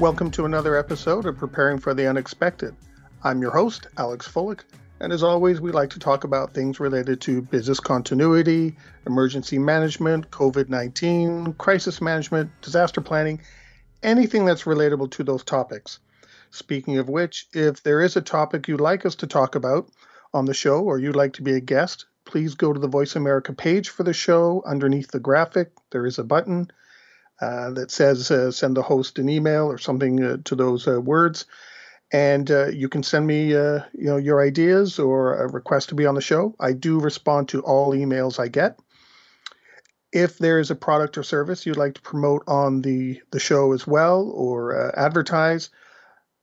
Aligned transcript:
Welcome 0.00 0.30
to 0.30 0.46
another 0.46 0.76
episode 0.76 1.26
of 1.26 1.36
Preparing 1.36 1.78
for 1.78 1.92
the 1.92 2.08
Unexpected. 2.08 2.74
I'm 3.22 3.42
your 3.42 3.50
host, 3.50 3.86
Alex 3.98 4.26
Fullick, 4.26 4.60
and 4.98 5.12
as 5.12 5.22
always, 5.22 5.60
we 5.60 5.72
like 5.72 5.90
to 5.90 5.98
talk 5.98 6.24
about 6.24 6.54
things 6.54 6.80
related 6.80 7.20
to 7.20 7.42
business 7.42 7.80
continuity, 7.80 8.78
emergency 9.06 9.58
management, 9.58 10.30
COVID 10.30 10.70
19, 10.70 11.52
crisis 11.58 12.00
management, 12.00 12.50
disaster 12.62 13.02
planning, 13.02 13.42
anything 14.02 14.46
that's 14.46 14.62
relatable 14.62 15.10
to 15.10 15.22
those 15.22 15.44
topics. 15.44 15.98
Speaking 16.50 16.96
of 16.96 17.10
which, 17.10 17.46
if 17.52 17.82
there 17.82 18.00
is 18.00 18.16
a 18.16 18.22
topic 18.22 18.68
you'd 18.68 18.80
like 18.80 19.04
us 19.04 19.16
to 19.16 19.26
talk 19.26 19.54
about 19.54 19.90
on 20.32 20.46
the 20.46 20.54
show 20.54 20.82
or 20.82 20.98
you'd 20.98 21.14
like 21.14 21.34
to 21.34 21.42
be 21.42 21.56
a 21.56 21.60
guest, 21.60 22.06
please 22.24 22.54
go 22.54 22.72
to 22.72 22.80
the 22.80 22.88
Voice 22.88 23.16
America 23.16 23.52
page 23.52 23.90
for 23.90 24.04
the 24.04 24.14
show. 24.14 24.62
Underneath 24.64 25.10
the 25.10 25.20
graphic, 25.20 25.72
there 25.90 26.06
is 26.06 26.18
a 26.18 26.24
button 26.24 26.70
uh, 27.40 27.70
that 27.70 27.90
says 27.90 28.30
uh, 28.30 28.50
send 28.50 28.76
the 28.76 28.82
host 28.82 29.18
an 29.18 29.28
email 29.28 29.66
or 29.66 29.78
something 29.78 30.22
uh, 30.22 30.36
to 30.44 30.54
those 30.54 30.86
uh, 30.86 31.00
words. 31.00 31.46
And 32.12 32.50
you 32.74 32.88
can 32.88 33.04
send 33.04 33.24
me, 33.24 33.50
you 33.50 33.84
know, 33.92 34.16
your 34.16 34.44
ideas 34.44 34.98
or 34.98 35.36
a 35.36 35.48
request 35.48 35.90
to 35.90 35.94
be 35.94 36.06
on 36.06 36.16
the 36.16 36.20
show. 36.20 36.56
I 36.58 36.72
do 36.72 36.98
respond 36.98 37.50
to 37.50 37.60
all 37.60 37.94
emails 37.94 38.40
I 38.40 38.48
get. 38.48 38.80
If 40.10 40.36
there 40.36 40.58
is 40.58 40.72
a 40.72 40.74
product 40.74 41.18
or 41.18 41.22
service 41.22 41.64
you'd 41.64 41.76
like 41.76 41.94
to 41.94 42.02
promote 42.02 42.42
on 42.48 42.82
the 42.82 43.20
the 43.30 43.38
show 43.38 43.72
as 43.72 43.86
well 43.86 44.28
or 44.34 44.98
advertise, 44.98 45.70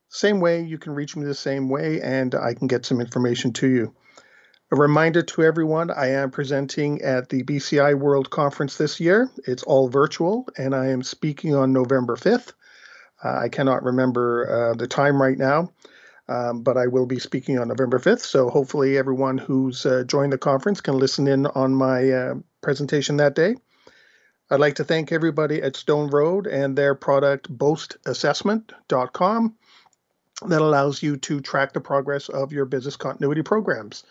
same 0.08 0.40
way 0.40 0.62
you 0.62 0.78
can 0.78 0.94
reach 0.94 1.14
me 1.16 1.26
the 1.26 1.34
same 1.34 1.68
way, 1.68 2.00
and 2.00 2.34
I 2.34 2.54
can 2.54 2.66
get 2.66 2.86
some 2.86 3.02
information 3.02 3.52
to 3.52 3.68
you. 3.68 3.94
A 4.70 4.76
reminder 4.76 5.22
to 5.22 5.42
everyone 5.42 5.90
I 5.90 6.08
am 6.08 6.30
presenting 6.30 7.00
at 7.00 7.30
the 7.30 7.42
BCI 7.42 7.98
World 7.98 8.28
Conference 8.28 8.76
this 8.76 9.00
year. 9.00 9.30
It's 9.46 9.62
all 9.62 9.88
virtual, 9.88 10.46
and 10.58 10.74
I 10.74 10.88
am 10.88 11.02
speaking 11.02 11.54
on 11.54 11.72
November 11.72 12.16
5th. 12.16 12.52
Uh, 13.24 13.38
I 13.38 13.48
cannot 13.48 13.82
remember 13.82 14.46
uh, 14.46 14.74
the 14.74 14.86
time 14.86 15.22
right 15.22 15.38
now, 15.38 15.72
um, 16.28 16.62
but 16.62 16.76
I 16.76 16.86
will 16.86 17.06
be 17.06 17.18
speaking 17.18 17.58
on 17.58 17.68
November 17.68 17.98
5th. 17.98 18.20
So 18.20 18.50
hopefully, 18.50 18.98
everyone 18.98 19.38
who's 19.38 19.86
uh, 19.86 20.04
joined 20.06 20.34
the 20.34 20.38
conference 20.38 20.82
can 20.82 20.98
listen 20.98 21.26
in 21.28 21.46
on 21.46 21.74
my 21.74 22.10
uh, 22.10 22.34
presentation 22.60 23.16
that 23.16 23.34
day. 23.34 23.56
I'd 24.50 24.60
like 24.60 24.74
to 24.74 24.84
thank 24.84 25.12
everybody 25.12 25.62
at 25.62 25.76
Stone 25.76 26.10
Road 26.10 26.46
and 26.46 26.76
their 26.76 26.94
product 26.94 27.50
boastassessment.com 27.50 29.54
that 30.46 30.60
allows 30.60 31.02
you 31.02 31.16
to 31.16 31.40
track 31.40 31.72
the 31.72 31.80
progress 31.80 32.28
of 32.28 32.52
your 32.52 32.66
business 32.66 32.96
continuity 32.96 33.42
programs 33.42 34.04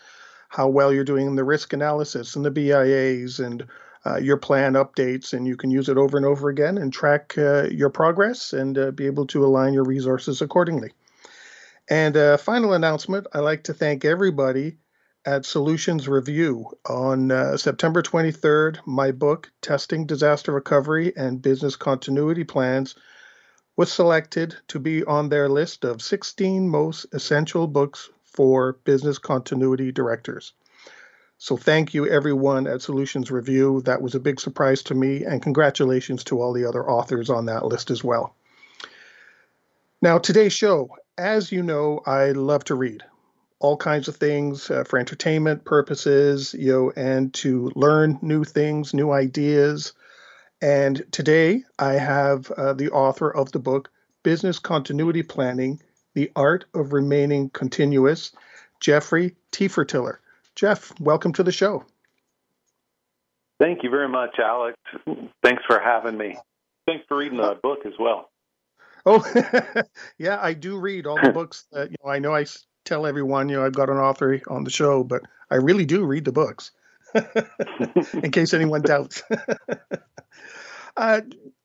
how 0.48 0.68
well 0.68 0.92
you're 0.92 1.04
doing 1.04 1.26
in 1.26 1.36
the 1.36 1.44
risk 1.44 1.72
analysis 1.72 2.36
and 2.36 2.44
the 2.44 2.50
BIAs 2.50 3.38
and 3.38 3.66
uh, 4.06 4.16
your 4.16 4.36
plan 4.36 4.74
updates, 4.74 5.32
and 5.32 5.46
you 5.46 5.56
can 5.56 5.70
use 5.70 5.88
it 5.88 5.98
over 5.98 6.16
and 6.16 6.24
over 6.24 6.48
again 6.48 6.78
and 6.78 6.92
track 6.92 7.36
uh, 7.36 7.64
your 7.70 7.90
progress 7.90 8.52
and 8.52 8.78
uh, 8.78 8.90
be 8.90 9.06
able 9.06 9.26
to 9.26 9.44
align 9.44 9.74
your 9.74 9.84
resources 9.84 10.40
accordingly. 10.40 10.92
And 11.90 12.16
uh, 12.16 12.36
final 12.36 12.72
announcement 12.72 13.26
I'd 13.32 13.40
like 13.40 13.64
to 13.64 13.74
thank 13.74 14.04
everybody 14.04 14.78
at 15.24 15.44
Solutions 15.44 16.08
Review. 16.08 16.70
On 16.88 17.30
uh, 17.30 17.56
September 17.56 18.02
23rd, 18.02 18.78
my 18.86 19.12
book, 19.12 19.50
Testing 19.60 20.06
Disaster 20.06 20.52
Recovery 20.52 21.12
and 21.16 21.42
Business 21.42 21.76
Continuity 21.76 22.44
Plans, 22.44 22.94
was 23.76 23.92
selected 23.92 24.56
to 24.68 24.78
be 24.78 25.04
on 25.04 25.28
their 25.28 25.48
list 25.48 25.84
of 25.84 26.02
16 26.02 26.68
most 26.68 27.06
essential 27.12 27.66
books 27.66 28.10
for 28.38 28.74
business 28.84 29.18
continuity 29.18 29.90
directors. 29.90 30.52
So 31.38 31.56
thank 31.56 31.92
you 31.92 32.06
everyone 32.06 32.68
at 32.68 32.82
Solutions 32.82 33.32
Review. 33.32 33.82
That 33.84 34.00
was 34.00 34.14
a 34.14 34.20
big 34.20 34.38
surprise 34.38 34.80
to 34.84 34.94
me, 34.94 35.24
and 35.24 35.42
congratulations 35.42 36.22
to 36.24 36.40
all 36.40 36.52
the 36.52 36.64
other 36.64 36.88
authors 36.88 37.30
on 37.30 37.46
that 37.46 37.64
list 37.64 37.90
as 37.90 38.04
well. 38.04 38.36
Now, 40.00 40.18
today's 40.18 40.52
show, 40.52 40.88
as 41.16 41.50
you 41.50 41.64
know, 41.64 42.00
I 42.06 42.30
love 42.30 42.62
to 42.66 42.76
read 42.76 43.02
all 43.58 43.76
kinds 43.76 44.06
of 44.06 44.14
things 44.14 44.70
uh, 44.70 44.84
for 44.84 45.00
entertainment 45.00 45.64
purposes, 45.64 46.54
you 46.56 46.70
know, 46.70 46.92
and 46.94 47.34
to 47.34 47.72
learn 47.74 48.20
new 48.22 48.44
things, 48.44 48.94
new 48.94 49.10
ideas. 49.10 49.94
And 50.62 51.04
today 51.10 51.64
I 51.76 51.94
have 51.94 52.52
uh, 52.52 52.72
the 52.74 52.90
author 52.90 53.34
of 53.34 53.50
the 53.50 53.58
book 53.58 53.90
Business 54.22 54.60
Continuity 54.60 55.24
Planning 55.24 55.82
the 56.18 56.32
Art 56.34 56.64
of 56.74 56.92
Remaining 56.92 57.48
Continuous, 57.50 58.32
Jeffrey 58.80 59.36
Tefertiller. 59.52 60.16
Jeff, 60.56 60.92
welcome 60.98 61.32
to 61.34 61.44
the 61.44 61.52
show. 61.52 61.84
Thank 63.60 63.84
you 63.84 63.90
very 63.90 64.08
much, 64.08 64.34
Alex. 64.40 64.76
Thanks 65.44 65.62
for 65.64 65.78
having 65.78 66.18
me. 66.18 66.36
Thanks 66.88 67.04
for 67.06 67.18
reading 67.18 67.38
the 67.38 67.56
book 67.62 67.86
as 67.86 67.92
well. 68.00 68.30
Oh, 69.06 69.24
yeah, 70.18 70.40
I 70.42 70.54
do 70.54 70.76
read 70.76 71.06
all 71.06 71.22
the 71.22 71.30
books. 71.30 71.66
That, 71.70 71.92
you 71.92 71.96
know, 72.04 72.10
I 72.10 72.18
know 72.18 72.34
I 72.34 72.46
tell 72.84 73.06
everyone, 73.06 73.48
you 73.48 73.58
know, 73.58 73.64
I've 73.64 73.72
got 73.72 73.88
an 73.88 73.98
author 73.98 74.40
on 74.48 74.64
the 74.64 74.70
show, 74.70 75.04
but 75.04 75.22
I 75.52 75.54
really 75.54 75.86
do 75.86 76.04
read 76.04 76.24
the 76.24 76.32
books. 76.32 76.72
In 78.24 78.32
case 78.32 78.52
anyone 78.54 78.82
doubts. 78.82 79.22
uh, 80.96 81.20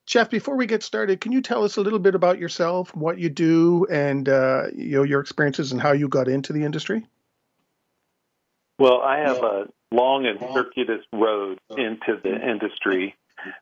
Jeff, 0.06 0.30
before 0.30 0.58
we 0.58 0.66
get 0.66 0.84
started, 0.84 1.22
can 1.22 1.32
you 1.32 1.42
tell 1.42 1.64
us 1.64 1.78
a 1.78 1.82
little 1.82 2.00
bit 2.00 2.14
about 2.14 2.38
yourself, 2.38 2.94
what 2.96 3.18
you 3.18 3.30
do, 3.30 3.86
and 3.90 4.28
uh, 4.28 4.64
you 4.76 4.98
know 4.98 5.04
your 5.04 5.22
experiences 5.22 5.72
and 5.72 5.82
how 5.82 5.94
you 5.94 6.08
got 6.10 6.28
into 6.28 6.52
the 6.52 6.64
industry? 6.64 7.06
Well, 8.80 9.02
I 9.02 9.20
have 9.20 9.38
a 9.38 9.70
long 9.92 10.26
and 10.26 10.40
circuitous 10.54 11.06
road 11.14 11.60
into 11.70 12.20
the 12.22 12.36
industry. 12.36 13.16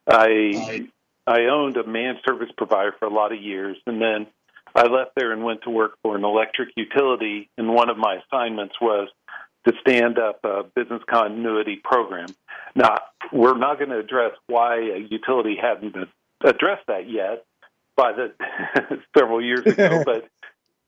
I 0.08 0.88
I 1.26 1.44
owned 1.44 1.76
a 1.76 1.86
managed 1.86 2.24
service 2.26 2.50
provider 2.56 2.92
for 2.98 3.06
a 3.06 3.12
lot 3.12 3.32
of 3.32 3.40
years, 3.40 3.76
and 3.86 4.02
then 4.02 4.26
I 4.74 4.86
left 4.86 5.12
there 5.14 5.32
and 5.32 5.44
went 5.44 5.62
to 5.62 5.70
work 5.70 5.98
for 6.02 6.16
an 6.16 6.24
electric 6.24 6.70
utility. 6.76 7.50
And 7.56 7.72
one 7.72 7.90
of 7.90 7.98
my 7.98 8.16
assignments 8.16 8.74
was 8.80 9.08
to 9.66 9.74
stand 9.80 10.18
up 10.18 10.40
a 10.44 10.64
business 10.74 11.02
continuity 11.08 11.80
program. 11.84 12.28
Now, 12.74 12.98
we're 13.32 13.56
not 13.56 13.78
going 13.78 13.90
to 13.90 13.98
address 13.98 14.32
why 14.48 14.78
a 14.78 14.98
utility 14.98 15.56
hadn't 15.60 15.94
addressed 16.44 16.86
that 16.88 17.08
yet 17.08 17.44
by 17.96 18.12
the 18.12 18.32
several 19.16 19.42
years 19.44 19.66
ago, 19.66 20.02
but 20.06 20.28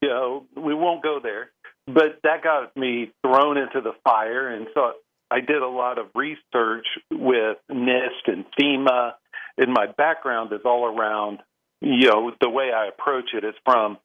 you 0.00 0.09
know 0.09 0.47
we 0.56 0.75
won't 0.75 1.03
go 1.03 1.20
there. 1.22 1.50
But 1.87 2.20
that 2.22 2.42
got 2.42 2.76
me 2.76 3.12
thrown 3.22 3.59
into 3.59 3.81
the 3.81 3.92
fire, 4.04 4.48
and 4.48 4.66
so 4.72 4.92
I 5.31 5.41
did 5.41 5.62
a 5.62 5.69
lot 5.69 5.98
of 5.98 6.06
research 6.15 6.87
with 7.10 7.59
NIST 7.70 8.26
and 8.26 8.44
FEMA. 8.59 9.12
And 9.56 9.72
my 9.72 9.87
background 9.87 10.53
is 10.53 10.60
all 10.65 10.87
around, 10.87 11.41
you 11.81 12.09
know, 12.09 12.32
the 12.41 12.48
way 12.48 12.71
I 12.75 12.86
approach 12.88 13.31
it 13.34 13.44
is 13.44 13.54
from 13.65 13.98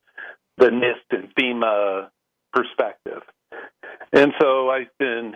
the 0.57 0.67
NIST 0.67 1.11
and 1.11 1.33
FEMA 1.35 2.09
perspective. 2.53 3.21
And 4.11 4.33
so 4.39 4.69
I've 4.69 4.95
been 4.97 5.35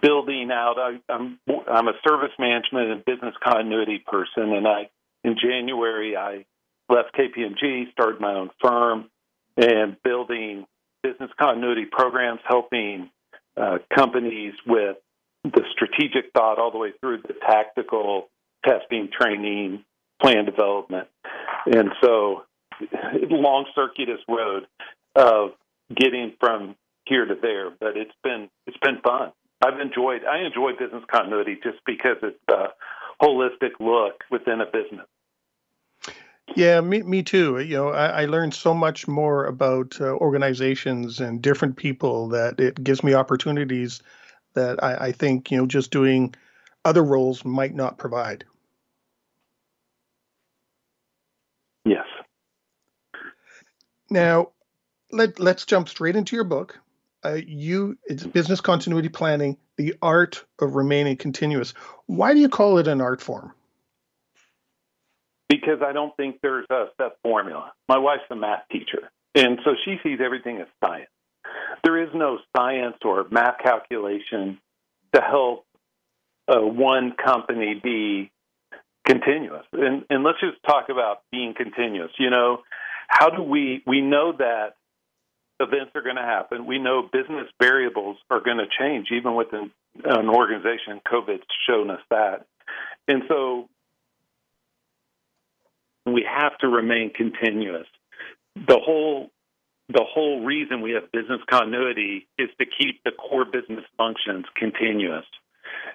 building 0.00 0.50
out. 0.52 0.76
I, 0.78 1.12
I'm 1.12 1.38
I'm 1.48 1.88
a 1.88 1.94
service 2.06 2.32
management 2.38 2.90
and 2.90 3.04
business 3.04 3.34
continuity 3.42 4.02
person, 4.06 4.52
and 4.52 4.66
I 4.66 4.88
in 5.26 5.36
January, 5.42 6.16
I 6.16 6.46
left 6.88 7.14
KPMG, 7.14 7.90
started 7.90 8.20
my 8.20 8.34
own 8.34 8.50
firm, 8.62 9.10
and 9.56 9.96
building 10.04 10.66
business 11.02 11.30
continuity 11.38 11.84
programs, 11.90 12.40
helping 12.46 13.10
uh, 13.56 13.78
companies 13.94 14.54
with 14.66 14.96
the 15.42 15.62
strategic 15.72 16.32
thought 16.32 16.58
all 16.58 16.70
the 16.70 16.78
way 16.78 16.92
through 17.00 17.22
the 17.22 17.34
tactical 17.44 18.28
testing, 18.64 19.08
training, 19.12 19.84
plan 20.22 20.44
development. 20.44 21.08
And 21.66 21.90
so, 22.02 22.42
long 23.28 23.66
circuitous 23.74 24.20
road 24.28 24.66
of 25.16 25.50
getting 25.94 26.34
from 26.38 26.76
here 27.04 27.24
to 27.24 27.34
there, 27.40 27.70
but 27.70 27.96
it's 27.96 28.14
been 28.22 28.48
it's 28.66 28.76
been 28.78 29.00
fun. 29.02 29.32
I've 29.64 29.80
enjoyed 29.80 30.22
I 30.24 30.44
enjoy 30.46 30.72
business 30.78 31.02
continuity 31.10 31.58
just 31.62 31.78
because 31.84 32.16
it's 32.22 32.38
a 32.48 32.68
holistic 33.20 33.80
look 33.80 34.22
within 34.30 34.60
a 34.60 34.66
business. 34.66 35.06
Yeah, 36.56 36.80
me, 36.80 37.02
me 37.02 37.22
too. 37.22 37.58
You 37.60 37.76
know, 37.76 37.88
I, 37.90 38.22
I 38.22 38.24
learned 38.24 38.54
so 38.54 38.72
much 38.72 39.06
more 39.06 39.44
about 39.44 40.00
uh, 40.00 40.14
organizations 40.14 41.20
and 41.20 41.42
different 41.42 41.76
people 41.76 42.28
that 42.28 42.58
it 42.58 42.82
gives 42.82 43.04
me 43.04 43.12
opportunities 43.12 44.02
that 44.54 44.82
I, 44.82 45.08
I 45.08 45.12
think, 45.12 45.50
you 45.50 45.58
know, 45.58 45.66
just 45.66 45.90
doing 45.90 46.34
other 46.86 47.04
roles 47.04 47.44
might 47.44 47.74
not 47.74 47.98
provide. 47.98 48.44
Yes. 51.84 52.06
Now, 54.08 54.52
let 55.12 55.38
let's 55.38 55.66
jump 55.66 55.90
straight 55.90 56.16
into 56.16 56.36
your 56.36 56.44
book. 56.44 56.78
Uh, 57.22 57.38
you 57.46 57.98
it's 58.06 58.24
business 58.24 58.62
continuity 58.62 59.10
planning, 59.10 59.58
the 59.76 59.94
art 60.00 60.42
of 60.58 60.74
remaining 60.74 61.18
continuous. 61.18 61.74
Why 62.06 62.32
do 62.32 62.40
you 62.40 62.48
call 62.48 62.78
it 62.78 62.88
an 62.88 63.02
art 63.02 63.20
form? 63.20 63.52
Because 65.48 65.78
I 65.84 65.92
don't 65.92 66.16
think 66.16 66.40
there's 66.42 66.66
a 66.70 66.86
set 67.00 67.18
formula. 67.22 67.72
My 67.88 67.98
wife's 67.98 68.24
a 68.30 68.36
math 68.36 68.64
teacher, 68.70 69.10
and 69.34 69.58
so 69.64 69.72
she 69.84 69.96
sees 70.02 70.18
everything 70.24 70.60
as 70.60 70.66
science. 70.84 71.10
There 71.84 72.02
is 72.02 72.08
no 72.14 72.38
science 72.56 72.96
or 73.04 73.26
math 73.30 73.58
calculation 73.62 74.58
to 75.14 75.20
help 75.20 75.64
uh, 76.48 76.58
one 76.60 77.12
company 77.12 77.80
be 77.82 78.30
continuous. 79.06 79.64
And, 79.72 80.04
and 80.10 80.24
let's 80.24 80.40
just 80.40 80.56
talk 80.66 80.88
about 80.88 81.22
being 81.30 81.54
continuous. 81.56 82.10
You 82.18 82.30
know, 82.30 82.62
how 83.08 83.30
do 83.30 83.42
we 83.42 83.82
we 83.86 84.00
know 84.00 84.32
that 84.36 84.74
events 85.60 85.92
are 85.94 86.02
going 86.02 86.16
to 86.16 86.22
happen. 86.22 86.66
We 86.66 86.78
know 86.78 87.08
business 87.10 87.48
variables 87.60 88.18
are 88.30 88.40
going 88.40 88.58
to 88.58 88.66
change, 88.78 89.08
even 89.10 89.34
within 89.34 89.70
an 90.04 90.28
organization. 90.28 91.00
COVID's 91.06 91.46
shown 91.68 91.90
us 91.90 92.00
that. 92.10 92.46
And 93.08 93.22
so 93.28 93.68
we 96.06 96.26
have 96.28 96.56
to 96.58 96.68
remain 96.68 97.12
continuous. 97.12 97.86
The 98.54 98.78
whole 98.78 99.30
the 99.88 100.04
whole 100.04 100.44
reason 100.44 100.80
we 100.80 100.92
have 100.92 101.12
business 101.12 101.40
continuity 101.48 102.26
is 102.38 102.48
to 102.58 102.66
keep 102.66 103.04
the 103.04 103.12
core 103.12 103.44
business 103.44 103.84
functions 103.96 104.44
continuous. 104.56 105.24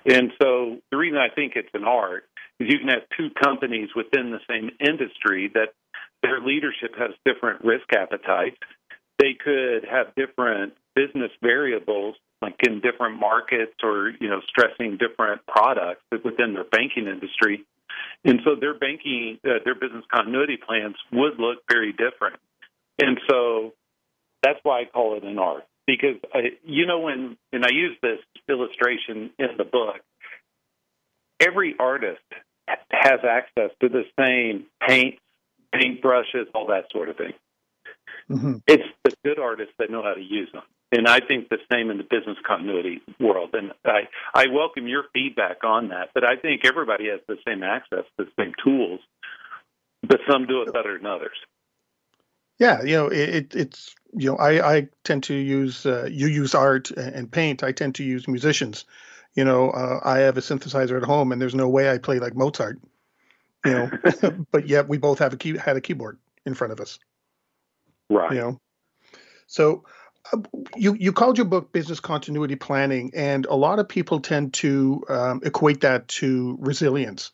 And 0.05 0.31
so 0.41 0.77
the 0.91 0.97
reason 0.97 1.17
I 1.17 1.33
think 1.33 1.53
it's 1.55 1.69
an 1.73 1.83
art 1.83 2.23
is 2.59 2.69
you 2.71 2.79
can 2.79 2.87
have 2.87 3.03
two 3.17 3.29
companies 3.41 3.89
within 3.95 4.31
the 4.31 4.39
same 4.49 4.71
industry 4.79 5.51
that 5.55 5.73
their 6.23 6.39
leadership 6.39 6.95
has 6.97 7.11
different 7.25 7.65
risk 7.65 7.91
appetites. 7.93 8.57
They 9.19 9.33
could 9.33 9.85
have 9.89 10.15
different 10.15 10.73
business 10.95 11.31
variables, 11.41 12.15
like 12.41 12.55
in 12.65 12.79
different 12.79 13.19
markets 13.19 13.73
or, 13.83 14.13
you 14.19 14.29
know, 14.29 14.41
stressing 14.47 14.97
different 14.97 15.45
products 15.47 16.01
within 16.23 16.53
their 16.53 16.63
banking 16.63 17.07
industry. 17.07 17.65
And 18.23 18.39
so 18.43 18.55
their 18.59 18.77
banking, 18.77 19.39
uh, 19.45 19.63
their 19.65 19.75
business 19.75 20.05
continuity 20.13 20.57
plans 20.57 20.95
would 21.11 21.39
look 21.39 21.59
very 21.69 21.91
different. 21.91 22.37
And 22.99 23.19
so 23.29 23.73
that's 24.43 24.59
why 24.63 24.81
I 24.81 24.85
call 24.85 25.17
it 25.17 25.23
an 25.23 25.39
art 25.39 25.63
because 25.87 26.17
I, 26.33 26.57
you 26.63 26.85
know 26.85 26.99
when 26.99 27.37
and 27.51 27.65
I 27.65 27.69
use 27.71 27.97
this 28.01 28.19
illustration 28.47 29.31
in 29.39 29.57
the 29.57 29.63
book. 29.63 29.97
Every 31.39 31.75
artist 31.79 32.21
has 32.67 33.19
access 33.27 33.71
to 33.81 33.89
the 33.89 34.03
same 34.19 34.65
paints, 34.87 35.19
paint 35.73 36.01
brushes, 36.01 36.47
all 36.53 36.67
that 36.67 36.91
sort 36.91 37.09
of 37.09 37.17
thing. 37.17 37.33
Mm-hmm. 38.31 38.57
It's 38.67 38.83
the 39.03 39.13
good 39.25 39.39
artists 39.39 39.73
that 39.79 39.91
know 39.91 40.03
how 40.03 40.13
to 40.13 40.21
use 40.21 40.49
them. 40.53 40.63
And 40.91 41.07
I 41.07 41.19
think 41.19 41.49
the 41.49 41.57
same 41.71 41.89
in 41.89 41.97
the 41.97 42.03
business 42.03 42.37
continuity 42.45 43.01
world. 43.19 43.51
And 43.53 43.71
I, 43.85 44.09
I 44.33 44.47
welcome 44.47 44.87
your 44.87 45.03
feedback 45.13 45.63
on 45.63 45.89
that. 45.89 46.09
But 46.13 46.25
I 46.25 46.35
think 46.35 46.65
everybody 46.65 47.09
has 47.09 47.19
the 47.27 47.37
same 47.47 47.63
access 47.63 48.03
to 48.17 48.25
the 48.25 48.31
same 48.37 48.53
tools, 48.63 48.99
but 50.01 50.19
some 50.29 50.47
do 50.47 50.61
it 50.63 50.73
better 50.73 50.97
than 50.97 51.05
others. 51.05 51.37
Yeah, 52.59 52.83
you 52.83 52.95
know, 52.95 53.07
it, 53.07 53.55
it's 53.55 53.95
you 54.13 54.29
know, 54.29 54.37
I, 54.37 54.75
I 54.75 54.87
tend 55.03 55.23
to 55.23 55.33
use 55.33 55.85
uh, 55.85 56.07
you 56.11 56.27
use 56.27 56.53
art 56.53 56.91
and 56.91 57.31
paint. 57.31 57.63
I 57.63 57.71
tend 57.71 57.95
to 57.95 58.03
use 58.03 58.27
musicians. 58.27 58.85
You 59.33 59.45
know, 59.45 59.71
uh, 59.71 59.99
I 60.03 60.19
have 60.19 60.37
a 60.37 60.41
synthesizer 60.41 60.97
at 60.97 61.03
home, 61.03 61.31
and 61.31 61.41
there's 61.41 61.55
no 61.55 61.69
way 61.69 61.89
I 61.89 61.97
play 61.97 62.19
like 62.19 62.35
Mozart. 62.35 62.79
You 63.65 63.71
know, 63.71 63.91
but 64.51 64.67
yet 64.67 64.87
we 64.87 64.99
both 64.99 65.17
have 65.19 65.33
a 65.33 65.37
key 65.37 65.57
had 65.57 65.77
a 65.77 65.81
keyboard 65.81 66.19
in 66.45 66.53
front 66.53 66.73
of 66.73 66.79
us. 66.79 66.99
Right. 68.11 68.33
You 68.33 68.39
know, 68.39 68.59
so 69.47 69.85
uh, 70.33 70.37
you 70.75 70.95
you 70.95 71.13
called 71.13 71.37
your 71.37 71.45
book 71.45 71.71
business 71.71 71.99
continuity 71.99 72.55
planning, 72.55 73.11
and 73.15 73.45
a 73.45 73.55
lot 73.55 73.79
of 73.79 73.87
people 73.87 74.19
tend 74.19 74.53
to 74.55 75.03
um, 75.07 75.41
equate 75.43 75.81
that 75.81 76.07
to 76.09 76.57
resilience. 76.59 77.31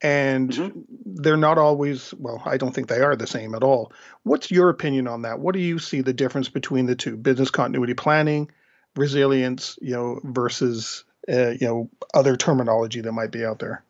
And 0.00 0.50
mm-hmm. 0.50 0.80
they're 1.06 1.36
not 1.36 1.58
always 1.58 2.14
well 2.14 2.40
i 2.46 2.56
don't 2.56 2.72
think 2.72 2.86
they 2.86 3.00
are 3.00 3.16
the 3.16 3.26
same 3.26 3.54
at 3.54 3.62
all. 3.62 3.92
What's 4.24 4.50
your 4.50 4.68
opinion 4.70 5.08
on 5.08 5.22
that? 5.22 5.40
What 5.40 5.54
do 5.54 5.60
you 5.60 5.78
see 5.78 6.00
the 6.00 6.12
difference 6.12 6.48
between 6.48 6.86
the 6.86 6.96
two 6.96 7.16
business 7.16 7.50
continuity 7.50 7.94
planning 7.94 8.50
resilience 8.96 9.78
you 9.80 9.92
know 9.92 10.20
versus 10.24 11.04
uh, 11.28 11.50
you 11.50 11.66
know 11.66 11.90
other 12.14 12.36
terminology 12.36 13.00
that 13.00 13.12
might 13.12 13.30
be 13.30 13.44
out 13.44 13.58
there? 13.60 13.84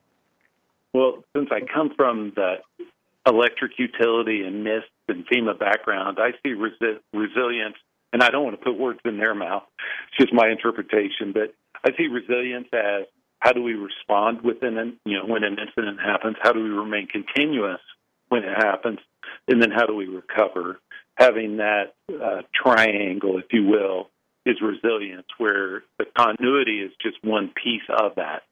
Well 0.92 1.24
since 1.34 1.48
i 1.50 1.60
come 1.60 1.94
from 1.94 2.32
the 2.36 2.56
electric 3.26 3.78
utility 3.78 4.42
and 4.42 4.66
NIST 4.66 4.84
and 5.08 5.26
fema 5.26 5.58
background 5.58 6.18
i 6.20 6.30
see 6.42 6.54
resi- 6.54 7.00
resilience 7.12 7.76
and 8.12 8.22
i 8.22 8.30
don't 8.30 8.44
want 8.44 8.58
to 8.58 8.64
put 8.64 8.78
words 8.78 9.00
in 9.04 9.18
their 9.18 9.34
mouth 9.34 9.64
it's 10.08 10.18
just 10.18 10.32
my 10.32 10.48
interpretation 10.48 11.32
but 11.32 11.54
i 11.84 11.90
see 11.96 12.06
resilience 12.06 12.68
as 12.72 13.06
how 13.40 13.52
do 13.52 13.62
we 13.62 13.74
respond 13.74 14.42
within 14.42 14.78
an, 14.78 14.98
you 15.04 15.16
know 15.16 15.26
when 15.26 15.44
an 15.44 15.58
incident 15.58 16.00
happens? 16.00 16.36
How 16.42 16.52
do 16.52 16.62
we 16.62 16.70
remain 16.70 17.06
continuous 17.06 17.80
when 18.28 18.42
it 18.42 18.56
happens? 18.56 18.98
And 19.46 19.62
then 19.62 19.70
how 19.70 19.86
do 19.86 19.94
we 19.94 20.06
recover? 20.06 20.80
Having 21.14 21.58
that 21.58 21.94
uh, 22.10 22.42
triangle, 22.54 23.38
if 23.38 23.46
you 23.52 23.64
will, 23.64 24.10
is 24.46 24.56
resilience, 24.60 25.26
where 25.38 25.82
the 25.98 26.06
continuity 26.16 26.80
is 26.80 26.92
just 27.00 27.16
one 27.22 27.52
piece 27.62 27.82
of 27.88 28.14
that. 28.16 28.42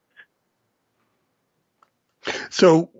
So, 2.50 2.91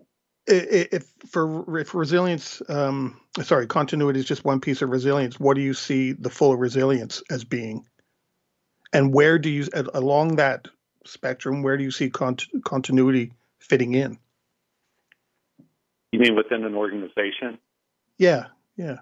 if 0.47 1.07
for 1.29 1.79
if 1.79 1.95
resilience, 1.95 2.63
um, 2.69 3.21
sorry, 3.43 3.67
continuity 3.67 4.21
is 4.21 4.27
just 4.27 4.45
one 4.45 4.61
piece 4.61 4.83
of 4.83 4.91
resilience, 4.91 5.41
what 5.41 5.55
do 5.55 5.61
you 5.61 5.75
see 5.75 6.13
the 6.13 6.31
full 6.31 6.57
resilience 6.57 7.23
as 7.31 7.45
being? 7.45 7.85
And 8.93 9.13
where 9.13 9.39
do 9.39 9.51
you 9.51 9.67
along 9.95 10.37
that 10.37 10.69
spectrum, 11.05 11.63
where 11.63 11.77
do 11.77 11.85
you 11.85 11.91
see 11.91 12.11
cont- 12.11 12.47
continuity 12.65 13.33
fitting 13.59 13.95
in? 13.95 14.19
You 16.13 16.21
mean 16.21 16.37
within 16.37 16.65
an 16.65 16.75
organization? 16.75 17.59
Yeah, 18.19 18.47
yeah. 18.77 18.99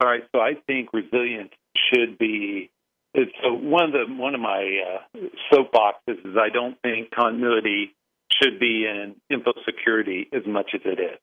All 0.00 0.08
right. 0.08 0.22
So 0.32 0.40
I 0.40 0.54
think 0.66 0.92
resilience 0.92 1.52
should 1.90 2.18
be. 2.18 2.70
So 3.14 3.54
one 3.54 3.84
of 3.84 3.92
the 3.92 4.14
one 4.14 4.34
of 4.34 4.40
my 4.40 4.80
uh, 5.16 5.18
soapboxes 5.52 6.18
is 6.24 6.36
I 6.36 6.48
don't 6.50 6.80
think 6.82 7.10
continuity 7.10 7.94
should 8.30 8.58
be 8.58 8.86
in 8.86 9.16
info 9.30 9.52
security 9.64 10.28
as 10.32 10.42
much 10.46 10.70
as 10.74 10.80
it 10.84 11.00
is, 11.00 11.18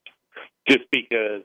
just 0.68 0.90
because. 0.92 1.44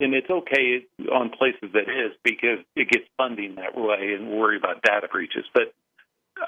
And 0.00 0.14
it's 0.14 0.30
okay 0.30 0.86
on 1.10 1.30
places 1.30 1.70
that 1.72 1.90
is 1.90 2.12
because 2.22 2.60
it 2.76 2.88
gets 2.88 3.04
funding 3.16 3.56
that 3.56 3.76
way 3.76 4.14
and 4.16 4.30
worry 4.30 4.56
about 4.56 4.80
data 4.80 5.08
breaches. 5.10 5.44
But 5.52 5.74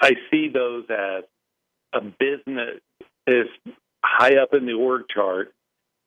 I 0.00 0.12
see 0.30 0.50
those 0.54 0.84
as 0.88 1.24
a 1.92 2.00
business 2.00 2.80
is 3.26 3.46
high 4.04 4.36
up 4.36 4.54
in 4.54 4.66
the 4.66 4.74
org 4.74 5.02
chart 5.12 5.52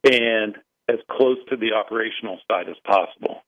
and 0.04 0.56
as 0.90 1.00
close 1.10 1.38
to 1.50 1.58
the 1.58 1.74
operational 1.74 2.40
side 2.50 2.70
as 2.70 2.76
possible 2.86 3.44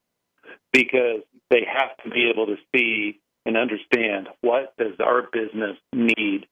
because 0.72 1.22
they 1.50 1.62
have 1.66 1.96
to 2.04 2.10
be 2.10 2.30
able 2.32 2.46
to 2.46 2.56
see 2.74 3.20
and 3.44 3.56
understand 3.56 4.28
what 4.40 4.76
does 4.76 4.94
our 5.00 5.22
business 5.32 5.76
need 5.92 6.46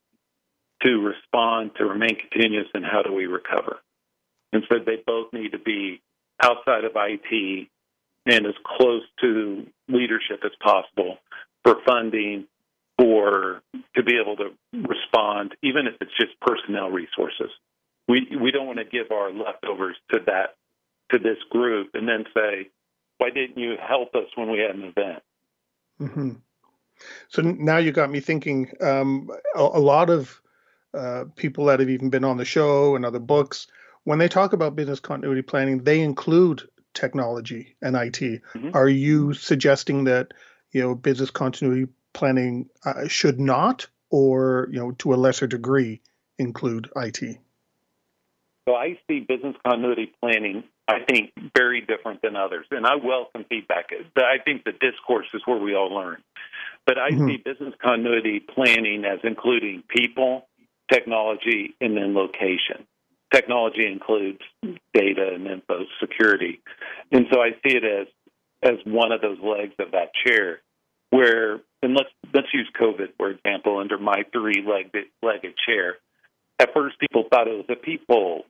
to 0.85 1.00
respond 1.00 1.71
to 1.76 1.85
remain 1.85 2.17
continuous 2.17 2.69
and 2.75 2.85
how 2.85 3.03
do 3.03 3.12
we 3.12 3.26
recover 3.26 3.79
and 4.55 4.62
so 4.71 4.79
they 4.79 5.03
both 5.05 5.33
need 5.33 5.53
to 5.53 5.59
be 5.59 6.00
outside 6.41 6.85
of 6.85 6.93
IT 6.95 7.69
and 8.26 8.47
as 8.47 8.55
close 8.64 9.03
to 9.21 9.67
leadership 9.88 10.41
as 10.45 10.53
possible 10.62 11.19
for 11.64 11.76
funding 11.85 12.47
for 12.97 13.62
to 13.97 14.03
be 14.05 14.19
able 14.21 14.37
to 14.37 14.50
respond, 14.73 15.57
even 15.62 15.88
if 15.88 15.95
it's 16.00 16.12
just 16.19 16.38
personnel 16.41 16.91
resources. 16.91 17.50
We 18.07 18.29
we 18.41 18.53
don't 18.53 18.67
want 18.67 18.79
to 18.79 18.85
give 18.85 19.11
our 19.11 19.33
leftovers 19.33 19.97
to 20.12 20.21
that 20.26 20.55
to 21.11 21.19
this 21.19 21.38
group 21.50 21.91
and 21.95 22.09
then 22.09 22.25
say, 22.35 22.69
why 23.19 23.31
didn't 23.31 23.59
you 23.59 23.75
help 23.81 24.14
us 24.14 24.26
when 24.37 24.50
we 24.50 24.61
had 24.61 24.76
an 24.76 24.85
event? 24.85 25.23
Mm-hmm. 26.00 26.31
So 27.29 27.43
now 27.43 27.79
you 27.79 27.91
got 27.91 28.11
me 28.11 28.21
thinking. 28.21 28.71
Um, 28.81 29.31
a, 29.57 29.62
a, 29.62 29.81
lot 29.81 30.11
of 30.11 30.41
uh, 30.97 31.25
people 31.37 31.67
that 31.67 31.81
have 31.81 31.91
even 31.91 32.11
been 32.11 32.25
on 32.25 32.37
the 32.37 32.45
show 32.45 32.97
and 32.97 33.05
other 33.05 33.19
books, 33.19 33.67
when 34.05 34.19
they 34.19 34.29
talk 34.29 34.53
about 34.53 34.77
business 34.77 35.01
continuity 35.01 35.43
planning, 35.43 35.83
they 35.85 36.01
include 36.01 36.63
technology 36.95 37.77
and 37.83 37.97
IT. 37.97 38.21
Mm-hmm. 38.21 38.71
Are 38.75 38.89
you 38.89 39.35
suggesting 39.35 40.05
that 40.05 40.33
you 40.73 40.81
know 40.81 40.95
business 40.95 41.31
continuity 41.31 41.91
planning 42.13 42.69
uh, 42.85 43.09
should 43.09 43.41
not, 43.41 43.87
or 44.11 44.69
you 44.71 44.79
know, 44.79 44.93
to 44.93 45.15
a 45.15 45.17
lesser 45.17 45.47
degree, 45.47 46.01
include 46.39 46.89
IT? 46.97 47.39
So 48.67 48.75
I 48.75 48.99
see 49.09 49.21
business 49.21 49.57
continuity 49.67 50.13
planning, 50.21 50.65
I 50.89 51.01
think, 51.01 51.33
very 51.55 51.83
different 51.83 52.23
than 52.23 52.35
others, 52.35 52.67
and 52.71 52.87
I 52.87 52.95
welcome 52.97 53.45
feedback. 53.49 53.91
I 54.17 54.39
think 54.43 54.65
the 54.65 54.73
discourse 54.73 55.27
is 55.35 55.43
where 55.45 55.59
we 55.59 55.75
all 55.75 55.95
learn. 55.95 56.23
But 56.87 56.99
I 56.99 57.11
mm-hmm. 57.11 57.29
see 57.29 57.37
business 57.39 57.75
continuity 57.83 58.41
planning 58.41 59.05
as 59.05 59.19
including 59.23 59.83
people, 59.89 60.49
technology, 60.93 61.75
and 61.81 61.97
then 61.97 62.14
location. 62.14 62.87
Technology 63.33 63.87
includes 63.87 64.41
data 64.93 65.31
and 65.35 65.47
info 65.47 65.85
security, 66.00 66.61
and 67.11 67.26
so 67.33 67.41
I 67.41 67.50
see 67.67 67.76
it 67.76 67.85
as 67.85 68.07
as 68.62 68.79
one 68.87 69.12
of 69.12 69.21
those 69.21 69.38
legs 69.43 69.75
of 69.79 69.93
that 69.93 70.12
chair. 70.26 70.61
Where 71.11 71.61
and 71.83 71.95
let's 71.95 72.11
let's 72.33 72.49
use 72.53 72.69
COVID 72.81 73.17
for 73.17 73.31
example 73.31 73.79
under 73.79 73.99
my 73.99 74.25
three 74.33 74.64
legged 74.67 75.07
legged 75.23 75.55
chair. 75.67 75.97
At 76.59 76.73
first, 76.73 76.99
people 77.00 77.25
thought 77.29 77.49
it 77.49 77.57
was 77.57 77.67
a 77.69 77.76
people 77.76 78.45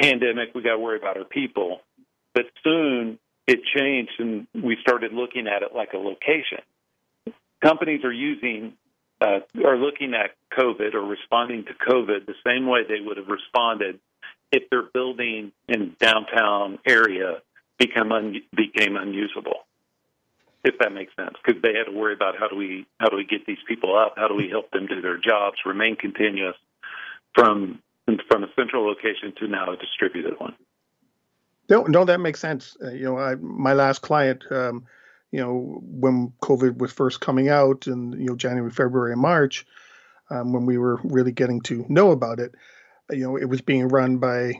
pandemic. 0.00 0.54
We 0.54 0.62
got 0.62 0.72
to 0.72 0.78
worry 0.78 0.98
about 0.98 1.16
our 1.16 1.24
people, 1.24 1.80
but 2.34 2.46
soon 2.64 3.18
it 3.46 3.60
changed, 3.76 4.12
and 4.18 4.46
we 4.54 4.76
started 4.80 5.12
looking 5.12 5.46
at 5.46 5.62
it 5.62 5.74
like 5.74 5.92
a 5.92 5.98
location. 5.98 6.60
Companies 7.62 8.04
are 8.04 8.12
using 8.12 8.74
uh, 9.22 9.40
are 9.64 9.76
looking 9.76 10.14
at 10.14 10.32
COVID 10.58 10.94
or 10.94 11.02
responding 11.02 11.64
to 11.64 11.72
COVID 11.74 12.26
the 12.26 12.34
same 12.44 12.66
way 12.66 12.80
they 12.86 13.00
would 13.00 13.16
have 13.16 13.28
responded 13.28 14.00
if 14.50 14.68
their 14.70 14.82
building 14.82 15.52
in 15.68 15.96
downtown 15.98 16.78
area 16.86 17.40
become 17.78 18.12
un- 18.12 18.42
became 18.54 18.96
unusable. 18.96 19.64
If 20.64 20.78
that 20.78 20.92
makes 20.92 21.14
sense, 21.16 21.34
because 21.44 21.60
they 21.62 21.74
had 21.74 21.90
to 21.90 21.92
worry 21.92 22.14
about 22.14 22.34
how 22.38 22.48
do 22.48 22.56
we 22.56 22.86
how 22.98 23.08
do 23.08 23.16
we 23.16 23.24
get 23.24 23.46
these 23.46 23.62
people 23.66 23.96
up, 23.96 24.14
how 24.16 24.28
do 24.28 24.34
we 24.34 24.48
help 24.48 24.70
them 24.70 24.86
do 24.86 25.00
their 25.00 25.18
jobs, 25.18 25.56
remain 25.64 25.96
continuous 25.96 26.56
from 27.34 27.80
from 28.28 28.44
a 28.44 28.48
central 28.56 28.86
location 28.86 29.32
to 29.38 29.48
now 29.48 29.72
a 29.72 29.76
distributed 29.76 30.38
one. 30.38 30.54
No, 31.68 31.84
no, 31.84 32.04
that 32.04 32.20
makes 32.20 32.40
sense. 32.40 32.76
Uh, 32.82 32.90
you 32.90 33.04
know, 33.04 33.18
I, 33.18 33.36
my 33.36 33.72
last 33.72 34.02
client, 34.02 34.44
um, 34.50 34.84
you 35.32 35.40
know, 35.40 35.80
when 35.82 36.32
COVID 36.42 36.78
was 36.78 36.92
first 36.92 37.20
coming 37.20 37.48
out, 37.48 37.86
and 37.86 38.14
you 38.20 38.26
know, 38.26 38.36
January, 38.36 38.70
February, 38.70 39.12
and 39.12 39.20
March, 39.20 39.66
um, 40.30 40.52
when 40.52 40.66
we 40.66 40.78
were 40.78 41.00
really 41.02 41.32
getting 41.32 41.60
to 41.62 41.84
know 41.88 42.10
about 42.10 42.38
it, 42.38 42.52
you 43.10 43.22
know, 43.22 43.36
it 43.36 43.46
was 43.46 43.60
being 43.60 43.88
run 43.88 44.18
by 44.18 44.52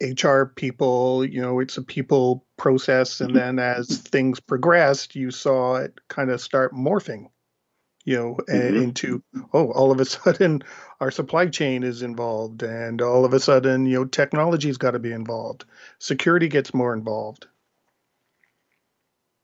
HR 0.00 0.44
people. 0.44 1.24
You 1.24 1.40
know, 1.40 1.58
it's 1.58 1.76
a 1.76 1.82
people 1.82 2.46
process, 2.56 3.20
and 3.20 3.34
then 3.34 3.58
as 3.58 3.98
things 3.98 4.38
progressed, 4.38 5.16
you 5.16 5.30
saw 5.30 5.76
it 5.76 5.98
kind 6.08 6.30
of 6.30 6.40
start 6.40 6.72
morphing 6.72 7.26
you 8.04 8.16
know, 8.16 8.36
mm-hmm. 8.48 8.82
into 8.82 9.22
oh, 9.52 9.70
all 9.72 9.92
of 9.92 10.00
a 10.00 10.04
sudden 10.06 10.62
our 11.00 11.10
supply 11.10 11.46
chain 11.46 11.82
is 11.82 12.02
involved, 12.02 12.62
and 12.62 13.00
all 13.00 13.24
of 13.24 13.32
a 13.32 13.40
sudden, 13.40 13.86
you 13.86 13.98
know, 14.00 14.04
technology's 14.04 14.78
got 14.78 14.92
to 14.92 14.98
be 14.98 15.12
involved. 15.12 15.64
Security 15.98 16.48
gets 16.48 16.74
more 16.74 16.94
involved. 16.94 17.46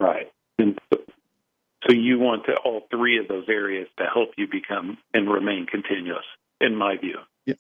Right. 0.00 0.32
And 0.58 0.78
so 0.92 1.92
you 1.92 2.18
want 2.18 2.46
to, 2.46 2.56
all 2.56 2.82
three 2.90 3.18
of 3.18 3.28
those 3.28 3.48
areas 3.48 3.88
to 3.98 4.04
help 4.04 4.30
you 4.36 4.46
become 4.50 4.98
and 5.14 5.30
remain 5.30 5.66
continuous, 5.66 6.24
in 6.60 6.74
my 6.74 6.96
view. 6.96 7.18
Yeah. 7.46 7.54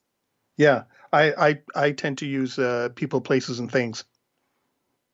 Yeah. 0.56 0.82
I, 1.12 1.32
I, 1.32 1.60
I 1.74 1.92
tend 1.92 2.18
to 2.18 2.26
use 2.26 2.58
uh, 2.58 2.90
people, 2.94 3.20
places, 3.20 3.60
and 3.60 3.70
things. 3.70 4.04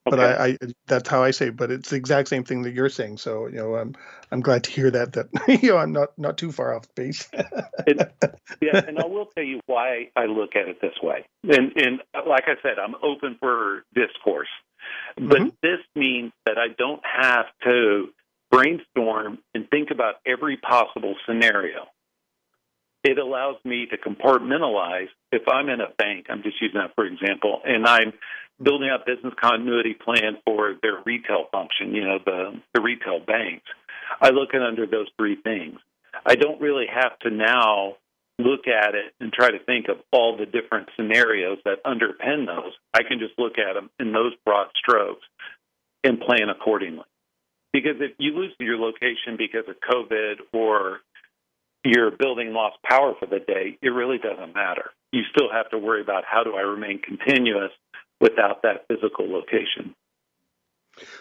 But. 0.04 0.20
I, 0.20 0.46
I, 0.46 0.58
that's 0.86 1.08
how 1.08 1.22
I 1.22 1.30
say. 1.30 1.46
It, 1.46 1.56
but 1.56 1.70
it's 1.70 1.90
the 1.90 1.96
exact 1.96 2.28
same 2.28 2.44
thing 2.44 2.62
that 2.62 2.74
you're 2.74 2.90
saying. 2.90 3.16
So 3.16 3.46
you 3.46 3.56
know, 3.56 3.74
I'm 3.76 3.94
I'm 4.30 4.40
glad 4.40 4.64
to 4.64 4.70
hear 4.70 4.90
that. 4.90 5.12
That 5.12 5.28
you 5.62 5.70
know, 5.70 5.78
I'm 5.78 5.92
not 5.92 6.18
not 6.18 6.36
too 6.36 6.52
far 6.52 6.74
off 6.74 6.86
base. 6.94 7.28
it, 7.86 8.12
yeah, 8.60 8.82
and 8.86 8.98
I 8.98 9.06
will 9.06 9.26
tell 9.26 9.44
you 9.44 9.60
why 9.66 10.10
I 10.14 10.26
look 10.26 10.56
at 10.56 10.68
it 10.68 10.80
this 10.80 10.94
way. 11.02 11.24
And 11.44 11.72
and 11.76 12.00
like 12.28 12.44
I 12.46 12.60
said, 12.62 12.78
I'm 12.78 12.94
open 13.02 13.36
for 13.40 13.84
discourse. 13.94 14.48
But 15.16 15.38
mm-hmm. 15.38 15.48
this 15.62 15.80
means 15.94 16.32
that 16.44 16.58
I 16.58 16.68
don't 16.76 17.02
have 17.04 17.46
to 17.64 18.08
brainstorm 18.50 19.38
and 19.54 19.68
think 19.70 19.90
about 19.90 20.16
every 20.26 20.56
possible 20.56 21.14
scenario. 21.26 21.86
It 23.02 23.18
allows 23.18 23.56
me 23.64 23.86
to 23.90 23.96
compartmentalize. 23.98 25.08
If 25.30 25.42
I'm 25.48 25.68
in 25.68 25.80
a 25.80 25.90
bank, 25.98 26.26
I'm 26.30 26.42
just 26.42 26.60
using 26.60 26.80
that 26.80 26.94
for 26.94 27.04
example, 27.04 27.60
and 27.64 27.86
I'm 27.86 28.12
building 28.62 28.88
out 28.88 29.06
business 29.06 29.34
continuity 29.40 29.94
plan 29.94 30.38
for 30.44 30.74
their 30.82 31.02
retail 31.04 31.46
function, 31.50 31.94
you 31.94 32.04
know, 32.04 32.18
the, 32.24 32.60
the 32.74 32.80
retail 32.80 33.20
banks. 33.20 33.66
I 34.20 34.30
look 34.30 34.54
at 34.54 34.62
under 34.62 34.86
those 34.86 35.08
three 35.18 35.36
things. 35.36 35.78
I 36.24 36.36
don't 36.36 36.60
really 36.60 36.86
have 36.86 37.18
to 37.20 37.30
now 37.30 37.94
look 38.38 38.66
at 38.66 38.94
it 38.94 39.12
and 39.20 39.32
try 39.32 39.50
to 39.50 39.58
think 39.64 39.88
of 39.88 39.98
all 40.12 40.36
the 40.36 40.46
different 40.46 40.88
scenarios 40.96 41.58
that 41.64 41.84
underpin 41.84 42.46
those. 42.46 42.72
I 42.92 43.02
can 43.02 43.18
just 43.18 43.38
look 43.38 43.58
at 43.58 43.74
them 43.74 43.90
in 43.98 44.12
those 44.12 44.32
broad 44.44 44.68
strokes 44.76 45.24
and 46.02 46.20
plan 46.20 46.48
accordingly. 46.50 47.04
Because 47.72 47.96
if 48.00 48.12
you 48.18 48.36
lose 48.36 48.52
your 48.60 48.78
location 48.78 49.36
because 49.36 49.64
of 49.68 49.76
COVID 49.80 50.36
or 50.52 51.00
your 51.84 52.10
building 52.10 52.52
lost 52.52 52.76
power 52.82 53.14
for 53.18 53.26
the 53.26 53.40
day, 53.40 53.78
it 53.82 53.88
really 53.88 54.18
doesn't 54.18 54.54
matter. 54.54 54.90
You 55.12 55.22
still 55.34 55.50
have 55.52 55.70
to 55.70 55.78
worry 55.78 56.00
about 56.00 56.24
how 56.24 56.44
do 56.44 56.54
I 56.54 56.60
remain 56.60 57.00
continuous 57.00 57.72
without 58.20 58.62
that 58.62 58.86
physical 58.88 59.30
location. 59.30 59.94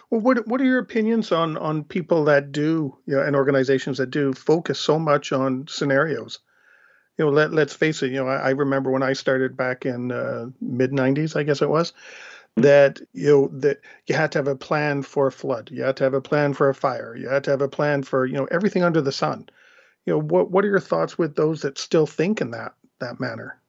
Well, 0.09 0.21
what 0.21 0.47
what 0.47 0.62
are 0.62 0.65
your 0.65 0.79
opinions 0.79 1.31
on 1.31 1.57
on 1.57 1.83
people 1.83 2.25
that 2.25 2.51
do, 2.51 2.97
you 3.05 3.15
know, 3.15 3.23
and 3.23 3.35
organizations 3.35 3.97
that 3.97 4.12
do 4.12 4.33
focus 4.33 4.79
so 4.79 5.00
much 5.00 5.31
on 5.31 5.65
scenarios? 5.67 6.39
You 7.17 7.25
know, 7.25 7.31
let 7.31 7.51
let's 7.51 7.73
face 7.73 8.03
it. 8.03 8.12
You 8.12 8.23
know, 8.23 8.27
I, 8.27 8.38
I 8.38 8.50
remember 8.51 8.91
when 8.91 9.03
I 9.03 9.13
started 9.13 9.57
back 9.57 9.85
in 9.85 10.12
uh, 10.12 10.47
mid 10.62 10.91
'90s, 10.91 11.35
I 11.35 11.43
guess 11.43 11.62
it 11.62 11.69
was, 11.69 11.93
that 12.55 13.01
you 13.13 13.27
know 13.27 13.59
that 13.59 13.81
you 14.05 14.15
had 14.15 14.31
to 14.33 14.39
have 14.39 14.47
a 14.47 14.55
plan 14.55 15.01
for 15.01 15.27
a 15.27 15.31
flood, 15.31 15.69
you 15.71 15.83
had 15.83 15.97
to 15.97 16.03
have 16.03 16.13
a 16.13 16.21
plan 16.21 16.53
for 16.53 16.69
a 16.69 16.75
fire, 16.75 17.15
you 17.15 17.27
had 17.27 17.43
to 17.45 17.51
have 17.51 17.62
a 17.62 17.69
plan 17.69 18.03
for 18.03 18.25
you 18.25 18.33
know 18.33 18.47
everything 18.51 18.83
under 18.83 19.01
the 19.01 19.12
sun. 19.12 19.50
You 20.05 20.13
know, 20.13 20.19
what 20.19 20.51
what 20.51 20.65
are 20.65 20.69
your 20.69 20.79
thoughts 20.79 21.17
with 21.17 21.35
those 21.35 21.62
that 21.62 21.77
still 21.77 22.05
think 22.05 22.41
in 22.41 22.51
that 22.51 22.73
that 23.00 23.19
manner? 23.19 23.59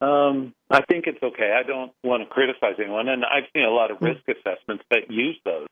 Um, 0.00 0.54
I 0.70 0.82
think 0.82 1.06
it's 1.06 1.22
okay. 1.22 1.56
I 1.58 1.66
don't 1.66 1.92
want 2.04 2.22
to 2.22 2.28
criticize 2.28 2.74
anyone, 2.78 3.08
and 3.08 3.24
I've 3.24 3.44
seen 3.54 3.64
a 3.64 3.70
lot 3.70 3.90
of 3.90 3.98
risk 4.00 4.20
assessments 4.28 4.84
that 4.90 5.10
use 5.10 5.38
those 5.44 5.68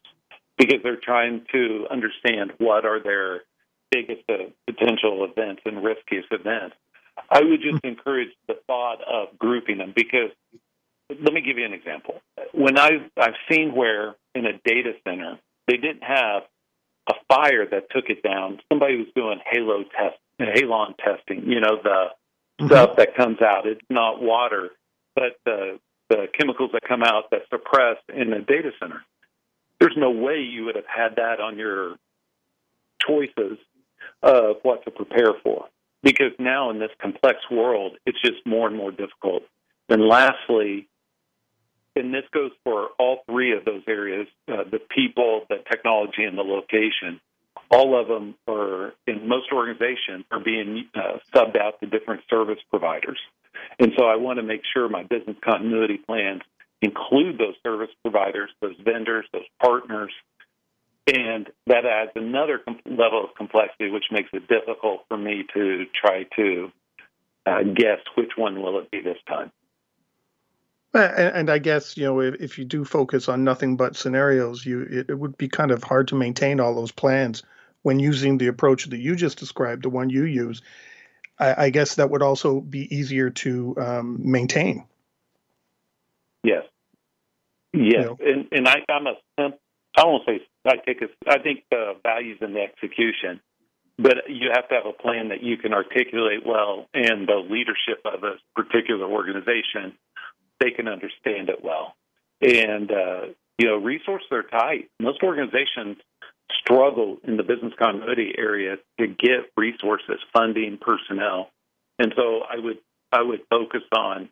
because 0.57 0.83
they're 0.83 1.01
trying 1.03 1.45
to 1.53 1.87
understand 1.91 2.53
what 2.59 2.87
are 2.87 3.03
their 3.03 3.43
biggest 3.91 4.23
uh, 4.29 4.49
potential 4.67 5.27
events 5.31 5.63
and 5.67 5.85
riskiest 5.85 6.29
events. 6.31 6.77
I 7.31 7.43
would 7.43 7.61
just 7.61 7.83
hmm. 7.83 7.89
encourage 7.89 8.31
the 8.49 8.55
thought 8.67 9.01
of 9.03 9.39
grouping 9.39 9.79
them 9.79 9.93
because 9.95 10.31
let 11.09 11.33
me 11.33 11.41
give 11.41 11.59
you 11.59 11.65
an 11.65 11.73
example. 11.73 12.21
When 12.53 12.79
I've 12.79 13.11
I've 13.17 13.37
seen 13.51 13.75
where 13.75 14.17
in 14.35 14.47
a 14.47 14.53
data 14.65 14.93
center 15.07 15.39
they 15.67 15.77
didn't 15.77 16.03
have 16.03 16.43
a 17.09 17.15
fire 17.29 17.67
that 17.71 17.91
took 17.91 18.09
it 18.09 18.23
down. 18.23 18.61
Somebody 18.69 18.97
was 18.97 19.07
doing 19.15 19.39
halo 19.51 19.85
test, 19.85 20.19
halon 20.41 20.97
testing. 20.99 21.49
You 21.49 21.61
know 21.61 21.79
the 21.83 21.89
mm-hmm. 22.61 22.67
stuff 22.67 22.97
that 22.97 23.17
comes 23.17 23.41
out. 23.41 23.67
It's 23.67 23.81
not 23.89 24.21
water, 24.21 24.71
but 25.17 25.39
the 25.45 25.81
the 26.09 26.29
chemicals 26.39 26.71
that 26.73 26.83
come 26.89 27.03
out 27.03 27.31
that 27.33 27.43
suppress 27.51 27.97
in 28.15 28.31
the 28.31 28.39
data 28.39 28.71
center. 28.79 29.03
There's 29.81 29.97
no 29.97 30.13
way 30.13 30.39
you 30.41 30.67
would 30.67 30.77
have 30.77 30.87
had 30.87 31.17
that 31.17 31.41
on 31.41 31.59
your 31.59 31.97
choices 33.05 33.59
of 34.23 34.59
what 34.63 34.85
to 34.85 34.93
prepare 34.93 35.35
for. 35.43 35.67
Because 36.05 36.31
now 36.39 36.71
in 36.71 36.79
this 36.79 36.93
complex 37.03 37.39
world, 37.51 37.97
it's 38.07 38.21
just 38.23 38.47
more 38.47 38.69
and 38.69 38.77
more 38.77 38.93
difficult. 38.93 39.43
And 39.89 40.01
lastly, 40.03 40.87
and 41.97 42.15
this 42.15 42.23
goes 42.33 42.53
for 42.63 42.91
all 43.01 43.25
three 43.29 43.57
of 43.57 43.65
those 43.65 43.83
areas 43.89 44.29
uh, 44.47 44.63
the 44.71 44.79
people, 44.79 45.43
the 45.49 45.57
technology, 45.69 46.23
and 46.23 46.39
the 46.39 46.43
location 46.43 47.21
all 47.71 48.01
of 48.01 48.09
them 48.09 48.35
are 48.49 48.95
in 49.07 49.29
most 49.29 49.51
organizations 49.53 50.25
are 50.31 50.41
being 50.41 50.87
uh, 50.95 51.19
subbed 51.35 51.59
out 51.59 51.81
to 51.81 51.87
different 51.87 52.23
service 52.31 52.59
providers. 52.71 53.19
And 53.79 53.93
so 53.99 54.05
I 54.05 54.17
want 54.17 54.39
to 54.39 54.43
make 54.43 54.63
sure 54.73 54.89
my 54.89 55.03
business 55.03 55.37
continuity 55.45 55.99
plans 55.99 56.43
include 56.81 57.39
those 57.39 57.55
service 57.63 57.91
providers, 58.03 58.51
those 58.61 58.77
vendors, 58.83 59.27
those 59.33 59.47
partners, 59.63 60.13
and 61.07 61.49
that 61.67 61.85
adds 61.87 62.11
another 62.17 62.61
level 62.85 63.25
of 63.25 63.35
complexity, 63.37 63.91
which 63.91 64.07
makes 64.11 64.31
it 64.33 64.49
difficult 64.49 65.05
for 65.09 65.17
me 65.17 65.45
to 65.55 65.85
try 65.95 66.25
to 66.37 66.73
uh, 67.47 67.63
guess 67.63 68.01
which 68.17 68.33
one 68.37 68.61
will 68.61 68.79
it 68.81 68.91
be 68.91 69.01
this 69.01 69.19
time. 69.29 69.53
And, 70.95 71.37
and 71.37 71.51
I 71.51 71.59
guess 71.59 71.97
you 71.97 72.05
know 72.05 72.21
if, 72.21 72.59
you 72.59 72.65
do 72.65 72.85
focus 72.85 73.29
on 73.29 73.45
nothing 73.45 73.77
but 73.77 73.97
scenarios, 73.97 74.65
you 74.65 75.05
it 75.09 75.19
would 75.19 75.37
be 75.37 75.49
kind 75.49 75.71
of 75.71 75.85
hard 75.85 76.09
to 76.09 76.15
maintain 76.15 76.59
all 76.59 76.75
those 76.75 76.93
plans 76.93 77.43
when 77.83 78.01
using 78.01 78.39
the 78.39 78.49
approach 78.49 78.87
that 78.87 78.99
you 78.99 79.15
just 79.15 79.39
described, 79.39 79.85
the 79.85 79.89
one 79.89 80.11
you 80.11 80.25
use, 80.25 80.63
I, 81.39 81.65
I 81.65 81.71
guess 81.71 81.97
that 81.97 82.11
would 82.11 82.23
also 82.23 82.61
be 82.61 82.95
easier 82.95 83.31
to 83.31 83.77
um, 83.79 84.19
maintain. 84.23 84.85
Yes. 86.43 86.63
Yes, 87.73 87.93
you 87.93 88.01
know? 88.01 88.19
and 88.21 88.49
and 88.53 88.69
I, 88.69 88.77
I'm 88.89 89.07
a 89.07 89.53
I 89.97 90.05
won't 90.05 90.25
say 90.27 90.41
I 90.67 90.77
take 90.85 91.03
a, 91.03 91.09
I 91.31 91.39
think 91.39 91.65
the 91.71 91.95
values 92.03 92.39
in 92.41 92.55
the 92.55 92.61
execution, 92.61 93.41
but 93.99 94.29
you 94.29 94.51
have 94.55 94.69
to 94.69 94.75
have 94.75 94.87
a 94.87 94.93
plan 94.93 95.29
that 95.29 95.43
you 95.43 95.57
can 95.57 95.73
articulate 95.73 96.47
well, 96.47 96.87
and 96.95 97.27
the 97.27 97.37
leadership 97.37 98.01
of 98.05 98.25
a 98.25 98.37
particular 98.55 99.07
organization 99.07 99.97
they 100.59 100.71
can 100.71 100.89
understand 100.89 101.51
it 101.51 101.63
well. 101.63 101.95
And 102.41 102.91
uh, 102.91 103.21
you 103.59 103.67
know, 103.67 103.77
resources 103.77 104.29
are 104.33 104.43
tight. 104.43 104.91
Most 105.01 105.23
organizations 105.23 105.99
struggle 106.61 107.19
in 107.25 107.37
the 107.37 107.43
business 107.43 107.73
continuity 107.79 108.35
area 108.37 108.77
to 108.99 109.07
get 109.07 109.51
resources, 109.57 110.19
funding, 110.33 110.79
personnel. 110.81 111.51
And 111.99 112.13
so 112.17 112.41
I 112.49 112.59
would 112.59 112.79
I 113.13 113.23
would 113.23 113.41
focus 113.51 113.83
on 113.93 114.29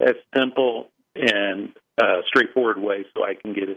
as 0.00 0.14
simple 0.34 0.88
and 1.14 1.72
uh, 2.00 2.22
straightforward 2.26 2.80
way 2.80 3.04
so 3.14 3.24
I 3.24 3.34
can 3.34 3.52
get 3.52 3.68
as 3.68 3.76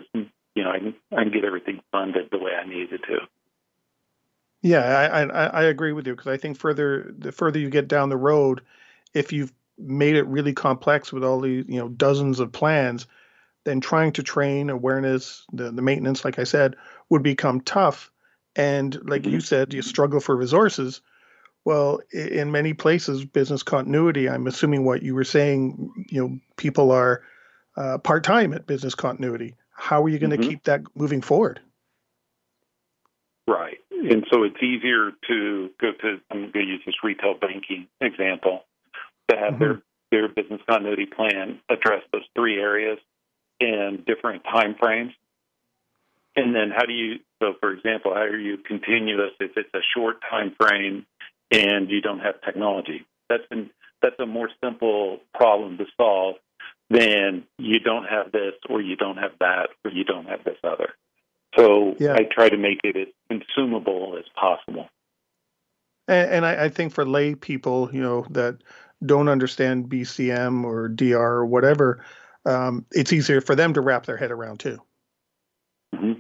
you 0.56 0.64
know 0.64 0.72
I 0.72 0.80
can, 0.80 0.96
I 1.12 1.24
can 1.24 1.32
get 1.32 1.44
everything 1.44 1.82
funded 1.92 2.30
the 2.32 2.38
way 2.38 2.52
I 2.52 2.68
needed 2.68 3.02
to. 3.08 3.18
Yeah, 4.62 4.82
I 4.82 5.24
I, 5.24 5.46
I 5.48 5.64
agree 5.64 5.92
with 5.92 6.08
you 6.08 6.14
because 6.14 6.32
I 6.32 6.38
think 6.38 6.58
further 6.58 7.14
the 7.18 7.32
further 7.32 7.60
you 7.60 7.70
get 7.70 7.88
down 7.88 8.10
the 8.10 8.18
road, 8.18 8.62
if 9.14 9.34
you've 9.34 9.54
made 9.78 10.16
it 10.16 10.28
really 10.28 10.54
complex 10.54 11.12
with 11.12 11.24
all 11.24 11.42
these 11.42 11.66
you 11.68 11.80
know 11.80 11.90
dozens 11.90 12.40
of 12.40 12.52
plans, 12.52 13.08
then 13.66 13.82
trying 13.82 14.12
to 14.14 14.24
train 14.24 14.70
awareness, 14.70 15.46
the 15.52 15.72
the 15.72 15.82
maintenance, 15.82 16.24
like 16.24 16.40
I 16.40 16.44
said, 16.44 16.76
would 17.14 17.24
become 17.24 17.62
tough. 17.62 18.12
And 18.56 19.00
like 19.04 19.26
you 19.26 19.34
mm-hmm. 19.34 19.40
said, 19.40 19.74
you 19.74 19.82
struggle 19.84 20.20
for 20.20 20.36
resources. 20.36 21.02
Well, 21.64 22.02
in 22.12 22.52
many 22.52 22.74
places, 22.74 23.24
business 23.24 23.64
continuity. 23.64 24.28
I'm 24.28 24.48
assuming 24.48 24.84
what 24.84 25.04
you 25.04 25.16
were 25.16 25.24
saying. 25.24 25.92
You 26.10 26.22
know, 26.22 26.40
people 26.58 26.92
are 26.92 27.22
uh, 27.78 28.00
part 28.00 28.24
time 28.24 28.52
at 28.52 28.66
business 28.66 28.96
continuity. 28.96 29.56
How 29.72 30.04
are 30.04 30.10
you 30.10 30.20
going 30.20 30.32
to 30.32 30.38
mm-hmm. 30.38 30.50
keep 30.50 30.64
that 30.64 30.82
moving 30.96 31.22
forward? 31.22 31.62
Right. 33.48 33.78
And 33.92 34.26
so 34.32 34.44
it's 34.44 34.62
easier 34.62 35.12
to 35.28 35.70
go 35.80 35.92
to, 36.02 36.20
I'm 36.32 36.52
going 36.52 36.66
to 36.66 36.72
use 36.72 36.82
this 36.86 36.96
retail 37.04 37.36
banking 37.40 37.88
example, 38.02 38.66
to 39.30 39.38
have 39.38 39.54
mm-hmm. 39.54 39.64
their, 39.64 39.82
their 40.12 40.28
business 40.28 40.62
continuity 40.68 41.06
plan 41.06 41.60
address 41.70 42.02
those 42.12 42.26
three 42.36 42.60
areas 42.60 42.98
in 43.60 44.04
different 44.06 44.44
time 44.44 44.76
frames. 44.80 45.14
And 46.36 46.56
then 46.56 46.72
how 46.76 46.86
do 46.86 46.94
you, 46.94 47.20
so 47.42 47.54
for 47.60 47.72
example, 47.72 48.14
how 48.14 48.22
are 48.22 48.38
you 48.38 48.58
continuous 48.58 49.32
if 49.40 49.52
it's 49.56 49.70
a 49.74 49.82
short 49.96 50.18
time 50.30 50.56
frame 50.60 51.06
and 51.52 51.90
you 51.90 52.02
don't 52.02 52.20
have 52.20 52.42
technology? 52.42 53.06
That's, 53.30 53.44
an, 53.52 53.70
that's 54.02 54.20
a 54.20 54.26
more 54.26 54.50
simple 54.64 55.20
problem 55.34 55.78
to 55.78 55.86
solve 55.96 56.36
than 56.90 57.44
you 57.58 57.80
don't 57.80 58.06
have 58.06 58.32
this 58.32 58.54
or 58.70 58.82
you 58.82 58.96
don't 58.96 59.18
have 59.18 59.32
that 59.40 59.70
or 59.86 59.92
you 59.92 60.04
don't 60.04 60.26
have 60.26 60.44
this 60.44 60.58
other. 60.64 60.94
So 61.58 61.96
yeah. 62.00 62.14
I 62.14 62.24
try 62.32 62.50
to 62.50 62.58
make 62.58 62.80
it 62.84 62.96
as 62.96 63.08
consumable 63.30 64.16
as 64.18 64.26
possible. 64.40 64.88
And, 66.08 66.32
and 66.32 66.46
I, 66.46 66.66
I, 66.66 66.70
think 66.70 66.94
for 66.94 67.06
lay 67.06 67.36
people, 67.36 67.90
you 67.94 68.02
know, 68.02 68.26
that 68.32 68.58
don't 69.06 69.30
understand 69.30 69.90
BCM 69.90 70.64
or 70.64 70.90
DR 70.90 71.16
or 71.16 71.46
whatever, 71.46 72.04
um, 72.46 72.86
it's 72.92 73.14
easier 73.14 73.40
for 73.40 73.56
them 73.56 73.74
to 73.74 73.82
wrap 73.82 74.06
their 74.06 74.18
head 74.18 74.32
around 74.32 74.60
too. 74.60 74.80
Mm-hmm. 75.94 76.20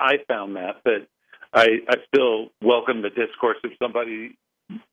I 0.00 0.16
found 0.28 0.56
that, 0.56 0.80
but 0.84 1.06
I, 1.52 1.66
I 1.88 1.96
still 2.08 2.48
welcome 2.62 3.02
the 3.02 3.10
discourse. 3.10 3.58
If 3.62 3.72
somebody 3.78 4.36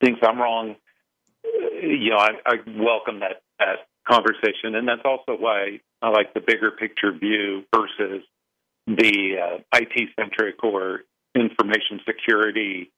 thinks 0.02 0.20
I'm 0.24 0.40
wrong, 0.40 0.76
you 1.44 2.12
know, 2.12 2.18
I, 2.18 2.30
I 2.46 2.56
welcome 2.78 3.22
that, 3.22 3.42
that 3.60 3.88
conversation, 4.08 4.76
and 4.76 4.88
that's 4.88 5.02
also 5.06 5.40
why 5.40 5.80
I 6.02 6.10
like 6.10 6.34
the 6.34 6.42
bigger 6.42 6.72
picture 6.72 7.12
view 7.12 7.64
versus 7.74 8.24
the 8.88 9.38
uh, 9.38 9.78
IT 9.78 10.10
centric 10.20 10.64
or 10.64 11.02
information 11.36 12.00
security 12.06 12.92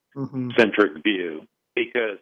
centric 0.57 0.91
mm-hmm. 0.91 1.01
view. 1.03 1.47
Because 1.75 2.19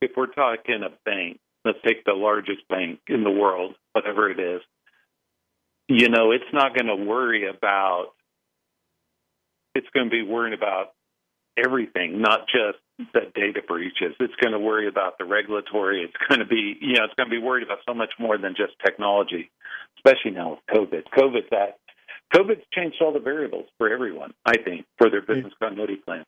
if 0.00 0.12
we're 0.16 0.26
talking 0.26 0.82
a 0.82 0.90
bank, 1.04 1.38
let's 1.64 1.78
take 1.86 2.04
the 2.04 2.12
largest 2.12 2.66
bank 2.68 3.00
in 3.08 3.24
the 3.24 3.30
world, 3.30 3.74
whatever 3.92 4.30
it 4.30 4.40
is, 4.40 4.60
you 5.98 6.08
know, 6.08 6.32
it's 6.32 6.44
not 6.52 6.74
going 6.74 6.86
to 6.86 7.04
worry 7.04 7.48
about, 7.48 8.08
it's 9.74 9.88
going 9.94 10.06
to 10.06 10.10
be 10.10 10.22
worrying 10.22 10.54
about 10.54 10.92
everything, 11.56 12.20
not 12.20 12.46
just 12.46 12.78
the 13.12 13.20
data 13.34 13.60
breaches. 13.66 14.14
It's 14.20 14.34
going 14.40 14.52
to 14.52 14.58
worry 14.58 14.86
about 14.86 15.18
the 15.18 15.24
regulatory. 15.24 16.02
It's 16.02 16.14
going 16.28 16.40
to 16.40 16.46
be, 16.46 16.76
you 16.80 16.94
know, 16.94 17.04
it's 17.04 17.14
going 17.14 17.28
to 17.28 17.34
be 17.34 17.38
worried 17.38 17.64
about 17.64 17.78
so 17.86 17.94
much 17.94 18.10
more 18.18 18.38
than 18.38 18.54
just 18.56 18.72
technology, 18.84 19.50
especially 19.98 20.32
now 20.32 20.50
with 20.50 20.60
COVID. 20.70 21.04
COVID's 21.16 21.50
that 21.50 21.78
COVID's 22.34 22.64
changed 22.72 22.96
all 23.00 23.12
the 23.12 23.20
variables 23.20 23.66
for 23.78 23.92
everyone, 23.92 24.32
I 24.46 24.56
think, 24.56 24.86
for 24.98 25.10
their 25.10 25.22
business 25.22 25.52
continuity 25.60 25.96
plan. 25.96 26.24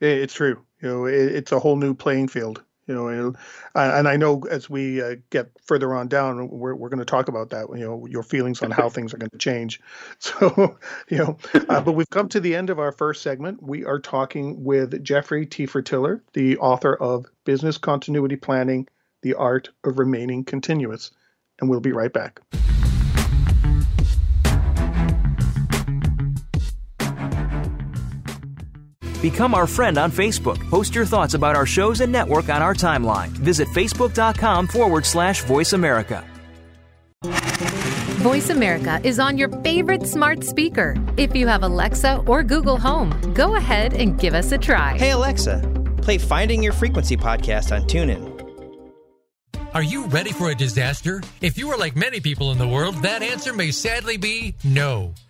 It's 0.00 0.34
true. 0.34 0.64
You 0.80 0.88
know, 0.88 1.04
it's 1.06 1.52
a 1.52 1.58
whole 1.58 1.76
new 1.76 1.94
playing 1.94 2.28
field. 2.28 2.62
You 2.86 2.94
know, 2.94 3.34
and 3.74 4.08
I 4.08 4.16
know 4.16 4.42
as 4.50 4.68
we 4.68 5.00
uh, 5.00 5.16
get 5.30 5.50
further 5.62 5.94
on 5.94 6.08
down, 6.08 6.48
we're 6.48 6.74
we're 6.74 6.88
going 6.88 6.98
to 6.98 7.04
talk 7.04 7.28
about 7.28 7.50
that. 7.50 7.68
You 7.70 7.84
know, 7.84 8.06
your 8.06 8.24
feelings 8.24 8.60
on 8.60 8.72
how 8.72 8.88
things 8.88 9.14
are 9.14 9.18
going 9.18 9.30
to 9.30 9.38
change. 9.38 9.80
So, 10.18 10.76
you 11.08 11.18
know, 11.18 11.38
uh, 11.68 11.80
but 11.80 11.92
we've 11.92 12.10
come 12.10 12.28
to 12.30 12.40
the 12.40 12.54
end 12.54 12.70
of 12.70 12.78
our 12.78 12.92
first 12.92 13.22
segment. 13.22 13.62
We 13.62 13.84
are 13.84 13.98
talking 13.98 14.64
with 14.64 15.02
Jeffrey 15.02 15.46
Tefertiller, 15.46 16.20
the 16.32 16.56
author 16.58 16.94
of 16.94 17.26
Business 17.44 17.78
Continuity 17.78 18.36
Planning: 18.36 18.88
The 19.22 19.34
Art 19.34 19.68
of 19.84 19.98
Remaining 19.98 20.44
Continuous, 20.44 21.10
and 21.60 21.68
we'll 21.68 21.80
be 21.80 21.92
right 21.92 22.12
back. 22.12 22.40
Become 29.22 29.54
our 29.54 29.68
friend 29.68 29.98
on 29.98 30.10
Facebook. 30.10 30.58
Post 30.68 30.96
your 30.96 31.06
thoughts 31.06 31.34
about 31.34 31.54
our 31.54 31.64
shows 31.64 32.00
and 32.00 32.10
network 32.10 32.48
on 32.48 32.60
our 32.60 32.74
timeline. 32.74 33.28
Visit 33.28 33.68
facebook.com 33.68 34.66
forward 34.66 35.06
slash 35.06 35.44
voice 35.44 35.72
America. 35.72 36.24
Voice 38.22 38.50
America 38.50 39.00
is 39.04 39.20
on 39.20 39.38
your 39.38 39.48
favorite 39.62 40.06
smart 40.06 40.42
speaker. 40.42 40.96
If 41.16 41.36
you 41.36 41.46
have 41.46 41.62
Alexa 41.62 42.22
or 42.26 42.42
Google 42.42 42.78
Home, 42.78 43.32
go 43.32 43.54
ahead 43.54 43.94
and 43.94 44.18
give 44.18 44.34
us 44.34 44.50
a 44.50 44.58
try. 44.58 44.98
Hey, 44.98 45.10
Alexa, 45.10 45.60
play 46.02 46.18
Finding 46.18 46.62
Your 46.62 46.72
Frequency 46.72 47.16
podcast 47.16 47.74
on 47.74 47.82
TuneIn. 47.82 48.32
Are 49.74 49.82
you 49.82 50.04
ready 50.06 50.32
for 50.32 50.50
a 50.50 50.54
disaster? 50.54 51.22
If 51.40 51.56
you 51.56 51.70
are 51.70 51.78
like 51.78 51.96
many 51.96 52.20
people 52.20 52.52
in 52.52 52.58
the 52.58 52.68
world, 52.68 52.96
that 52.96 53.22
answer 53.22 53.54
may 53.54 53.70
sadly 53.70 54.18
be 54.18 54.54
no. 54.64 55.14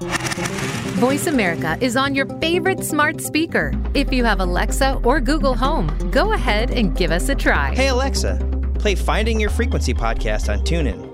Voice 0.00 1.26
America 1.26 1.76
is 1.80 1.94
on 1.94 2.14
your 2.14 2.24
favorite 2.40 2.82
smart 2.82 3.20
speaker. 3.20 3.72
If 3.92 4.12
you 4.12 4.24
have 4.24 4.40
Alexa 4.40 4.94
or 5.04 5.20
Google 5.20 5.54
Home, 5.54 6.10
go 6.10 6.32
ahead 6.32 6.70
and 6.70 6.96
give 6.96 7.10
us 7.10 7.28
a 7.28 7.34
try. 7.34 7.74
Hey, 7.74 7.88
Alexa, 7.88 8.38
play 8.78 8.94
Finding 8.94 9.38
Your 9.38 9.50
Frequency 9.50 9.92
podcast 9.92 10.50
on 10.50 10.60
TuneIn. 10.64 11.08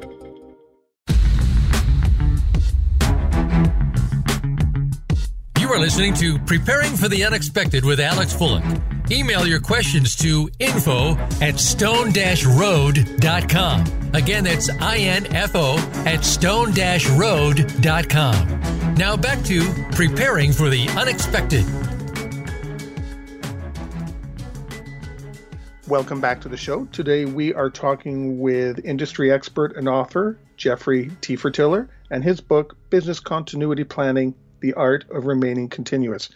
You 5.59 5.73
are 5.73 5.81
listening 5.81 6.15
to 6.15 6.39
Preparing 6.41 6.97
for 6.97 7.09
the 7.09 7.25
Unexpected 7.25 7.85
with 7.85 7.99
Alex 7.99 8.33
Fullick. 8.33 8.96
Email 9.11 9.47
your 9.47 9.61
questions 9.61 10.17
to 10.17 10.51
info 10.59 11.15
at 11.41 11.61
stone-road.com. 11.61 13.85
Again, 14.15 14.45
that's 14.45 14.69
I-N-F-O 14.69 15.77
at 16.07 16.25
stone-road.com. 16.25 18.95
Now 18.95 19.17
back 19.17 19.45
to 19.45 19.73
Preparing 19.93 20.51
for 20.53 20.69
the 20.69 20.89
Unexpected. 20.91 21.65
Welcome 25.87 26.21
back 26.21 26.41
to 26.41 26.49
the 26.49 26.57
show. 26.57 26.87
Today 26.87 27.27
we 27.27 27.55
are 27.55 27.71
talking 27.71 28.41
with 28.41 28.85
industry 28.85 29.31
expert 29.31 29.77
and 29.77 29.89
author 29.89 30.37
Jeffrey 30.57 31.11
Tefertiller 31.21 31.89
and 32.11 32.25
his 32.25 32.41
book, 32.41 32.77
Business 32.91 33.21
Continuity 33.21 33.85
Planning 33.85 34.35
the 34.61 34.75
Art 34.75 35.05
of 35.11 35.27
Remaining 35.27 35.69
Continuous. 35.69 36.29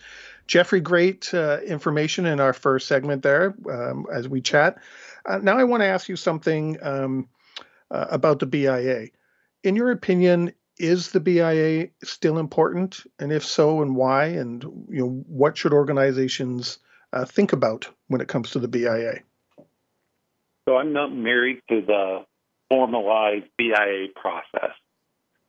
Jeffrey, 0.51 0.81
great 0.81 1.33
uh, 1.33 1.61
information 1.61 2.27
in 2.27 2.41
our 2.41 2.53
first 2.53 2.89
segment 2.89 3.23
there 3.23 3.55
um, 3.71 4.05
as 4.13 4.29
we 4.29 4.41
chat. 4.41 4.79
Uh, 5.25 5.39
now 5.39 5.57
I 5.57 5.63
want 5.63 5.83
to 5.83 5.87
ask 5.87 6.09
you 6.09 6.17
something 6.17 6.77
um, 6.83 7.29
uh, 7.89 8.07
about 8.11 8.41
the 8.41 8.47
BIA. 8.47 9.07
In 9.63 9.77
your 9.77 9.93
opinion, 9.93 10.53
is 10.77 11.13
the 11.13 11.21
BIA 11.21 11.91
still 12.03 12.37
important, 12.37 13.07
and 13.21 13.31
if 13.31 13.45
so, 13.45 13.81
and 13.81 13.95
why? 13.95 14.25
And 14.25 14.65
you 14.89 15.01
know, 15.01 15.25
what 15.29 15.57
should 15.57 15.73
organizations 15.73 16.79
uh, 17.13 17.25
think 17.25 17.53
about 17.53 17.89
when 18.09 18.21
it 18.21 18.27
comes 18.27 18.51
to 18.51 18.59
the 18.59 18.67
BIA? 18.67 19.21
So 20.69 20.77
I'm 20.77 20.93
not 20.93 21.15
married 21.15 21.63
to 21.69 21.81
the 21.81 22.25
formalized 22.69 23.47
BIA 23.57 24.09
process 24.17 24.75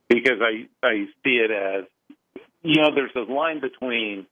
because 0.08 0.38
I 0.40 0.68
I 0.86 1.06
see 1.24 1.38
it 1.38 1.50
as 1.50 1.86
you 2.62 2.80
know, 2.80 2.94
there's 2.94 3.10
a 3.16 3.32
line 3.32 3.60
between 3.60 4.26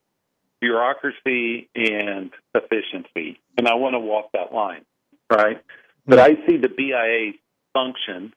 bureaucracy 0.61 1.69
and 1.75 2.31
efficiency, 2.55 3.41
and 3.57 3.67
I 3.67 3.75
want 3.75 3.95
to 3.95 4.01
walk 4.01 4.31
that 4.33 4.53
line. 4.53 4.85
right? 5.31 5.57
Hmm. 5.57 6.11
But 6.11 6.19
I 6.19 6.31
see 6.47 6.57
the 6.57 6.69
BIA 6.69 7.33
function. 7.73 8.33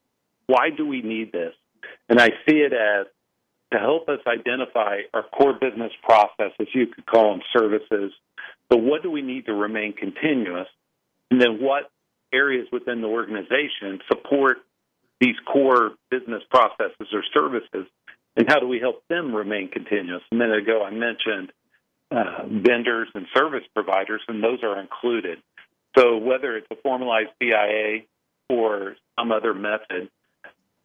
Why 0.48 0.70
do 0.76 0.86
we 0.86 1.02
need 1.02 1.32
this? 1.32 1.54
And 2.10 2.20
I 2.20 2.30
see 2.48 2.58
it 2.58 2.74
as 2.74 3.08
to 3.74 3.80
help 3.80 4.08
us 4.08 4.20
identify 4.28 5.02
our 5.14 5.24
core 5.24 5.54
business 5.54 5.92
processes, 6.04 6.68
you 6.74 6.88
could 6.88 7.06
call 7.06 7.32
them 7.32 7.42
services. 7.58 8.12
But 8.70 8.78
what 8.78 9.02
do 9.02 9.10
we 9.10 9.22
need 9.22 9.48
to 9.48 9.54
remain 9.54 9.94
continuous? 9.94 10.68
And 11.32 11.42
then 11.42 11.60
what 11.60 11.90
areas 12.32 12.68
within 12.72 13.02
the 13.02 13.08
organization 13.08 14.00
support 14.08 14.58
these 15.20 15.36
core 15.52 15.92
business 16.12 16.44
processes 16.52 17.08
or 17.12 17.24
services? 17.34 17.88
And 18.36 18.48
how 18.48 18.60
do 18.60 18.68
we 18.68 18.80
help 18.80 19.04
them 19.10 19.34
remain 19.34 19.70
continuous? 19.70 20.22
A 20.32 20.36
minute 20.36 20.60
ago, 20.60 20.84
I 20.84 20.92
mentioned 20.92 21.52
uh, 22.12 22.46
vendors 22.48 23.10
and 23.16 23.26
service 23.36 23.64
providers, 23.74 24.22
and 24.28 24.44
those 24.44 24.64
are 24.64 24.80
included. 24.80 25.40
So 25.98 26.18
whether 26.18 26.58
it's 26.58 26.68
a 26.72 26.76
formalized 26.76 27.32
BIA 27.40 28.02
or 28.50 28.96
some 29.18 29.32
other 29.32 29.54
method, 29.54 30.10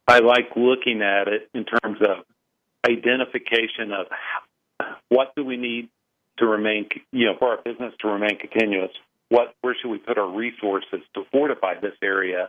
I 0.06 0.20
like 0.20 0.50
looking 0.56 1.02
at 1.02 1.28
it 1.28 1.48
in 1.54 1.64
terms 1.64 1.98
of 2.00 2.24
identification 2.86 3.92
of 3.92 4.06
what 5.08 5.34
do 5.34 5.44
we 5.44 5.56
need 5.56 5.88
to 6.38 6.46
remain, 6.46 6.88
you 7.12 7.26
know, 7.26 7.34
for 7.38 7.48
our 7.48 7.62
business 7.62 7.92
to 8.00 8.08
remain 8.08 8.38
continuous. 8.38 8.90
What, 9.28 9.54
where 9.60 9.76
should 9.80 9.90
we 9.90 9.98
put 9.98 10.16
our 10.16 10.30
resources 10.30 11.00
to 11.14 11.24
fortify 11.30 11.80
this 11.80 11.94
area? 12.02 12.48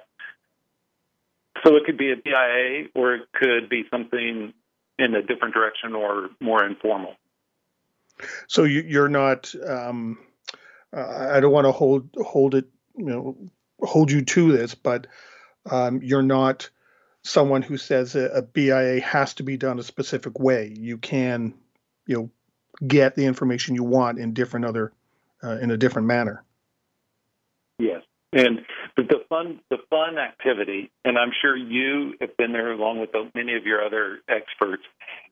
So 1.66 1.76
it 1.76 1.84
could 1.86 1.98
be 1.98 2.12
a 2.12 2.16
BIA, 2.16 2.88
or 2.96 3.16
it 3.16 3.28
could 3.34 3.70
be 3.70 3.84
something 3.92 4.54
in 4.98 5.16
a 5.16 5.22
different 5.22 5.54
direction 5.54 5.96
or 5.96 6.30
more 6.40 6.64
informal. 6.64 7.16
So 8.48 8.64
you, 8.64 9.02
are 9.02 9.10
not. 9.10 9.54
Um, 9.66 10.20
I 10.92 11.40
don't 11.40 11.52
want 11.52 11.66
to 11.66 11.72
hold 11.72 12.10
hold 12.18 12.56
it, 12.56 12.66
you 12.98 13.06
know, 13.06 13.38
hold 13.82 14.12
you 14.12 14.24
to 14.24 14.52
this, 14.52 14.76
but 14.76 15.08
um, 15.70 16.02
you're 16.02 16.24
not 16.24 16.70
someone 17.24 17.62
who 17.62 17.78
says 17.78 18.16
a, 18.16 18.26
a, 18.30 18.42
BIA 18.42 19.02
has 19.02 19.36
to 19.36 19.44
be 19.44 19.58
done 19.58 19.78
a 19.78 19.84
specific 19.84 20.40
way. 20.40 20.74
You 20.76 20.98
can, 20.98 21.54
you 22.08 22.16
know, 22.16 22.30
get 22.88 23.16
the 23.16 23.26
information 23.26 23.76
you 23.76 23.84
want 23.84 24.20
in 24.20 24.34
different 24.34 24.66
other 24.66 24.94
uh, 25.44 25.58
in 25.58 25.70
a 25.72 25.78
different 25.78 26.08
manner. 26.08 26.44
Yes, 27.78 28.02
and 28.32 28.60
the 28.96 29.24
fun 29.28 29.60
the 29.70 29.78
fun 29.90 30.18
activity, 30.18 30.92
and 31.04 31.18
I'm 31.18 31.32
sure 31.42 31.56
you 31.56 32.14
have 32.22 32.36
been 32.38 32.52
there 32.52 32.72
along 32.72 33.00
with 33.00 33.10
many 33.34 33.56
of 33.56 33.66
your 33.66 33.84
other 33.84 34.20
experts, 34.28 34.84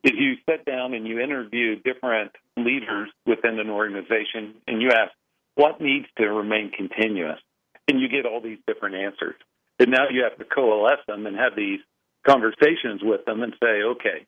is 0.02 0.12
you 0.16 0.34
sit 0.48 0.64
down 0.64 0.94
and 0.94 1.06
you 1.06 1.20
interview 1.20 1.76
different 1.76 2.32
leaders 2.56 3.10
within 3.26 3.58
an 3.58 3.70
organization, 3.70 4.54
and 4.66 4.82
you 4.82 4.90
ask 4.90 5.12
what 5.54 5.80
needs 5.80 6.06
to 6.18 6.26
remain 6.26 6.70
continuous, 6.70 7.40
and 7.86 8.00
you 8.00 8.08
get 8.08 8.26
all 8.26 8.40
these 8.40 8.58
different 8.66 8.96
answers. 8.96 9.34
And 9.78 9.90
now 9.90 10.08
you 10.10 10.24
have 10.24 10.36
to 10.38 10.44
coalesce 10.44 11.04
them 11.06 11.26
and 11.26 11.36
have 11.36 11.54
these 11.56 11.80
conversations 12.26 13.00
with 13.02 13.24
them 13.24 13.42
and 13.42 13.54
say, 13.62 13.82
okay, 13.82 14.26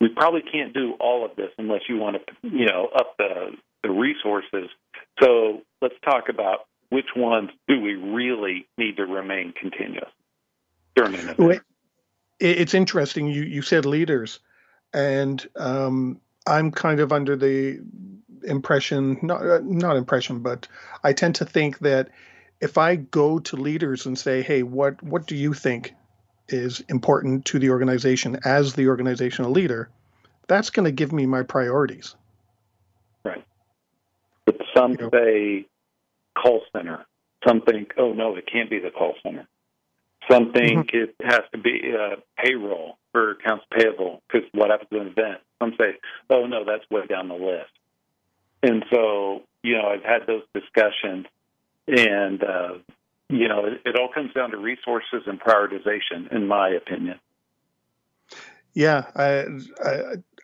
we 0.00 0.08
probably 0.08 0.42
can't 0.42 0.74
do 0.74 0.94
all 1.00 1.24
of 1.24 1.36
this 1.36 1.50
unless 1.58 1.82
you 1.88 1.96
want 1.96 2.16
to, 2.16 2.48
you 2.48 2.66
know, 2.66 2.88
up 2.94 3.16
the, 3.18 3.52
the 3.82 3.90
resources. 3.90 4.68
So 5.22 5.62
let's 5.82 5.94
talk 6.04 6.28
about 6.28 6.66
which 6.90 7.06
ones 7.16 7.50
do 7.66 7.80
we 7.80 7.94
really 7.94 8.66
need 8.76 8.96
to 8.96 9.06
remain 9.06 9.52
continuous 9.58 10.10
during 10.94 11.14
an 11.14 11.28
event. 11.30 11.62
It's 12.38 12.74
interesting. 12.74 13.26
You 13.26 13.42
you 13.42 13.62
said 13.62 13.84
leaders, 13.84 14.40
and 14.94 15.46
um, 15.56 16.20
I'm 16.46 16.70
kind 16.70 17.00
of 17.00 17.12
under 17.12 17.36
the 17.36 17.80
impression, 18.44 19.18
not 19.22 19.64
not 19.64 19.96
impression, 19.96 20.40
but 20.40 20.66
I 21.04 21.12
tend 21.12 21.36
to 21.36 21.44
think 21.44 21.78
that 21.80 22.08
if 22.60 22.78
I 22.78 22.96
go 22.96 23.38
to 23.40 23.56
leaders 23.56 24.06
and 24.06 24.18
say, 24.18 24.42
"Hey, 24.42 24.62
what 24.62 25.02
what 25.02 25.26
do 25.26 25.36
you 25.36 25.52
think 25.52 25.94
is 26.48 26.80
important 26.88 27.44
to 27.46 27.58
the 27.58 27.70
organization 27.70 28.38
as 28.44 28.74
the 28.74 28.88
organizational 28.88 29.50
leader?" 29.50 29.90
That's 30.48 30.70
going 30.70 30.84
to 30.84 30.92
give 30.92 31.12
me 31.12 31.26
my 31.26 31.42
priorities. 31.42 32.16
Right. 33.24 33.44
But 34.46 34.56
some 34.74 34.92
you 34.92 34.96
know, 34.96 35.10
say 35.12 35.66
call 36.40 36.62
center. 36.74 37.06
Some 37.46 37.62
think, 37.62 37.94
"Oh 37.98 38.12
no, 38.12 38.36
it 38.36 38.48
can't 38.50 38.70
be 38.70 38.78
the 38.78 38.90
call 38.90 39.14
center." 39.22 39.46
Some 40.30 40.52
think 40.52 40.90
mm-hmm. 40.90 40.96
it 40.96 41.14
has 41.24 41.40
to 41.52 41.58
be 41.58 41.92
uh, 41.98 42.16
payroll 42.42 42.98
or 43.14 43.32
accounts 43.32 43.64
payable 43.76 44.22
because 44.28 44.48
what 44.52 44.70
happens 44.70 44.90
to 44.90 45.00
an 45.00 45.06
event. 45.08 45.38
Some 45.60 45.74
say, 45.78 45.96
"Oh 46.28 46.46
no, 46.46 46.64
that's 46.64 46.84
way 46.90 47.06
down 47.06 47.28
the 47.28 47.34
list." 47.34 47.70
And 48.62 48.84
so, 48.92 49.42
you 49.62 49.76
know, 49.76 49.88
I've 49.88 50.02
had 50.02 50.26
those 50.26 50.42
discussions 50.54 51.26
and, 51.88 52.42
uh, 52.42 52.74
you 53.28 53.48
know, 53.48 53.64
it, 53.66 53.80
it 53.84 53.96
all 53.96 54.10
comes 54.12 54.32
down 54.34 54.50
to 54.50 54.58
resources 54.58 55.22
and 55.26 55.40
prioritization, 55.40 56.32
in 56.32 56.46
my 56.46 56.70
opinion. 56.70 57.18
Yeah, 58.74 59.06
I, 59.16 59.46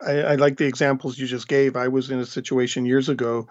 I, 0.04 0.12
I, 0.12 0.34
like 0.34 0.56
the 0.56 0.66
examples 0.66 1.16
you 1.16 1.26
just 1.26 1.46
gave. 1.46 1.76
I 1.76 1.88
was 1.88 2.10
in 2.10 2.18
a 2.18 2.26
situation 2.26 2.84
years 2.84 3.08
ago 3.08 3.46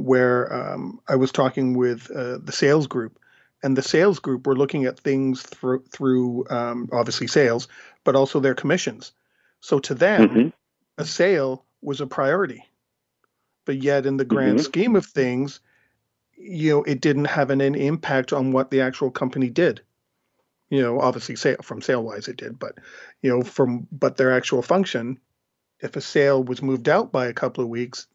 where 0.00 0.52
um, 0.52 1.00
I 1.06 1.16
was 1.16 1.30
talking 1.30 1.76
with 1.76 2.10
uh, 2.10 2.38
the 2.38 2.52
sales 2.52 2.86
group, 2.86 3.18
and 3.62 3.76
the 3.76 3.82
sales 3.82 4.18
group 4.18 4.46
were 4.46 4.56
looking 4.56 4.86
at 4.86 4.98
things 4.98 5.42
through, 5.42 5.84
through 5.92 6.46
um, 6.48 6.88
obviously 6.92 7.26
sales, 7.26 7.68
but 8.02 8.16
also 8.16 8.40
their 8.40 8.54
commissions. 8.54 9.12
So 9.60 9.78
to 9.80 9.94
them, 9.94 10.28
mm-hmm. 10.28 10.48
a 10.96 11.04
sale 11.04 11.66
was 11.82 12.00
a 12.00 12.06
priority, 12.06 12.64
but 13.66 13.82
yet 13.82 14.06
in 14.06 14.16
the 14.16 14.24
grand 14.24 14.56
mm-hmm. 14.56 14.64
scheme 14.64 14.96
of 14.96 15.04
things, 15.04 15.60
you 16.38 16.70
know, 16.70 16.82
it 16.84 17.02
didn't 17.02 17.26
have 17.26 17.50
an, 17.50 17.60
an 17.60 17.74
impact 17.74 18.32
on 18.32 18.52
what 18.52 18.70
the 18.70 18.80
actual 18.80 19.10
company 19.10 19.50
did. 19.50 19.82
You 20.70 20.80
know, 20.80 20.98
obviously, 20.98 21.36
sale 21.36 21.58
from 21.62 21.82
sale 21.82 22.02
wise, 22.02 22.28
it 22.28 22.38
did, 22.38 22.58
but 22.58 22.78
you 23.20 23.30
know, 23.30 23.42
from 23.42 23.86
but 23.92 24.16
their 24.16 24.32
actual 24.32 24.62
function, 24.62 25.18
if 25.80 25.96
a 25.96 26.00
sale 26.00 26.42
was 26.42 26.62
moved 26.62 26.88
out 26.88 27.12
by 27.12 27.26
a 27.26 27.34
couple 27.34 27.62
of 27.62 27.68
weeks, 27.68 28.06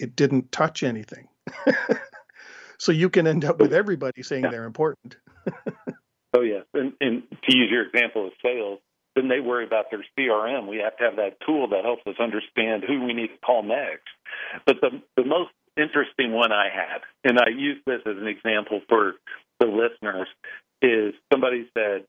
it 0.00 0.16
didn't 0.16 0.52
touch 0.52 0.82
anything. 0.82 1.28
so 2.78 2.92
you 2.92 3.10
can 3.10 3.26
end 3.26 3.44
up 3.44 3.58
with 3.58 3.72
everybody 3.72 4.22
saying 4.22 4.44
yeah. 4.44 4.50
they're 4.50 4.64
important. 4.64 5.16
oh 6.34 6.42
yes, 6.42 6.64
and, 6.74 6.92
and 7.00 7.22
to 7.30 7.56
use 7.56 7.70
your 7.70 7.86
example 7.86 8.26
of 8.26 8.32
sales, 8.42 8.80
then 9.16 9.28
they 9.28 9.40
worry 9.40 9.66
about 9.66 9.86
their 9.90 10.04
CRM. 10.18 10.68
We 10.68 10.78
have 10.78 10.96
to 10.98 11.04
have 11.04 11.16
that 11.16 11.38
tool 11.44 11.68
that 11.68 11.84
helps 11.84 12.06
us 12.06 12.16
understand 12.20 12.84
who 12.86 13.04
we 13.04 13.14
need 13.14 13.28
to 13.28 13.38
call 13.44 13.62
next. 13.62 14.08
But 14.66 14.76
the 14.80 15.02
the 15.16 15.24
most 15.24 15.50
interesting 15.76 16.32
one 16.32 16.52
I 16.52 16.68
had, 16.74 17.02
and 17.24 17.38
I 17.38 17.50
use 17.50 17.78
this 17.86 18.00
as 18.06 18.16
an 18.16 18.26
example 18.26 18.80
for 18.88 19.14
the 19.60 19.66
listeners, 19.66 20.28
is 20.82 21.14
somebody 21.32 21.68
said, 21.74 22.04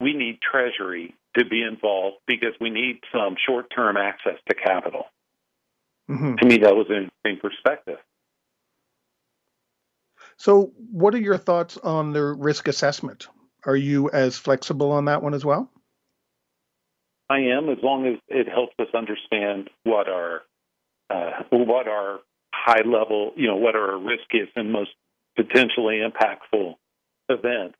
we 0.00 0.14
need 0.14 0.38
Treasury 0.40 1.14
to 1.36 1.44
be 1.44 1.62
involved 1.62 2.16
because 2.26 2.54
we 2.60 2.70
need 2.70 3.00
some 3.12 3.36
short 3.46 3.66
term 3.74 3.96
access 3.96 4.38
to 4.48 4.54
capital. 4.54 5.04
Mm-hmm. 6.10 6.36
To 6.36 6.46
me, 6.46 6.58
that 6.58 6.74
was 6.74 6.86
an 6.90 7.10
interesting 7.24 7.38
perspective. 7.40 7.98
So, 10.36 10.72
what 10.90 11.14
are 11.14 11.20
your 11.20 11.36
thoughts 11.36 11.76
on 11.76 12.12
the 12.12 12.22
risk 12.22 12.66
assessment? 12.66 13.28
Are 13.64 13.76
you 13.76 14.10
as 14.10 14.36
flexible 14.36 14.90
on 14.92 15.04
that 15.04 15.22
one 15.22 15.34
as 15.34 15.44
well? 15.44 15.70
I 17.28 17.40
am, 17.40 17.68
as 17.68 17.78
long 17.82 18.06
as 18.06 18.18
it 18.28 18.48
helps 18.48 18.74
us 18.80 18.88
understand 18.94 19.70
what 19.84 20.08
our 20.08 20.42
uh, 21.10 21.42
what 21.50 21.86
our 21.86 22.20
high 22.52 22.82
level, 22.84 23.32
you 23.36 23.46
know, 23.46 23.56
what 23.56 23.76
are 23.76 23.92
our 23.92 23.98
riskiest 23.98 24.52
and 24.56 24.72
most 24.72 24.90
potentially 25.36 26.00
impactful 26.00 26.74
events. 27.28 27.76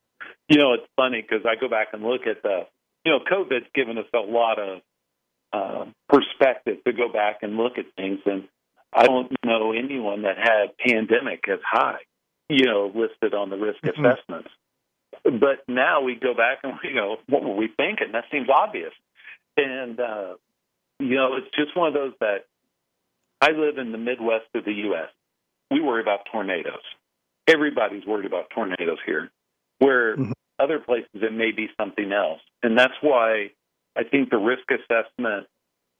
You 0.47 0.57
know, 0.57 0.73
it's 0.73 0.87
funny 0.95 1.21
because 1.21 1.45
I 1.45 1.59
go 1.59 1.67
back 1.67 1.89
and 1.93 2.03
look 2.03 2.21
at 2.27 2.43
the, 2.43 2.67
you 3.05 3.11
know, 3.11 3.19
COVID's 3.19 3.67
given 3.73 3.97
us 3.97 4.05
a 4.13 4.19
lot 4.19 4.59
of 4.59 4.81
uh, 5.53 5.85
perspective 6.41 6.83
to 6.85 6.93
go 6.93 7.11
back 7.11 7.39
and 7.41 7.57
look 7.57 7.77
at 7.77 7.85
things, 7.95 8.19
and 8.25 8.47
I 8.93 9.05
don't 9.05 9.31
know 9.45 9.71
anyone 9.71 10.23
that 10.23 10.37
had 10.37 10.77
pandemic 10.77 11.47
as 11.47 11.59
high, 11.65 11.99
you 12.49 12.65
know, 12.65 12.91
listed 12.93 13.33
on 13.33 13.49
the 13.49 13.57
risk 13.57 13.81
mm-hmm. 13.81 14.05
assessments. 14.05 14.49
But 15.23 15.63
now 15.67 16.01
we 16.01 16.15
go 16.15 16.33
back 16.33 16.59
and 16.63 16.73
we 16.83 16.93
go, 16.93 17.17
what 17.27 17.43
were 17.43 17.55
we 17.55 17.67
thinking? 17.67 18.11
That 18.13 18.25
seems 18.31 18.47
obvious, 18.49 18.93
and 19.57 19.99
uh, 19.99 20.33
you 20.99 21.15
know, 21.15 21.35
it's 21.37 21.53
just 21.55 21.75
one 21.75 21.89
of 21.89 21.93
those 21.93 22.13
that 22.19 22.45
I 23.39 23.51
live 23.51 23.77
in 23.77 23.91
the 23.91 23.97
Midwest 23.97 24.47
of 24.55 24.65
the 24.65 24.73
U.S. 24.73 25.09
We 25.69 25.81
worry 25.81 26.01
about 26.01 26.21
tornadoes. 26.31 26.83
Everybody's 27.47 28.05
worried 28.05 28.25
about 28.25 28.49
tornadoes 28.53 28.99
here, 29.05 29.29
where 29.79 30.15
mm-hmm. 30.15 30.31
other 30.59 30.79
places 30.79 31.09
it 31.15 31.33
may 31.33 31.51
be 31.51 31.69
something 31.79 32.11
else. 32.11 32.39
And 32.63 32.77
that's 32.77 32.93
why 33.01 33.51
I 33.95 34.03
think 34.03 34.29
the 34.29 34.37
risk 34.37 34.63
assessment, 34.69 35.47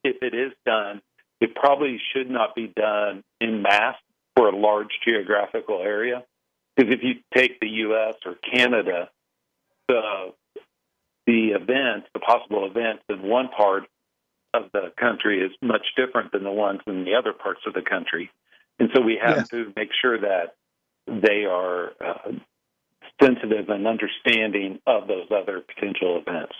if 0.04 0.22
it 0.22 0.34
is 0.34 0.52
done, 0.64 1.00
it 1.40 1.54
probably 1.54 2.00
should 2.12 2.30
not 2.30 2.54
be 2.54 2.68
done 2.68 3.22
in 3.40 3.62
mass 3.62 3.96
for 4.36 4.48
a 4.48 4.56
large 4.56 4.98
geographical 5.04 5.80
area. 5.82 6.24
Because 6.76 6.92
if 6.92 7.02
you 7.02 7.14
take 7.34 7.60
the 7.60 7.68
U.S. 7.68 8.14
or 8.24 8.34
Canada, 8.34 9.10
the 9.88 10.32
the 11.26 11.50
events, 11.50 12.08
the 12.14 12.20
possible 12.20 12.66
events 12.66 13.04
in 13.08 13.22
one 13.22 13.48
part 13.48 13.84
of 14.54 14.64
the 14.72 14.92
country 14.98 15.40
is 15.40 15.52
much 15.62 15.86
different 15.96 16.32
than 16.32 16.44
the 16.44 16.50
ones 16.50 16.80
in 16.86 17.04
the 17.04 17.14
other 17.14 17.32
parts 17.32 17.60
of 17.66 17.74
the 17.74 17.82
country. 17.82 18.30
And 18.78 18.90
so 18.94 19.00
we 19.00 19.18
have 19.22 19.36
yes. 19.36 19.48
to 19.50 19.72
make 19.76 19.90
sure 20.00 20.18
that 20.20 20.54
they 21.06 21.44
are 21.44 21.92
uh, 22.04 22.32
sensitive 23.22 23.68
and 23.68 23.86
understanding 23.86 24.80
of 24.86 25.06
those 25.06 25.26
other 25.30 25.60
potential 25.60 26.18
events. 26.18 26.54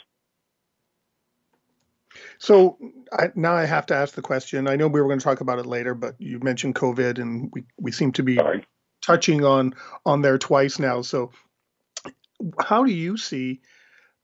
So 2.38 2.79
I, 3.12 3.31
now 3.35 3.55
I 3.55 3.64
have 3.64 3.87
to 3.87 3.94
ask 3.94 4.14
the 4.14 4.22
question. 4.22 4.68
I 4.68 4.77
know 4.77 4.88
we 4.88 5.01
were 5.01 5.07
going 5.07 5.18
to 5.18 5.25
talk 5.25 5.40
about 5.40 5.59
it 5.59 5.66
later, 5.66 5.94
but 5.94 6.16
you 6.18 6.40
mentioned 6.40 6.75
COVID, 6.75 7.18
and 7.18 7.51
we, 7.53 7.64
we 7.79 7.92
seem 7.92 8.12
to 8.12 8.22
be 8.22 8.37
Sorry. 8.37 8.66
touching 9.05 9.44
on 9.44 9.75
on 10.05 10.22
there 10.22 10.38
twice 10.38 10.79
now. 10.79 11.03
So, 11.03 11.31
how 12.61 12.85
do 12.85 12.92
you 12.92 13.16
see 13.16 13.61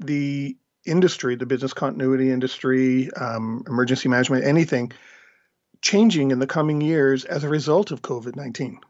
the 0.01 0.57
industry, 0.87 1.37
the 1.37 1.47
business 1.47 1.73
continuity 1.73 2.31
industry, 2.31 3.11
um, 3.13 3.65
emergency 3.69 4.09
management, 4.09 4.45
anything 4.45 4.93
changing 5.81 6.31
in 6.31 6.39
the 6.39 6.47
coming 6.47 6.81
years 6.81 7.25
as 7.25 7.45
a 7.45 7.49
result 7.49 7.91
of 7.93 8.03
COVID 8.03 8.37
nineteen, 8.37 8.81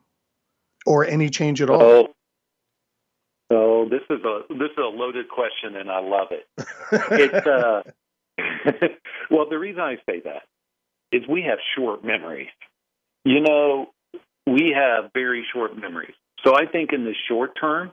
or 0.86 1.04
any 1.04 1.28
change 1.28 1.60
at 1.60 1.70
all? 1.70 1.82
Oh, 1.82 2.08
oh, 3.50 3.88
this 3.88 4.02
is 4.10 4.24
a 4.24 4.42
this 4.48 4.70
is 4.70 4.78
a 4.78 4.88
loaded 4.88 5.28
question, 5.28 5.76
and 5.76 5.90
I 5.90 6.00
love 6.00 6.28
it. 6.30 6.48
it's 7.12 7.46
uh, 7.46 7.82
well, 9.30 9.48
the 9.48 9.58
reason 9.58 9.80
I 9.80 9.96
say 10.08 10.20
that 10.24 10.42
is 11.12 11.22
we 11.28 11.42
have 11.42 11.58
short 11.76 12.04
memories. 12.04 12.48
You 13.24 13.40
know, 13.40 13.86
we 14.46 14.74
have 14.76 15.10
very 15.14 15.44
short 15.52 15.76
memories. 15.76 16.14
So 16.44 16.54
I 16.54 16.66
think 16.66 16.92
in 16.92 17.04
the 17.04 17.14
short 17.28 17.52
term, 17.60 17.92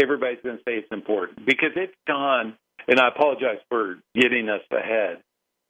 everybody's 0.00 0.38
going 0.42 0.56
to 0.56 0.62
say 0.62 0.74
it's 0.74 0.92
important 0.92 1.44
because 1.44 1.70
it's 1.76 1.94
gone, 2.06 2.56
and 2.86 3.00
I 3.00 3.08
apologize 3.08 3.58
for 3.68 3.96
getting 4.14 4.48
us 4.48 4.62
ahead, 4.70 5.22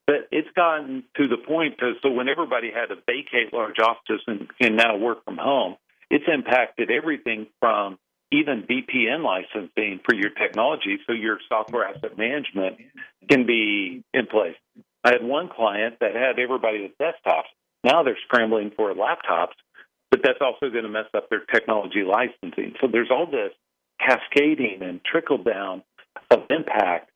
but 0.07 0.29
it's 0.31 0.49
gotten 0.55 1.05
to 1.17 1.29
the 1.29 1.37
point 1.37 1.79
to, 1.79 1.95
so 2.03 2.11
when 2.11 2.29
everybody 2.29 2.71
had 2.75 2.87
to 2.87 2.97
vacate 3.07 3.53
large 3.53 3.79
offices 3.79 4.23
and, 4.27 4.49
and 4.61 4.77
now 4.77 4.97
work 4.97 5.25
from 5.25 5.37
home, 5.37 5.77
it's 6.11 6.25
impacted 6.33 6.91
everything 6.91 7.47
from 7.61 7.99
even 8.31 8.65
VPN 8.65 9.25
licensing 9.25 10.01
for 10.05 10.15
your 10.15 10.31
technology 10.31 10.99
so 11.07 11.13
your 11.13 11.39
software 11.49 11.85
asset 11.85 12.19
management 12.19 12.77
can 13.29 13.47
be 13.47 14.05
in 14.13 14.27
place. 14.27 14.57
I 15.05 15.13
had 15.13 15.25
one 15.25 15.49
client 15.49 15.97
that 16.01 16.15
had 16.15 16.39
everybody 16.39 16.83
with 16.83 16.99
desktops. 16.99 17.49
Now 17.85 18.03
they're 18.03 18.19
scrambling 18.27 18.73
for 18.77 18.93
laptops, 18.93 19.55
but 20.11 20.21
that's 20.23 20.41
also 20.41 20.71
going 20.71 20.85
to 20.85 20.91
mess 20.91 21.07
up 21.15 21.31
their 21.31 21.45
technology 21.53 22.03
licensing. 22.03 22.75
So 22.81 22.89
there's 22.91 23.11
all 23.11 23.27
this 23.27 23.53
cascading 23.99 24.83
and 24.83 25.01
trickle 25.05 25.39
down 25.39 25.83
of 26.31 26.41
impact 26.51 27.11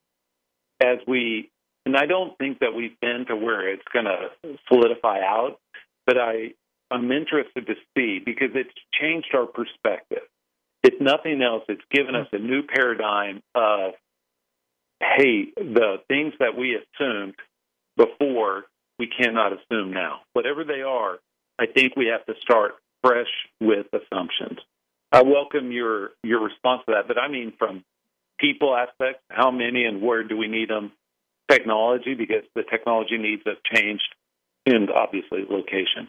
as 0.81 0.99
we, 1.07 1.51
and 1.85 1.97
I 1.97 2.07
don't 2.07 2.37
think 2.39 2.61
that 2.61 2.75
we've 2.75 2.99
been 3.01 3.27
to 3.29 3.37
where 3.37 3.69
it's 3.69 3.83
going 3.93 4.07
to 4.07 4.57
solidify 4.69 5.21
out, 5.21 5.59
but 6.07 6.17
I, 6.19 6.55
I'm 6.91 7.11
interested 7.13 7.67
to 7.67 7.75
see 7.97 8.21
because 8.25 8.51
it's 8.55 8.73
changed 8.99 9.35
our 9.35 9.47
perspective 9.47 10.23
if 10.83 11.01
nothing 11.01 11.43
else, 11.43 11.65
it's 11.69 11.83
given 11.91 12.15
us 12.15 12.27
a 12.33 12.39
new 12.39 12.63
paradigm 12.63 13.43
of, 13.55 13.93
hey, 15.01 15.47
the 15.57 15.97
things 16.09 16.35
that 16.41 16.57
we 16.57 16.77
assumed 16.77 17.35
before, 17.97 18.65
we 18.99 19.07
cannot 19.07 19.53
assume 19.53 19.93
now. 19.93 20.21
Whatever 20.33 20.65
they 20.65 20.83
are, 20.83 21.19
I 21.59 21.67
think 21.67 21.97
we 21.97 22.07
have 22.07 22.25
to 22.27 22.35
start 22.41 22.73
fresh 23.03 23.31
with 23.61 23.87
assumptions. 23.93 24.59
I 25.11 25.23
welcome 25.23 25.73
your 25.73 26.13
your 26.23 26.43
response 26.43 26.83
to 26.87 26.93
that, 26.95 27.07
but 27.07 27.19
I 27.19 27.29
mean 27.29 27.53
from 27.59 27.85
people 28.39 28.75
aspects, 28.75 29.23
how 29.29 29.51
many 29.51 29.85
and 29.85 30.01
where 30.01 30.25
do 30.25 30.37
we 30.37 30.49
need 30.49 30.71
them? 30.71 30.93
Technology, 31.51 32.15
because 32.15 32.45
the 32.55 32.63
technology 32.63 33.19
needs 33.19 33.43
have 33.45 33.59
changed, 33.75 34.09
and 34.65 34.91
obviously 34.91 35.45
location. 35.49 36.09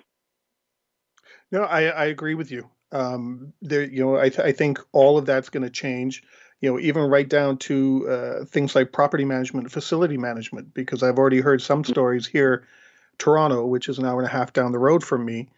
No, 1.52 1.64
I, 1.64 1.84
I 1.84 2.06
agree 2.06 2.34
with 2.34 2.50
you. 2.50 2.70
Um, 2.94 3.54
there, 3.62 3.84
you 3.84 4.06
know, 4.06 4.18
I, 4.18 4.30
th- 4.30 4.48
I 4.48 4.52
think 4.52 4.80
all 4.92 5.18
of 5.18 5.26
that's 5.26 5.50
going 5.50 5.64
to 5.64 5.70
change. 5.70 6.24
You 6.62 6.72
know, 6.72 6.80
even 6.80 7.04
right 7.04 7.28
down 7.28 7.58
to 7.58 8.08
uh, 8.08 8.46
things 8.46 8.74
like 8.74 8.94
property 8.94 9.26
management, 9.26 9.70
facility 9.72 10.18
management, 10.18 10.74
because 10.74 11.04
I've 11.04 11.18
already 11.18 11.42
heard 11.42 11.62
some 11.62 11.84
stories 11.84 12.26
here, 12.26 12.66
Toronto, 13.18 13.66
which 13.66 13.90
is 13.90 13.98
an 13.98 14.06
hour 14.06 14.20
and 14.20 14.30
a 14.30 14.32
half 14.32 14.54
down 14.54 14.72
the 14.72 14.80
road 14.80 15.04
from 15.04 15.26
me. 15.26 15.50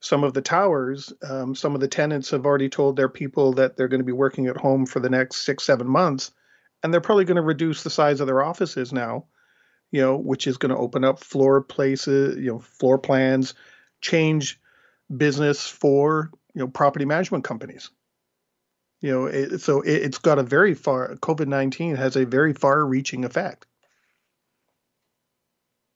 Some 0.00 0.24
of 0.24 0.34
the 0.34 0.42
towers, 0.42 1.12
um, 1.22 1.54
some 1.54 1.74
of 1.74 1.80
the 1.80 1.88
tenants 1.88 2.30
have 2.30 2.44
already 2.44 2.68
told 2.68 2.96
their 2.96 3.08
people 3.08 3.54
that 3.54 3.76
they're 3.76 3.88
going 3.88 4.00
to 4.00 4.04
be 4.04 4.12
working 4.12 4.48
at 4.48 4.56
home 4.56 4.84
for 4.84 5.00
the 5.00 5.08
next 5.08 5.36
six, 5.46 5.64
seven 5.64 5.86
months, 5.86 6.32
and 6.82 6.92
they're 6.92 7.00
probably 7.00 7.24
going 7.24 7.36
to 7.36 7.42
reduce 7.42 7.82
the 7.82 7.90
size 7.90 8.20
of 8.20 8.26
their 8.26 8.42
offices 8.42 8.92
now. 8.92 9.24
You 9.90 10.00
know, 10.00 10.16
which 10.16 10.46
is 10.46 10.58
going 10.58 10.70
to 10.70 10.76
open 10.76 11.04
up 11.04 11.20
floor 11.20 11.60
places, 11.62 12.36
you 12.36 12.50
know, 12.50 12.58
floor 12.58 12.98
plans, 12.98 13.54
change 14.00 14.58
business 15.14 15.66
for 15.66 16.30
you 16.54 16.60
know 16.60 16.68
property 16.68 17.04
management 17.04 17.44
companies. 17.44 17.90
You 19.00 19.12
know 19.12 19.26
it, 19.26 19.60
so 19.60 19.80
it, 19.80 20.02
has 20.02 20.18
got 20.18 20.38
a 20.38 20.42
very 20.42 20.74
far 20.74 21.14
covid-19 21.16 21.96
has 21.96 22.16
a 22.16 22.24
very 22.24 22.52
far 22.52 22.84
reaching 22.84 23.24
effect. 23.24 23.66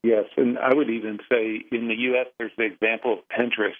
Yes 0.02 0.24
and 0.36 0.58
i 0.58 0.74
would 0.74 0.90
even 0.90 1.18
say 1.30 1.64
in 1.70 1.88
the 1.88 1.94
us 1.94 2.26
there's 2.38 2.52
the 2.56 2.64
example 2.64 3.12
of 3.12 3.18
pinterest 3.28 3.74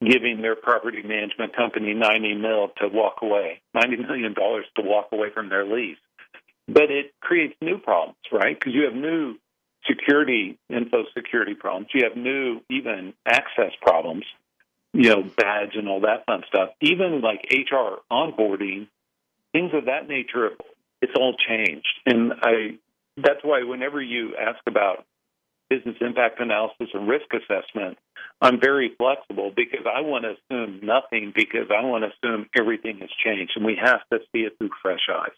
giving 0.00 0.42
their 0.42 0.54
property 0.54 1.02
management 1.02 1.56
company 1.56 1.92
90 1.94 2.34
mil 2.34 2.68
to 2.78 2.88
walk 2.88 3.16
away 3.22 3.60
90 3.74 3.96
million 3.96 4.34
dollars 4.34 4.66
to 4.76 4.82
walk 4.82 5.08
away 5.12 5.28
from 5.32 5.48
their 5.48 5.64
lease. 5.64 5.98
But 6.68 6.90
it 6.90 7.12
creates 7.20 7.54
new 7.62 7.78
problems 7.78 8.18
right? 8.32 8.58
Because 8.58 8.74
you 8.74 8.84
have 8.84 8.94
new 8.94 9.36
security 9.86 10.58
info 10.68 11.04
security 11.16 11.54
problems. 11.54 11.88
You 11.94 12.04
have 12.04 12.16
new 12.16 12.60
even 12.68 13.14
access 13.26 13.72
problems 13.80 14.24
you 14.92 15.10
know, 15.10 15.22
badge 15.22 15.74
and 15.74 15.88
all 15.88 16.00
that 16.00 16.24
fun 16.26 16.42
stuff. 16.48 16.70
Even 16.80 17.20
like 17.20 17.46
HR 17.50 18.00
onboarding, 18.10 18.88
things 19.52 19.72
of 19.74 19.86
that 19.86 20.08
nature, 20.08 20.50
it's 21.02 21.12
all 21.16 21.34
changed. 21.48 21.86
And 22.06 22.32
I, 22.42 22.78
that's 23.16 23.40
why 23.42 23.62
whenever 23.62 24.00
you 24.00 24.34
ask 24.36 24.58
about 24.66 25.04
business 25.68 25.96
impact 26.00 26.40
analysis 26.40 26.88
and 26.94 27.08
risk 27.08 27.26
assessment, 27.32 27.98
I'm 28.40 28.60
very 28.60 28.94
flexible 28.96 29.52
because 29.54 29.86
I 29.86 30.00
want 30.00 30.24
to 30.24 30.36
assume 30.36 30.80
nothing 30.82 31.32
because 31.34 31.66
I 31.70 31.84
want 31.84 32.04
to 32.04 32.10
assume 32.10 32.46
everything 32.58 32.98
has 33.00 33.10
changed, 33.24 33.52
and 33.56 33.64
we 33.64 33.78
have 33.82 34.00
to 34.12 34.20
see 34.32 34.40
it 34.40 34.56
through 34.58 34.70
fresh 34.80 35.08
eyes. 35.12 35.30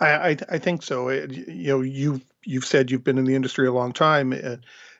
I, 0.00 0.30
I, 0.30 0.36
I 0.50 0.58
think 0.58 0.82
so. 0.82 1.08
It, 1.08 1.30
you 1.32 1.68
know, 1.68 1.80
you 1.80 2.20
you've 2.44 2.64
said 2.64 2.90
you've 2.90 3.04
been 3.04 3.18
in 3.18 3.24
the 3.24 3.34
industry 3.34 3.66
a 3.66 3.72
long 3.72 3.92
time. 3.92 4.32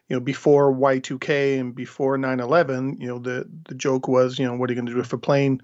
You 0.09 0.17
know, 0.17 0.21
before 0.21 0.73
Y2K 0.73 1.61
and 1.61 1.75
before 1.75 2.17
9/11, 2.17 3.01
you 3.01 3.09
know, 3.09 3.19
the 3.19 3.47
the 3.69 3.75
joke 3.75 4.09
was, 4.09 4.39
you 4.39 4.47
know, 4.47 4.57
what 4.57 4.71
are 4.71 4.73
you 4.73 4.81
going 4.81 4.87
to 4.87 4.95
do 4.95 5.01
if 5.01 5.13
a 5.13 5.19
plane 5.19 5.61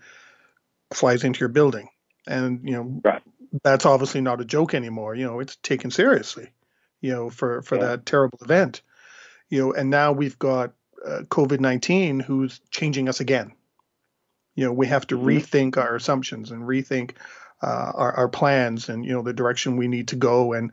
flies 0.93 1.25
into 1.25 1.41
your 1.41 1.49
building? 1.49 1.89
And 2.27 2.61
you 2.63 2.73
know, 2.73 3.01
right. 3.05 3.23
that's 3.63 3.87
obviously 3.87 4.21
not 4.21 4.41
a 4.41 4.45
joke 4.45 4.75
anymore. 4.75 5.15
You 5.15 5.27
know, 5.27 5.41
it's 5.41 5.57
taken 5.57 5.91
seriously. 5.91 6.51
You 7.01 7.13
know, 7.13 7.31
for 7.31 7.63
for 7.63 7.77
yeah. 7.77 7.87
that 7.87 8.07
terrible 8.07 8.39
event. 8.43 8.83
You 9.49 9.61
know, 9.61 9.73
and 9.73 9.91
now 9.91 10.13
we've 10.13 10.39
got 10.39 10.73
uh, 11.05 11.21
COVID-19 11.29 12.23
who's 12.23 12.61
changing 12.71 13.09
us 13.09 13.21
again. 13.21 13.53
You 14.55 14.67
know, 14.67 14.73
we 14.73 14.87
have 14.87 15.07
to 15.09 15.17
mm-hmm. 15.17 15.27
rethink 15.27 15.77
our 15.77 15.97
assumptions 15.97 16.51
and 16.51 16.63
rethink 16.63 17.13
uh, 17.63 17.93
our, 17.95 18.13
our 18.13 18.29
plans 18.29 18.89
and 18.89 19.05
you 19.07 19.13
know 19.13 19.23
the 19.23 19.33
direction 19.33 19.77
we 19.77 19.89
need 19.89 20.09
to 20.09 20.17
go 20.17 20.53
and 20.53 20.71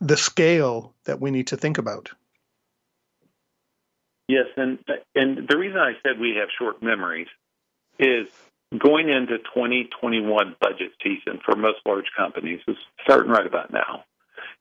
the 0.00 0.16
scale 0.16 0.92
that 1.04 1.20
we 1.20 1.30
need 1.30 1.48
to 1.48 1.56
think 1.56 1.78
about. 1.78 2.10
Yes, 4.28 4.46
and 4.56 4.78
and 5.14 5.46
the 5.48 5.56
reason 5.56 5.78
I 5.78 5.92
said 6.02 6.18
we 6.18 6.36
have 6.40 6.48
short 6.58 6.82
memories 6.82 7.28
is 7.98 8.28
going 8.76 9.08
into 9.10 9.38
2021 9.38 10.56
budget 10.60 10.92
season 11.02 11.40
for 11.44 11.54
most 11.54 11.78
large 11.86 12.06
companies 12.16 12.60
is 12.66 12.76
starting 13.02 13.30
right 13.30 13.46
about 13.46 13.72
now, 13.72 14.04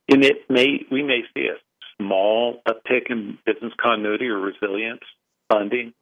and 0.09 0.23
it 0.23 0.49
may 0.49 0.85
we 0.91 1.01
may 1.01 1.21
see 1.33 1.47
a 1.47 1.55
small 1.97 2.61
uptick 2.67 3.09
in 3.09 3.37
business 3.45 3.71
continuity 3.81 4.27
or 4.27 4.39
resilience 4.39 5.03
funding, 5.49 5.93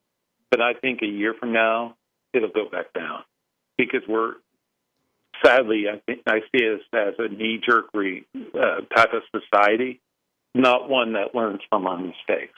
but 0.49 0.59
I 0.59 0.73
think 0.73 1.01
a 1.03 1.07
year 1.07 1.35
from 1.39 1.53
now 1.53 1.95
it'll 2.33 2.49
go 2.49 2.67
back 2.67 2.93
down 2.93 3.23
because 3.77 4.01
we're 4.07 4.33
sadly 5.45 5.85
I 5.87 6.01
think 6.07 6.21
I 6.25 6.39
see 6.51 6.67
us 6.67 6.81
as 6.93 7.13
a 7.19 7.27
knee 7.27 7.61
jerk 7.63 7.89
uh, 7.93 8.81
type 8.95 9.13
of 9.13 9.21
society, 9.39 10.01
not 10.55 10.89
one 10.89 11.13
that 11.13 11.35
learns 11.35 11.61
from 11.69 11.85
our 11.85 11.97
mistakes. 11.97 12.57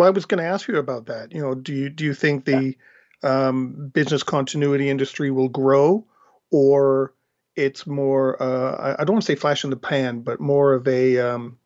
Well, 0.00 0.06
I 0.06 0.12
was 0.12 0.24
going 0.24 0.42
to 0.42 0.48
ask 0.48 0.66
you 0.66 0.78
about 0.78 1.04
that. 1.08 1.30
You 1.30 1.42
know, 1.42 1.54
do 1.54 1.74
you 1.74 1.90
do 1.90 2.06
you 2.06 2.14
think 2.14 2.46
the 2.46 2.74
um, 3.22 3.90
business 3.92 4.22
continuity 4.22 4.88
industry 4.88 5.30
will 5.30 5.50
grow, 5.50 6.06
or 6.50 7.12
it's 7.54 7.86
more 7.86 8.42
uh, 8.42 8.96
I 8.98 9.04
don't 9.04 9.16
want 9.16 9.24
to 9.24 9.26
say 9.26 9.34
flash 9.34 9.62
in 9.62 9.68
the 9.68 9.76
pan, 9.76 10.20
but 10.20 10.40
more 10.40 10.72
of 10.72 10.88
a 10.88 11.18
um, 11.18 11.58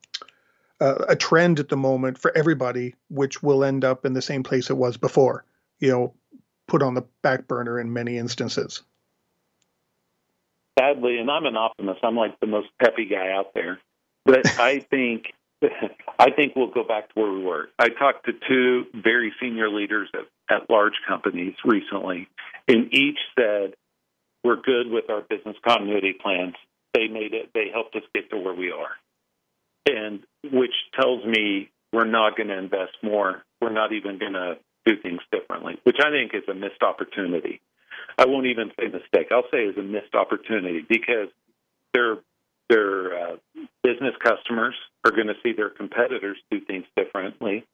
a 0.80 1.14
trend 1.14 1.60
at 1.60 1.68
the 1.68 1.76
moment 1.76 2.18
for 2.18 2.36
everybody, 2.36 2.96
which 3.08 3.40
will 3.40 3.62
end 3.62 3.84
up 3.84 4.04
in 4.04 4.14
the 4.14 4.22
same 4.22 4.42
place 4.42 4.68
it 4.68 4.76
was 4.76 4.96
before. 4.96 5.44
You 5.78 5.92
know, 5.92 6.14
put 6.66 6.82
on 6.82 6.94
the 6.94 7.04
back 7.22 7.46
burner 7.46 7.78
in 7.78 7.92
many 7.92 8.18
instances. 8.18 8.82
Sadly, 10.76 11.18
and 11.20 11.30
I'm 11.30 11.46
an 11.46 11.56
optimist. 11.56 12.00
I'm 12.02 12.16
like 12.16 12.40
the 12.40 12.48
most 12.48 12.70
peppy 12.82 13.04
guy 13.04 13.30
out 13.30 13.54
there, 13.54 13.78
but 14.24 14.58
I 14.58 14.80
think 14.80 15.34
I 16.18 16.30
think 16.30 16.54
we'll 16.56 16.70
go 16.70 16.84
back 16.84 17.08
to 17.08 17.20
where 17.20 17.32
we 17.32 17.42
were. 17.42 17.68
I 17.78 17.88
talked 17.88 18.26
to 18.26 18.32
two 18.48 18.84
very 18.94 19.32
senior 19.40 19.68
leaders 19.68 20.08
at 20.14 20.26
at 20.50 20.68
large 20.68 20.94
companies 21.08 21.54
recently, 21.64 22.28
and 22.68 22.92
each 22.92 23.18
said, 23.38 23.74
"We're 24.42 24.60
good 24.60 24.90
with 24.90 25.10
our 25.10 25.22
business 25.22 25.56
continuity 25.66 26.12
plans." 26.12 26.54
They 26.92 27.08
made 27.08 27.34
it. 27.34 27.50
They 27.54 27.70
helped 27.72 27.96
us 27.96 28.02
get 28.14 28.30
to 28.30 28.36
where 28.38 28.54
we 28.54 28.70
are, 28.70 28.92
and 29.86 30.22
which 30.42 30.74
tells 30.98 31.24
me 31.24 31.70
we're 31.92 32.04
not 32.04 32.36
going 32.36 32.48
to 32.48 32.58
invest 32.58 32.92
more. 33.02 33.44
We're 33.60 33.72
not 33.72 33.92
even 33.92 34.18
going 34.18 34.34
to 34.34 34.58
do 34.84 34.96
things 35.00 35.20
differently, 35.32 35.78
which 35.84 35.96
I 36.00 36.10
think 36.10 36.34
is 36.34 36.48
a 36.48 36.54
missed 36.54 36.82
opportunity. 36.82 37.60
I 38.18 38.26
won't 38.26 38.46
even 38.46 38.70
say 38.78 38.86
mistake. 38.86 39.28
I'll 39.32 39.48
say 39.50 39.64
is 39.64 39.78
a 39.78 39.82
missed 39.82 40.14
opportunity 40.14 40.84
because 40.86 41.28
their 42.68 43.14
uh, 43.16 43.36
business 43.82 44.14
customers 44.22 44.74
are 45.04 45.10
going 45.10 45.28
to 45.28 45.34
see 45.42 45.52
their 45.52 45.70
competitors 45.70 46.38
do 46.50 46.60
things 46.60 46.84
differently, 46.96 47.64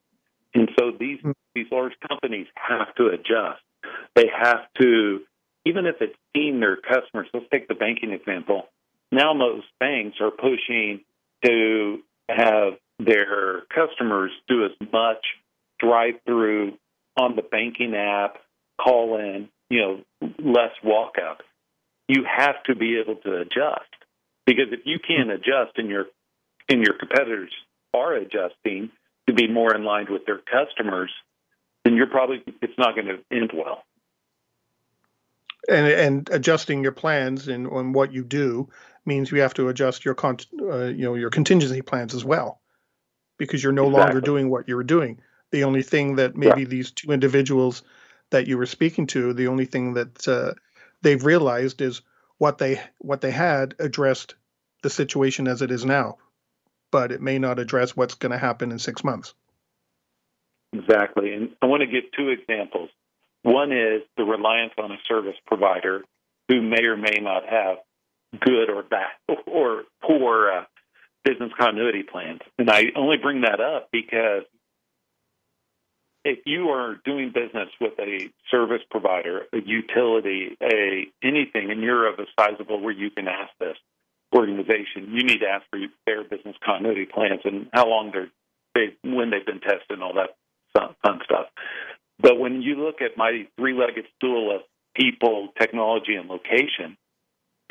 and 0.55 0.69
so 0.79 0.91
these 0.99 1.19
mm-hmm. 1.19 1.33
these 1.55 1.67
large 1.71 1.95
companies 2.09 2.47
have 2.55 2.95
to 2.97 3.09
adjust. 3.09 3.63
They 4.15 4.27
have 4.37 4.67
to, 4.81 5.21
even 5.65 5.87
if 5.87 5.97
it's 6.01 6.17
seen 6.35 6.61
their 6.61 6.77
customers. 6.77 7.29
Let's 7.33 7.47
take 7.51 7.69
the 7.69 7.75
banking 7.75 8.13
example. 8.13 8.69
Now 9.13 9.33
most 9.35 9.67
banks 9.79 10.19
are 10.21 10.31
pushing 10.31 11.01
to 11.45 11.99
have 12.29 12.75
their 12.99 13.63
customers 13.75 14.31
do 14.49 14.65
as 14.65 14.73
much 14.93 15.25
drive 15.79 16.15
through 16.27 16.75
on 17.17 17.37
the 17.37 17.43
banking 17.43 17.95
app, 17.95 18.37
call 18.81 19.19
in, 19.19 19.49
you 19.69 19.81
know, 19.81 20.01
less 20.39 20.73
walk 20.85 21.15
up. 21.19 21.39
You 22.09 22.25
have 22.25 22.63
to 22.65 22.75
be 22.75 22.99
able 22.99 23.17
to 23.17 23.39
adjust 23.39 23.91
because 24.51 24.73
if 24.73 24.81
you 24.85 24.99
can't 24.99 25.31
adjust 25.31 25.77
and 25.77 25.89
your 25.89 26.07
and 26.69 26.85
your 26.85 26.99
competitors 26.99 27.53
are 27.95 28.15
adjusting 28.15 28.91
to 29.29 29.33
be 29.33 29.47
more 29.47 29.75
in 29.75 29.85
line 29.85 30.07
with 30.11 30.27
their 30.27 30.39
customers, 30.39 31.11
then 31.85 31.95
you're 31.95 32.09
probably 32.09 32.43
it's 32.61 32.77
not 32.77 32.97
going 32.97 33.07
to 33.07 33.19
end 33.31 33.53
well. 33.55 33.85
And 35.69 35.87
and 35.87 36.31
adjusting 36.33 36.83
your 36.83 36.91
plans 36.93 37.47
and 37.47 37.69
on 37.69 37.93
what 37.93 38.13
you 38.13 38.25
do 38.25 38.69
means 39.07 39.31
you 39.31 39.41
have 39.41 39.55
to 39.55 39.69
adjust 39.69 40.05
your 40.05 40.15
con- 40.15 40.39
uh, 40.61 40.87
you 40.87 41.05
know 41.05 41.15
your 41.15 41.31
contingency 41.31 41.83
plans 41.83 42.13
as 42.13 42.25
well 42.25 42.61
because 43.39 43.63
you're 43.63 43.73
no 43.73 43.87
exactly. 43.87 44.05
longer 44.05 44.21
doing 44.21 44.51
what 44.51 44.67
you 44.67 44.75
were 44.75 44.83
doing. 44.83 45.21
The 45.53 45.63
only 45.63 45.83
thing 45.83 46.17
that 46.17 46.37
maybe 46.37 46.63
yeah. 46.63 46.69
these 46.69 46.91
two 46.91 47.13
individuals 47.13 47.85
that 48.31 48.49
you 48.49 48.59
were 48.59 48.67
speaking 48.67 49.07
to, 49.09 49.33
the 49.33 49.47
only 49.47 49.65
thing 49.65 49.95
that 49.95 50.27
uh, 50.27 50.55
they've 51.03 51.25
realized 51.25 51.81
is 51.81 52.03
what 52.41 52.57
they 52.57 52.81
what 52.99 53.21
they 53.21 53.31
had 53.31 53.75
addressed 53.79 54.35
the 54.83 54.91
situation 54.91 55.47
as 55.47 55.61
it 55.61 55.71
is 55.71 55.85
now, 55.85 56.17
but 56.91 57.13
it 57.13 57.21
may 57.21 57.39
not 57.39 57.59
address 57.59 57.95
what's 57.95 58.15
going 58.15 58.33
to 58.33 58.39
happen 58.39 58.73
in 58.73 58.79
six 58.79 59.05
months. 59.05 59.35
Exactly, 60.73 61.35
and 61.35 61.51
I 61.61 61.67
want 61.67 61.83
to 61.83 61.87
give 61.87 62.11
two 62.17 62.31
examples. 62.31 62.89
One 63.43 63.73
is 63.73 64.03
the 64.17 64.25
reliance 64.25 64.73
on 64.79 64.91
a 64.91 64.97
service 65.07 65.37
provider 65.47 66.03
who 66.49 66.63
may 66.63 66.83
or 66.85 66.97
may 66.97 67.19
not 67.21 67.43
have 67.47 67.77
good 68.41 68.71
or 68.71 68.85
bad 68.85 69.37
or 69.47 69.83
poor 70.03 70.51
uh, 70.51 70.65
business 71.25 71.51
continuity 71.59 72.05
plans. 72.05 72.41
And 72.59 72.71
I 72.71 72.85
only 72.97 73.19
bring 73.19 73.43
that 73.43 73.61
up 73.61 73.91
because 73.93 74.45
if 76.25 76.41
you 76.45 76.69
are 76.69 76.97
doing 77.05 77.33
business 77.35 77.69
with 77.81 77.95
a 77.99 78.31
service 78.51 78.83
provider, 78.91 79.43
a 79.53 79.59
utility, 79.65 80.57
a 80.63 81.07
anything, 81.23 81.71
and 81.71 81.83
you're 81.83 82.13
of 82.13 82.19
a 82.19 82.27
sizable 82.39 82.81
where 82.81 82.93
you 82.93 83.11
can 83.11 83.27
ask 83.29 83.51
this 83.59 83.77
organization, 84.35 85.09
you 85.13 85.25
need 85.25 85.41
to 85.41 85.49
ask 85.49 85.65
for 85.71 85.79
their 86.07 86.23
business 86.25 86.57
continuity 86.65 87.07
plans 87.07 87.41
and 87.45 87.69
how 87.73 87.89
long 87.89 88.11
they're 88.13 88.31
they 88.75 88.95
when 89.03 89.31
they've 89.31 89.47
been 89.47 89.61
tested 89.61 89.91
and 89.91 90.03
all 90.03 90.15
that 90.15 90.37
fun 90.75 91.21
stuff. 91.25 91.47
But 92.21 92.39
when 92.39 92.63
you 92.63 92.77
look 92.77 93.01
at 93.01 93.17
my 93.17 93.49
three-legged 93.57 94.05
stool 94.17 94.55
of 94.55 94.63
people, 94.95 95.49
technology, 95.59 96.15
and 96.15 96.29
location, 96.29 96.97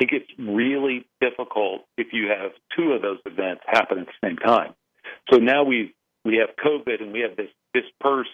it 0.00 0.10
gets 0.10 0.26
really 0.38 1.06
difficult 1.20 1.82
if 1.96 2.08
you 2.12 2.28
have 2.28 2.52
two 2.76 2.92
of 2.92 3.02
those 3.02 3.18
events 3.24 3.62
happen 3.66 4.00
at 4.00 4.06
the 4.06 4.26
same 4.28 4.36
time. 4.36 4.74
So 5.32 5.38
now 5.38 5.64
we 5.64 5.94
we 6.24 6.36
have 6.36 6.56
COVID 6.56 7.00
and 7.00 7.12
we 7.12 7.20
have 7.20 7.36
this 7.36 7.48
dispersed 7.72 8.30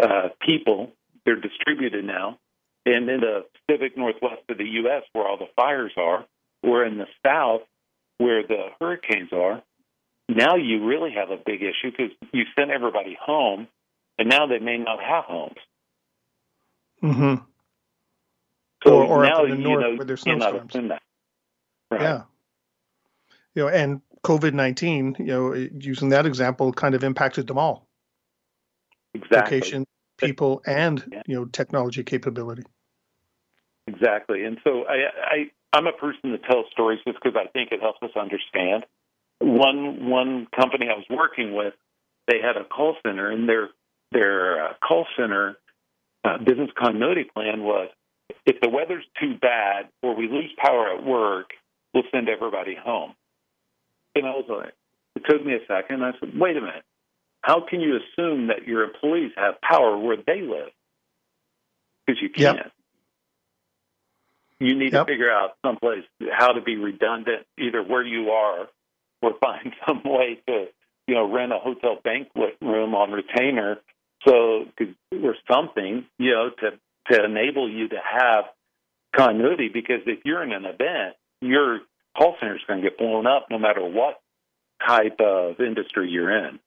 uh, 0.00 0.28
people. 0.44 0.92
They're 1.24 1.40
distributed 1.40 2.04
now, 2.04 2.38
and 2.86 3.08
in 3.08 3.20
the 3.20 3.44
Pacific 3.66 3.96
Northwest 3.96 4.42
of 4.48 4.58
the 4.58 4.64
U.S., 4.64 5.02
where 5.12 5.26
all 5.26 5.36
the 5.36 5.48
fires 5.54 5.92
are, 5.96 6.24
or 6.62 6.84
in 6.84 6.98
the 6.98 7.06
South, 7.24 7.62
where 8.18 8.42
the 8.46 8.68
hurricanes 8.80 9.32
are. 9.32 9.62
Now 10.28 10.56
you 10.56 10.86
really 10.86 11.12
have 11.12 11.30
a 11.30 11.36
big 11.36 11.62
issue 11.62 11.90
because 11.90 12.12
you 12.32 12.44
sent 12.56 12.70
everybody 12.70 13.16
home, 13.20 13.68
and 14.18 14.28
now 14.28 14.46
they 14.46 14.58
may 14.58 14.78
not 14.78 15.02
have 15.02 15.24
homes. 15.24 15.56
Mm-hmm. 17.02 17.44
So 18.84 18.94
or, 18.94 19.04
or 19.04 19.22
now 19.24 19.42
up 19.42 19.44
in 19.44 19.50
the 19.50 19.56
you 19.56 19.62
north 19.62 19.80
know, 19.80 19.94
where 19.96 20.04
there's 20.04 20.22
snowstorms. 20.22 20.74
Right. 21.90 22.00
Yeah. 22.00 22.22
You 23.54 23.62
know, 23.62 23.68
and 23.68 24.00
COVID 24.22 24.52
nineteen, 24.52 25.16
you 25.18 25.26
know, 25.26 25.52
using 25.54 26.10
that 26.10 26.26
example, 26.26 26.72
kind 26.72 26.94
of 26.94 27.02
impacted 27.02 27.46
them 27.46 27.58
all. 27.58 27.88
Exactly. 29.14 29.58
Location, 29.58 29.84
people, 30.18 30.62
and 30.66 31.04
yeah. 31.10 31.22
you 31.26 31.36
know, 31.36 31.44
technology 31.46 32.02
capability. 32.04 32.62
Exactly, 33.86 34.44
and 34.44 34.58
so 34.62 34.84
I, 34.88 34.96
I 35.24 35.50
I'm 35.72 35.86
a 35.86 35.92
person 35.92 36.32
that 36.32 36.44
tells 36.44 36.66
stories 36.70 37.00
just 37.06 37.18
because 37.22 37.36
I 37.36 37.48
think 37.48 37.72
it 37.72 37.80
helps 37.80 38.02
us 38.02 38.10
understand. 38.16 38.84
One 39.40 40.08
one 40.08 40.46
company 40.54 40.86
I 40.88 40.96
was 40.96 41.06
working 41.10 41.54
with, 41.54 41.74
they 42.28 42.40
had 42.40 42.56
a 42.56 42.64
call 42.64 42.96
center, 43.04 43.30
and 43.30 43.48
their 43.48 43.70
their 44.12 44.64
uh, 44.64 44.72
call 44.86 45.06
center 45.16 45.56
uh, 46.24 46.38
business 46.38 46.70
continuity 46.78 47.24
plan 47.24 47.62
was 47.62 47.88
if 48.46 48.60
the 48.60 48.68
weather's 48.68 49.04
too 49.20 49.34
bad 49.40 49.88
or 50.02 50.14
we 50.14 50.28
lose 50.28 50.50
power 50.58 50.94
at 50.94 51.04
work, 51.04 51.50
we'll 51.94 52.04
send 52.12 52.28
everybody 52.28 52.74
home. 52.74 53.14
And 54.14 54.26
I 54.26 54.30
was 54.30 54.46
like, 54.48 54.74
it 55.16 55.22
took 55.28 55.44
me 55.44 55.54
a 55.54 55.66
second. 55.66 56.04
I 56.04 56.12
said, 56.18 56.38
wait 56.38 56.56
a 56.56 56.60
minute. 56.60 56.84
How 57.42 57.64
can 57.66 57.80
you 57.80 57.96
assume 57.96 58.48
that 58.48 58.66
your 58.66 58.84
employees 58.84 59.32
have 59.36 59.60
power 59.60 59.96
where 59.98 60.16
they 60.16 60.42
live? 60.42 60.70
Because 62.06 62.20
you 62.20 62.28
can't. 62.28 62.56
Yep. 62.58 62.72
You 64.60 64.74
need 64.78 64.92
yep. 64.92 65.06
to 65.06 65.12
figure 65.12 65.30
out 65.30 65.56
someplace 65.64 66.04
how 66.30 66.52
to 66.52 66.60
be 66.60 66.76
redundant, 66.76 67.46
either 67.58 67.82
where 67.82 68.04
you 68.04 68.30
are 68.30 68.68
or 69.22 69.32
find 69.40 69.72
some 69.86 70.02
way 70.04 70.40
to, 70.46 70.66
you 71.06 71.14
know, 71.14 71.32
rent 71.32 71.52
a 71.52 71.58
hotel 71.58 71.98
banquet 72.02 72.56
room 72.60 72.94
on 72.94 73.10
retainer 73.10 73.78
so 74.26 74.66
or 75.22 75.34
something, 75.50 76.04
you 76.18 76.30
know, 76.30 76.50
to 76.60 76.78
to 77.10 77.24
enable 77.24 77.70
you 77.70 77.88
to 77.88 77.96
have 77.96 78.44
continuity. 79.16 79.68
Because 79.72 80.00
if 80.06 80.20
you're 80.24 80.42
in 80.42 80.52
an 80.52 80.66
event, 80.66 81.16
your 81.40 81.80
call 82.16 82.36
center 82.38 82.56
is 82.56 82.62
going 82.66 82.82
to 82.82 82.88
get 82.88 82.98
blown 82.98 83.26
up 83.26 83.46
no 83.50 83.58
matter 83.58 83.82
what 83.82 84.20
type 84.86 85.20
of 85.20 85.58
industry 85.60 86.10
you're 86.10 86.46
in. 86.46 86.58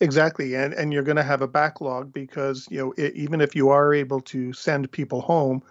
Exactly, 0.00 0.54
and 0.54 0.74
and 0.74 0.92
you're 0.92 1.04
going 1.04 1.16
to 1.16 1.22
have 1.22 1.40
a 1.40 1.48
backlog 1.48 2.12
because 2.12 2.66
you 2.70 2.78
know 2.78 2.94
it, 2.96 3.14
even 3.14 3.40
if 3.40 3.54
you 3.54 3.68
are 3.68 3.94
able 3.94 4.20
to 4.22 4.52
send 4.52 4.90
people 4.90 5.20
home, 5.20 5.62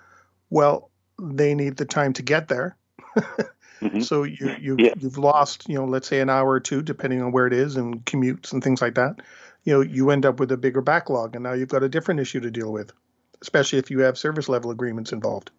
well, 0.50 0.90
they 1.22 1.54
need 1.54 1.78
the 1.78 1.86
time 1.86 2.14
to 2.14 2.22
get 2.22 2.48
there. 2.48 2.78
mm-hmm. 3.16 4.00
So 4.02 4.24
you 4.24 4.56
you 4.62 4.76
yeah. 4.80 4.94
you've 4.98 5.18
lost 5.18 5.68
you 5.68 5.76
know 5.76 5.86
let's 5.86 6.08
say 6.08 6.22
an 6.22 6.30
hour 6.30 6.50
or 6.50 6.62
two 6.62 6.82
depending 6.82 7.22
on 7.22 7.34
where 7.34 7.48
it 7.48 7.54
is 7.54 7.76
and 7.76 8.04
commutes 8.06 8.54
and 8.54 8.64
things 8.64 8.82
like 8.82 8.96
that. 8.96 9.22
You 9.66 9.74
know 9.74 9.82
you 9.82 10.10
end 10.10 10.26
up 10.26 10.40
with 10.40 10.52
a 10.54 10.58
bigger 10.58 10.82
backlog, 10.82 11.36
and 11.36 11.44
now 11.44 11.52
you've 11.52 11.70
got 11.70 11.84
a 11.84 11.90
different 11.90 12.22
issue 12.22 12.40
to 12.40 12.50
deal 12.50 12.72
with, 12.72 12.94
especially 13.42 13.80
if 13.80 13.92
you 13.92 14.00
have 14.00 14.18
service 14.18 14.48
level 14.48 14.72
agreements 14.72 15.12
involved. 15.12 15.52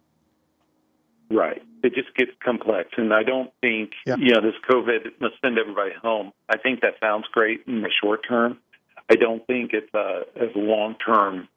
Right. 1.29 1.61
It 1.83 1.93
just 1.93 2.15
gets 2.15 2.31
complex. 2.43 2.89
And 2.97 3.13
I 3.13 3.23
don't 3.23 3.51
think, 3.61 3.91
yeah. 4.05 4.15
you 4.17 4.33
know, 4.33 4.41
this 4.41 4.55
COVID 4.69 5.19
must 5.19 5.35
send 5.41 5.57
everybody 5.57 5.91
home. 6.01 6.31
I 6.49 6.57
think 6.57 6.81
that 6.81 6.95
sounds 6.99 7.25
great 7.31 7.61
in 7.67 7.81
the 7.81 7.91
short 8.01 8.21
term. 8.27 8.59
I 9.09 9.15
don't 9.15 9.45
think 9.47 9.71
it's 9.73 9.93
uh, 9.93 10.21
as 10.35 10.49
long 10.55 10.95
term 11.05 11.47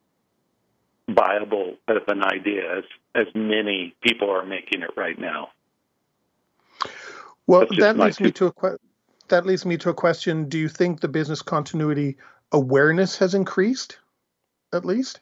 viable 1.09 1.76
of 1.88 2.03
an 2.09 2.22
idea 2.22 2.78
as, 2.78 2.84
as 3.14 3.26
many 3.34 3.94
people 4.03 4.30
are 4.30 4.44
making 4.44 4.82
it 4.82 4.90
right 4.96 5.18
now. 5.18 5.49
Well, 7.46 7.66
that 7.78 7.96
leads 7.96 8.20
me 8.20 8.30
to 8.32 8.46
a 8.46 8.53
que- 8.53 8.76
that 9.28 9.46
leads 9.46 9.64
me 9.64 9.78
to 9.78 9.90
a 9.90 9.94
question. 9.94 10.49
Do 10.49 10.59
you 10.59 10.68
think 10.68 11.01
the 11.01 11.09
business 11.09 11.40
continuity 11.40 12.18
awareness 12.53 13.16
has 13.18 13.34
increased, 13.34 13.99
at 14.72 14.84
least? 14.84 15.20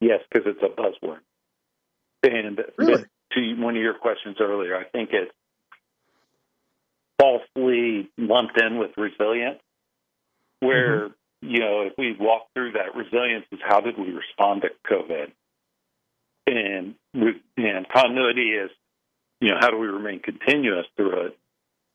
Yes, 0.00 0.20
because 0.30 0.46
it's 0.46 0.62
a 0.62 0.80
buzzword. 0.80 1.20
And 2.22 2.62
really? 2.78 3.04
to 3.32 3.54
one 3.56 3.76
of 3.76 3.82
your 3.82 3.94
questions 3.94 4.36
earlier, 4.40 4.76
I 4.76 4.84
think 4.84 5.10
it's 5.12 5.32
falsely 7.18 8.10
lumped 8.18 8.60
in 8.60 8.78
with 8.78 8.90
resilience, 8.96 9.60
where, 10.60 11.08
mm-hmm. 11.08 11.48
you 11.48 11.60
know, 11.60 11.82
if 11.82 11.92
we 11.98 12.16
walk 12.18 12.48
through 12.54 12.72
that 12.72 12.94
resilience 12.94 13.46
is 13.52 13.60
how 13.66 13.80
did 13.80 13.98
we 13.98 14.10
respond 14.10 14.62
to 14.62 14.68
COVID? 14.90 15.32
And, 16.46 16.94
and 17.56 17.86
continuity 17.88 18.50
is, 18.50 18.70
you 19.40 19.50
know, 19.50 19.56
how 19.60 19.70
do 19.70 19.78
we 19.78 19.86
remain 19.86 20.20
continuous 20.20 20.86
through 20.96 21.26
it? 21.26 21.38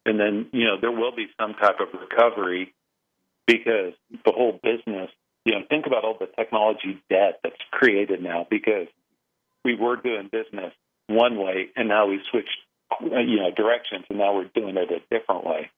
And 0.06 0.20
then, 0.20 0.48
you 0.52 0.66
know, 0.66 0.80
there 0.80 0.92
will 0.92 1.16
be 1.16 1.28
some 1.40 1.54
type 1.54 1.80
of 1.80 1.88
recovery 2.00 2.74
because 3.46 3.94
the 4.26 4.32
whole 4.32 4.60
business 4.64 5.10
you 5.46 5.54
know, 5.54 5.66
think 5.70 5.86
about 5.88 6.04
all 6.04 6.16
the 6.20 6.28
technology 6.38 7.02
debt 7.10 7.40
that's 7.44 7.56
created 7.72 8.22
now 8.22 8.46
because 8.50 8.88
we 9.64 9.76
were 9.76 9.96
doing 9.96 10.30
business 10.32 10.74
one 11.08 11.38
way 11.38 11.70
and 11.76 11.88
now 11.88 12.08
we 12.08 12.22
switched, 12.30 12.58
you 13.02 13.38
know, 13.38 13.52
directions 13.56 14.06
and 14.10 14.20
now 14.20 14.36
we're 14.36 14.50
doing 14.54 14.78
it 14.78 14.90
a 14.92 15.00
different 15.10 15.46
way. 15.46 15.72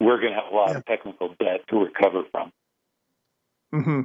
We're 0.00 0.20
going 0.20 0.32
to 0.32 0.40
have 0.40 0.52
a 0.52 0.54
lot 0.54 0.70
yeah. 0.70 0.78
of 0.78 0.86
technical 0.86 1.34
debt 1.38 1.60
to 1.68 1.78
recover 1.78 2.22
from. 2.30 2.52
Mm-hmm. 3.74 4.00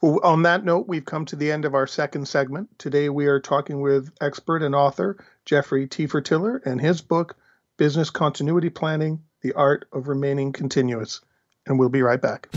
Well, 0.00 0.20
on 0.22 0.42
that 0.42 0.64
note, 0.64 0.88
we've 0.88 1.04
come 1.04 1.24
to 1.26 1.36
the 1.36 1.50
end 1.50 1.64
of 1.64 1.74
our 1.74 1.86
second 1.86 2.26
segment. 2.26 2.78
Today, 2.78 3.08
we 3.08 3.26
are 3.26 3.40
talking 3.40 3.80
with 3.80 4.12
expert 4.20 4.62
and 4.62 4.74
author 4.74 5.16
Jeffrey 5.44 5.86
Tefertiller 5.86 6.64
and 6.64 6.80
his 6.80 7.00
book, 7.00 7.36
Business 7.76 8.10
Continuity 8.10 8.70
Planning 8.70 9.22
The 9.42 9.52
Art 9.54 9.88
of 9.92 10.08
Remaining 10.08 10.52
Continuous. 10.52 11.20
And 11.66 11.78
we'll 11.78 11.88
be 11.88 12.02
right 12.02 12.20
back. 12.20 12.48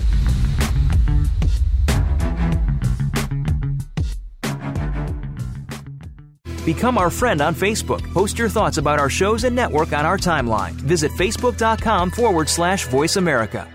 Become 6.66 6.98
our 6.98 7.10
friend 7.10 7.42
on 7.42 7.56
Facebook. 7.56 8.02
Post 8.14 8.38
your 8.38 8.50
thoughts 8.50 8.78
about 8.78 9.00
our 9.00 9.10
shows 9.10 9.44
and 9.44 9.56
network 9.56 9.94
on 9.94 10.06
our 10.06 10.18
timeline. 10.18 10.72
Visit 10.72 11.12
facebook.com 11.12 12.12
forward 12.12 12.50
slash 12.50 12.86
voice 12.88 13.16
America. 13.16 13.68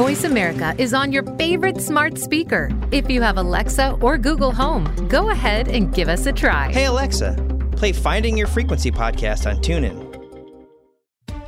Voice 0.00 0.24
America 0.24 0.74
is 0.78 0.94
on 0.94 1.12
your 1.12 1.22
favorite 1.36 1.80
smart 1.80 2.16
speaker. 2.16 2.70
If 2.90 3.10
you 3.10 3.20
have 3.20 3.36
Alexa 3.36 3.98
or 4.00 4.16
Google 4.16 4.52
Home, 4.52 4.84
go 5.08 5.30
ahead 5.30 5.68
and 5.68 5.92
give 5.92 6.08
us 6.08 6.26
a 6.26 6.32
try. 6.32 6.72
Hey, 6.72 6.86
Alexa, 6.86 7.36
play 7.76 7.92
Finding 7.92 8.36
Your 8.36 8.46
Frequency 8.46 8.90
podcast 8.90 9.48
on 9.48 9.60
TuneIn. 9.62 10.06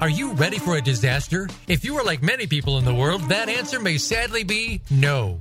Are 0.03 0.11
you 0.11 0.33
ready 0.33 0.59
for 0.59 0.77
a 0.77 0.83
disaster? 0.83 1.49
If 1.69 1.85
you 1.85 1.97
are 1.97 2.05
like 2.05 2.23
many 2.23 2.47
people 2.47 2.77
in 2.77 2.85
the 2.85 2.93
world, 2.95 3.23
that 3.29 3.49
answer 3.49 3.79
may 3.79 3.99
sadly 3.99 4.43
be 4.43 4.83
no. 4.91 5.41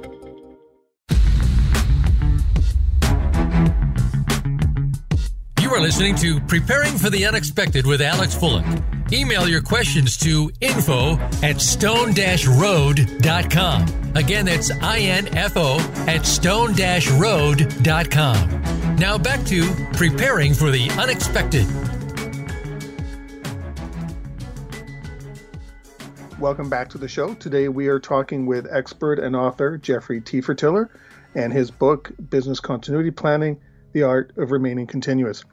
You 5.71 5.77
are 5.77 5.79
listening 5.79 6.15
to 6.15 6.41
Preparing 6.41 6.97
for 6.97 7.09
the 7.09 7.25
Unexpected 7.25 7.87
with 7.87 8.01
Alex 8.01 8.35
Fullick. 8.35 9.13
Email 9.13 9.47
your 9.47 9.61
questions 9.61 10.17
to 10.17 10.51
info 10.59 11.15
at 11.41 11.61
stone-road.com. 11.61 14.11
Again, 14.13 14.47
that's 14.47 14.69
I-N-F-O 14.69 15.77
at 16.09 16.25
stone-road.com. 16.25 18.95
Now 18.97 19.17
back 19.17 19.45
to 19.45 19.73
preparing 19.93 20.53
for 20.53 20.71
the 20.71 20.89
unexpected. 20.99 21.65
Welcome 26.37 26.69
back 26.69 26.89
to 26.89 26.97
the 26.97 27.07
show. 27.07 27.33
Today 27.35 27.69
we 27.69 27.87
are 27.87 28.01
talking 28.01 28.45
with 28.45 28.67
expert 28.69 29.19
and 29.19 29.37
author 29.37 29.77
Jeffrey 29.77 30.19
Tefertiller 30.19 30.89
and 31.33 31.53
his 31.53 31.71
book, 31.71 32.11
Business 32.29 32.59
Continuity 32.59 33.11
Planning 33.11 33.57
The 33.93 34.03
Art 34.03 34.33
of 34.35 34.51
Remaining 34.51 34.85
Continuous. 34.85 35.45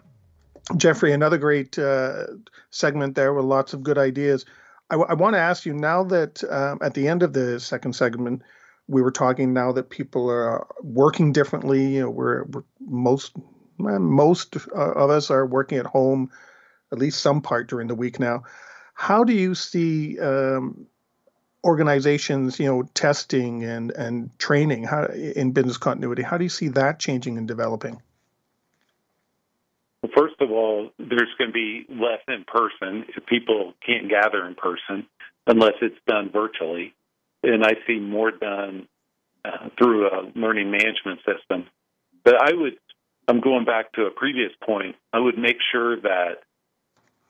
Jeffrey, 0.77 1.13
another 1.13 1.39
great 1.39 1.79
uh, 1.79 2.27
segment 2.71 3.15
there 3.15 3.33
with 3.33 3.45
lots 3.45 3.73
of 3.73 3.83
good 3.83 3.99
ideas. 3.99 4.45
I, 4.91 4.95
w- 4.95 5.09
I 5.09 5.15
want 5.15 5.35
to 5.35 5.41
ask 5.41 5.67
you 5.67 5.75
now 5.75 6.05
that 6.05 6.43
um, 6.45 6.79
at 6.83 6.95
the 6.95 7.09
end 7.09 7.23
of 7.23 7.33
the 7.33 7.61
second 7.61 7.95
segment, 7.95 8.43
we 8.87 9.03
were 9.03 9.11
talking 9.11 9.53
now 9.53 9.73
that 9.73 9.91
people 9.91 10.31
are 10.31 10.67
working 10.83 11.33
differently. 11.33 11.95
You 11.95 12.03
know, 12.03 12.11
we're, 12.11 12.45
we're 12.45 12.65
most 12.81 13.37
most 13.79 14.57
of 14.57 15.11
us 15.11 15.31
are 15.31 15.47
working 15.47 15.79
at 15.79 15.87
home, 15.87 16.31
at 16.91 16.99
least 16.99 17.21
some 17.21 17.41
part 17.41 17.69
during 17.69 17.87
the 17.87 17.95
week 17.95 18.19
now. 18.19 18.43
How 18.95 19.23
do 19.23 19.33
you 19.33 19.55
see 19.55 20.19
um, 20.19 20.87
organizations, 21.63 22.59
you 22.59 22.67
know, 22.67 22.83
testing 22.95 23.63
and 23.65 23.91
and 23.93 24.37
training 24.39 24.85
how, 24.85 25.05
in 25.05 25.53
business 25.53 25.77
continuity? 25.77 26.23
How 26.23 26.39
do 26.39 26.45
you 26.45 26.51
see 26.51 26.69
that 26.69 26.99
changing 26.99 27.39
and 27.39 27.47
developing? 27.47 28.03
Well, 30.03 30.13
first 30.17 30.37
of 30.41 30.51
all, 30.51 30.91
there's 30.99 31.35
going 31.39 31.51
to 31.51 31.53
be 31.53 31.87
less 31.89 32.21
in 32.29 32.45
person 32.45 33.05
if 33.17 33.27
people 33.27 33.75
can't 33.85 34.09
gather 34.09 34.47
in 34.47 34.55
person 34.55 35.07
unless 35.47 35.75
it's 35.83 35.99
done 36.07 36.31
virtually. 36.33 36.95
And 37.43 37.65
I 37.65 37.75
see 37.87 37.99
more 37.99 38.31
done 38.31 38.89
uh, 39.45 39.69
through 39.79 40.07
a 40.07 40.33
learning 40.35 40.71
management 40.71 41.21
system. 41.27 41.67
But 42.25 42.35
I 42.43 42.53
would, 42.53 42.79
I'm 43.27 43.41
going 43.41 43.65
back 43.65 43.93
to 43.93 44.03
a 44.03 44.11
previous 44.11 44.53
point, 44.65 44.97
I 45.13 45.19
would 45.19 45.39
make 45.39 45.57
sure 45.73 46.01
that 46.01 46.43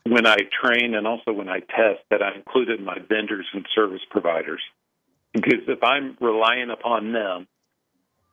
when 0.05 0.27
I 0.27 0.37
train 0.63 0.95
and 0.95 1.07
also 1.07 1.33
when 1.33 1.49
I 1.49 1.61
test, 1.61 2.01
that 2.11 2.23
I 2.23 2.35
included 2.37 2.81
my 2.81 2.97
vendors 3.09 3.47
and 3.53 3.67
service 3.75 4.01
providers. 4.11 4.61
Because 5.33 5.61
if 5.69 5.83
I'm 5.83 6.17
relying 6.21 6.71
upon 6.71 7.13
them 7.13 7.47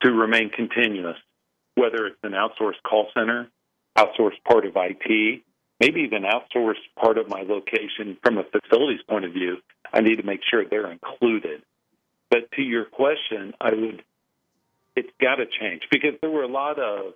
to 0.01 0.11
remain 0.11 0.49
continuous, 0.49 1.17
whether 1.75 2.07
it's 2.07 2.17
an 2.23 2.31
outsourced 2.31 2.81
call 2.87 3.07
center 3.13 3.49
outsourced 3.97 4.43
part 4.47 4.65
of 4.65 4.73
IT, 4.75 5.41
maybe 5.79 6.01
even 6.01 6.23
outsourced 6.23 6.75
part 6.99 7.17
of 7.17 7.29
my 7.29 7.41
location 7.41 8.17
from 8.23 8.37
a 8.37 8.43
facilities 8.43 9.01
point 9.07 9.25
of 9.25 9.33
view. 9.33 9.57
I 9.93 10.01
need 10.01 10.17
to 10.17 10.23
make 10.23 10.41
sure 10.49 10.65
they're 10.65 10.91
included. 10.91 11.61
But 12.29 12.51
to 12.53 12.61
your 12.61 12.85
question, 12.85 13.53
I 13.61 13.69
would, 13.73 14.03
it's 14.95 15.11
got 15.21 15.35
to 15.35 15.45
change 15.45 15.83
because 15.91 16.13
there 16.21 16.29
were 16.29 16.43
a 16.43 16.47
lot 16.47 16.79
of 16.79 17.13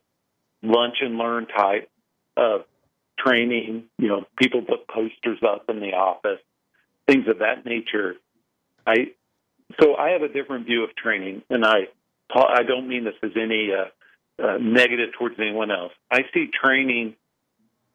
lunch 0.61 0.95
and 1.01 1.17
learn 1.17 1.47
type 1.47 1.89
of 2.37 2.61
training. 3.17 3.85
You 3.97 4.07
know, 4.07 4.25
people 4.37 4.61
put 4.61 4.87
posters 4.87 5.39
up 5.45 5.65
in 5.69 5.79
the 5.79 5.93
office, 5.93 6.39
things 7.07 7.27
of 7.27 7.39
that 7.39 7.65
nature. 7.65 8.15
I 8.85 9.11
so 9.79 9.95
I 9.95 10.11
have 10.11 10.21
a 10.21 10.29
different 10.29 10.65
view 10.65 10.83
of 10.83 10.95
training, 10.95 11.43
and 11.49 11.65
I 11.65 11.87
I 12.33 12.63
don't 12.63 12.87
mean 12.87 13.03
this 13.03 13.15
as 13.23 13.31
any 13.35 13.69
uh, 13.73 13.89
uh, 14.41 14.57
negative 14.59 15.09
towards 15.17 15.35
anyone 15.39 15.71
else. 15.71 15.91
I 16.11 16.21
see 16.33 16.49
training 16.63 17.15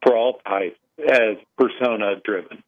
for 0.03 0.17
all 0.17 0.39
types 0.47 0.79
as 0.99 1.37
persona 1.57 2.17
driven. 2.25 2.63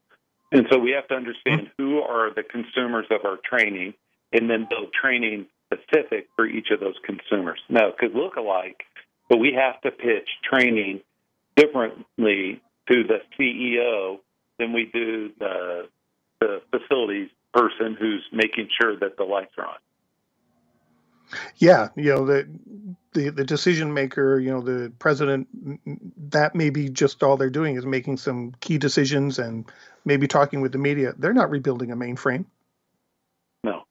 And 0.52 0.66
so 0.70 0.78
we 0.78 0.92
have 0.92 1.08
to 1.08 1.14
understand 1.14 1.70
who 1.76 1.98
are 1.98 2.32
the 2.34 2.42
consumers 2.42 3.06
of 3.10 3.24
our 3.24 3.38
training 3.44 3.94
and 4.32 4.48
then 4.48 4.66
build 4.68 4.92
training 4.92 5.46
specific 5.72 6.28
for 6.36 6.46
each 6.46 6.68
of 6.70 6.80
those 6.80 6.94
consumers. 7.04 7.60
Now, 7.68 7.88
it 7.88 7.98
could 7.98 8.14
look 8.14 8.36
alike, 8.36 8.82
but 9.28 9.38
we 9.38 9.52
have 9.52 9.80
to 9.82 9.90
pitch 9.90 10.28
training 10.48 11.00
differently 11.56 12.62
to 12.88 13.02
the 13.04 13.18
CEO 13.38 14.18
than 14.58 14.72
we 14.72 14.88
do 14.92 15.30
the, 15.38 15.88
the 16.40 16.62
facilities 16.70 17.28
person 17.52 17.96
who's 17.98 18.24
making 18.32 18.68
sure 18.80 18.96
that 18.98 19.16
the 19.16 19.24
lights 19.24 19.52
are 19.58 19.66
on. 19.66 19.76
Yeah, 21.56 21.88
you 21.96 22.14
know 22.14 22.24
the 22.24 22.48
the 23.16 23.30
the 23.30 23.44
decision 23.44 23.92
maker, 23.94 24.38
you 24.38 24.50
know 24.50 24.60
the 24.60 24.92
president. 24.98 25.48
That 26.30 26.54
may 26.54 26.70
be 26.70 26.88
just 26.88 27.22
all 27.22 27.36
they're 27.36 27.50
doing 27.50 27.76
is 27.76 27.86
making 27.86 28.18
some 28.18 28.52
key 28.60 28.78
decisions 28.78 29.38
and 29.38 29.64
maybe 30.04 30.28
talking 30.28 30.60
with 30.60 30.72
the 30.72 30.78
media. 30.78 31.14
They're 31.18 31.32
not 31.32 31.50
rebuilding 31.50 31.90
a 31.90 31.96
mainframe. 31.96 32.44
No. 33.64 33.84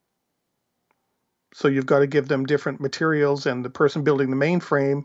So 1.54 1.68
you've 1.68 1.88
got 1.88 2.00
to 2.00 2.08
give 2.08 2.28
them 2.28 2.46
different 2.46 2.80
materials, 2.80 3.48
and 3.48 3.66
the 3.66 3.70
person 3.70 4.04
building 4.04 4.30
the 4.30 4.38
mainframe, 4.38 5.04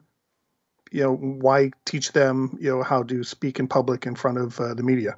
you 0.93 1.03
know, 1.03 1.15
why 1.15 1.71
teach 1.85 2.13
them, 2.13 2.59
you 2.61 2.71
know, 2.71 2.83
how 2.83 3.03
to 3.05 3.25
speak 3.25 3.59
in 3.59 3.69
public 3.69 4.07
in 4.07 4.15
front 4.15 4.39
of 4.39 4.61
uh, 4.61 4.75
the 4.75 4.83
media? 4.83 5.17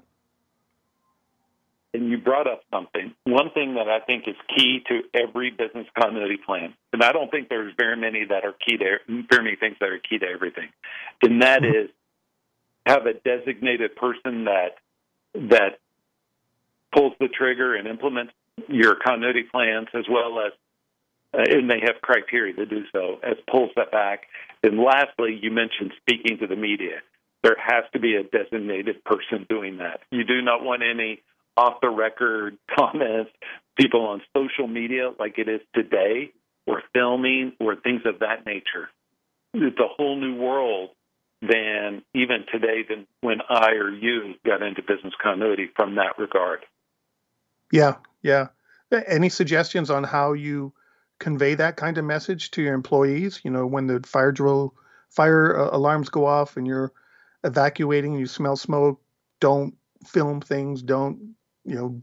And 1.94 2.08
you 2.08 2.18
brought 2.18 2.46
up 2.46 2.62
something. 2.72 3.14
One 3.24 3.50
thing 3.50 3.74
that 3.74 3.88
I 3.88 4.00
think 4.00 4.24
is 4.26 4.36
key 4.56 4.82
to 4.88 5.02
every 5.14 5.50
business 5.50 5.86
continuity 5.98 6.38
plan, 6.44 6.74
and 6.92 7.02
I 7.02 7.12
don't 7.12 7.30
think 7.30 7.48
there's 7.48 7.74
very 7.76 7.96
many 7.96 8.24
that 8.24 8.44
are 8.44 8.54
key 8.66 8.78
to 8.78 8.98
very 9.30 9.44
many 9.44 9.56
things 9.56 9.76
that 9.80 9.88
are 9.88 9.98
key 9.98 10.18
to 10.18 10.26
everything, 10.26 10.68
and 11.22 11.42
that 11.42 11.62
mm-hmm. 11.62 11.86
have 12.86 13.06
a 13.06 13.14
designated 13.14 13.96
person 13.96 14.44
that 14.44 14.76
that 15.34 15.78
pulls 16.94 17.14
the 17.20 17.28
trigger 17.28 17.74
and 17.74 17.86
implements 17.88 18.32
your 18.68 18.96
continuity 18.96 19.44
plans, 19.44 19.88
as 19.94 20.04
well 20.10 20.40
as 20.40 20.52
uh, 21.34 21.42
and 21.48 21.70
they 21.70 21.80
have 21.80 22.00
criteria 22.02 22.54
to 22.54 22.66
do 22.66 22.84
so, 22.92 23.18
as 23.22 23.36
pulls 23.50 23.70
that 23.76 23.90
back. 23.90 24.24
And 24.62 24.78
lastly, 24.78 25.38
you 25.40 25.50
mentioned 25.50 25.92
speaking 26.00 26.38
to 26.38 26.46
the 26.46 26.56
media. 26.56 27.00
There 27.42 27.56
has 27.58 27.84
to 27.92 27.98
be 27.98 28.14
a 28.16 28.22
designated 28.22 29.02
person 29.04 29.46
doing 29.48 29.78
that. 29.78 30.00
You 30.10 30.24
do 30.24 30.42
not 30.42 30.62
want 30.62 30.82
any 30.82 31.22
off 31.56 31.80
the 31.80 31.90
record 31.90 32.56
comments, 32.78 33.30
people 33.78 34.06
on 34.06 34.22
social 34.36 34.66
media 34.66 35.10
like 35.18 35.38
it 35.38 35.48
is 35.48 35.60
today, 35.74 36.32
or 36.66 36.82
filming, 36.92 37.52
or 37.60 37.76
things 37.76 38.02
of 38.04 38.20
that 38.20 38.46
nature. 38.46 38.88
It's 39.54 39.78
a 39.78 39.88
whole 39.88 40.18
new 40.18 40.36
world 40.36 40.90
than 41.42 42.02
even 42.14 42.46
today 42.50 42.84
than 42.88 43.06
when 43.20 43.38
I 43.48 43.72
or 43.72 43.90
you 43.90 44.34
got 44.46 44.62
into 44.62 44.80
business 44.80 45.12
continuity 45.20 45.68
from 45.74 45.96
that 45.96 46.18
regard. 46.18 46.60
Yeah, 47.72 47.96
yeah. 48.22 48.48
Any 49.06 49.28
suggestions 49.28 49.90
on 49.90 50.04
how 50.04 50.34
you 50.34 50.72
convey 51.18 51.54
that 51.54 51.76
kind 51.76 51.98
of 51.98 52.04
message 52.04 52.52
to 52.52 52.62
your 52.62 52.74
employees? 52.74 53.40
You 53.42 53.50
know, 53.50 53.66
when 53.66 53.86
the 53.86 54.02
fire 54.06 54.30
drill, 54.30 54.74
fire 55.10 55.58
uh, 55.58 55.76
alarms 55.76 56.10
go 56.10 56.26
off 56.26 56.56
and 56.56 56.66
you're 56.66 56.92
evacuating, 57.42 58.14
you 58.14 58.26
smell 58.26 58.56
smoke, 58.56 59.00
don't 59.40 59.74
film 60.06 60.40
things, 60.40 60.82
don't, 60.82 61.34
you 61.64 61.74
know, 61.74 62.02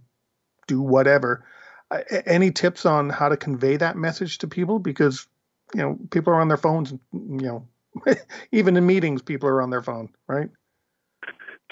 do 0.68 0.82
whatever. 0.82 1.46
Uh, 1.92 2.02
any 2.26 2.52
tips 2.52 2.86
on 2.86 3.10
how 3.10 3.30
to 3.30 3.38
convey 3.38 3.78
that 3.78 3.98
message 3.98 4.40
to 4.40 4.48
people? 4.48 4.80
Because, 4.80 5.28
you 5.74 5.82
know, 5.82 5.98
people 6.12 6.34
are 6.34 6.42
on 6.42 6.48
their 6.48 6.58
phones, 6.58 6.92
you 6.92 6.98
know, 7.14 7.68
even 8.52 8.78
in 8.78 8.86
meetings, 8.86 9.22
people 9.22 9.50
are 9.50 9.62
on 9.62 9.70
their 9.70 9.82
phone, 9.82 10.10
right? 10.28 10.50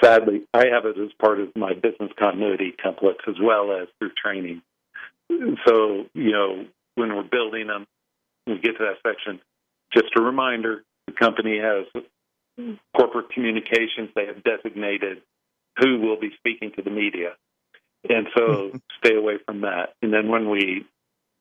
Sadly, 0.03 0.43
I 0.53 0.67
have 0.67 0.85
it 0.85 0.97
as 0.99 1.09
part 1.19 1.39
of 1.39 1.49
my 1.55 1.73
business 1.73 2.11
continuity 2.19 2.75
templates 2.83 3.27
as 3.27 3.35
well 3.41 3.71
as 3.71 3.87
through 3.97 4.11
training. 4.21 4.61
So, 5.65 6.05
you 6.13 6.31
know, 6.31 6.65
when 6.95 7.15
we're 7.15 7.23
building 7.23 7.67
them, 7.67 7.85
we 8.45 8.59
get 8.59 8.77
to 8.77 8.85
that 8.85 8.97
section. 9.05 9.41
Just 9.93 10.15
a 10.15 10.21
reminder 10.21 10.83
the 11.07 11.13
company 11.13 11.59
has 11.59 11.85
corporate 12.95 13.29
communications, 13.31 14.09
they 14.15 14.25
have 14.25 14.43
designated 14.43 15.21
who 15.77 15.99
will 15.99 16.19
be 16.19 16.31
speaking 16.37 16.71
to 16.75 16.81
the 16.81 16.89
media. 16.89 17.33
And 18.07 18.27
so 18.35 18.71
stay 19.03 19.15
away 19.15 19.37
from 19.45 19.61
that. 19.61 19.93
And 20.01 20.13
then 20.13 20.29
when 20.29 20.49
we 20.49 20.85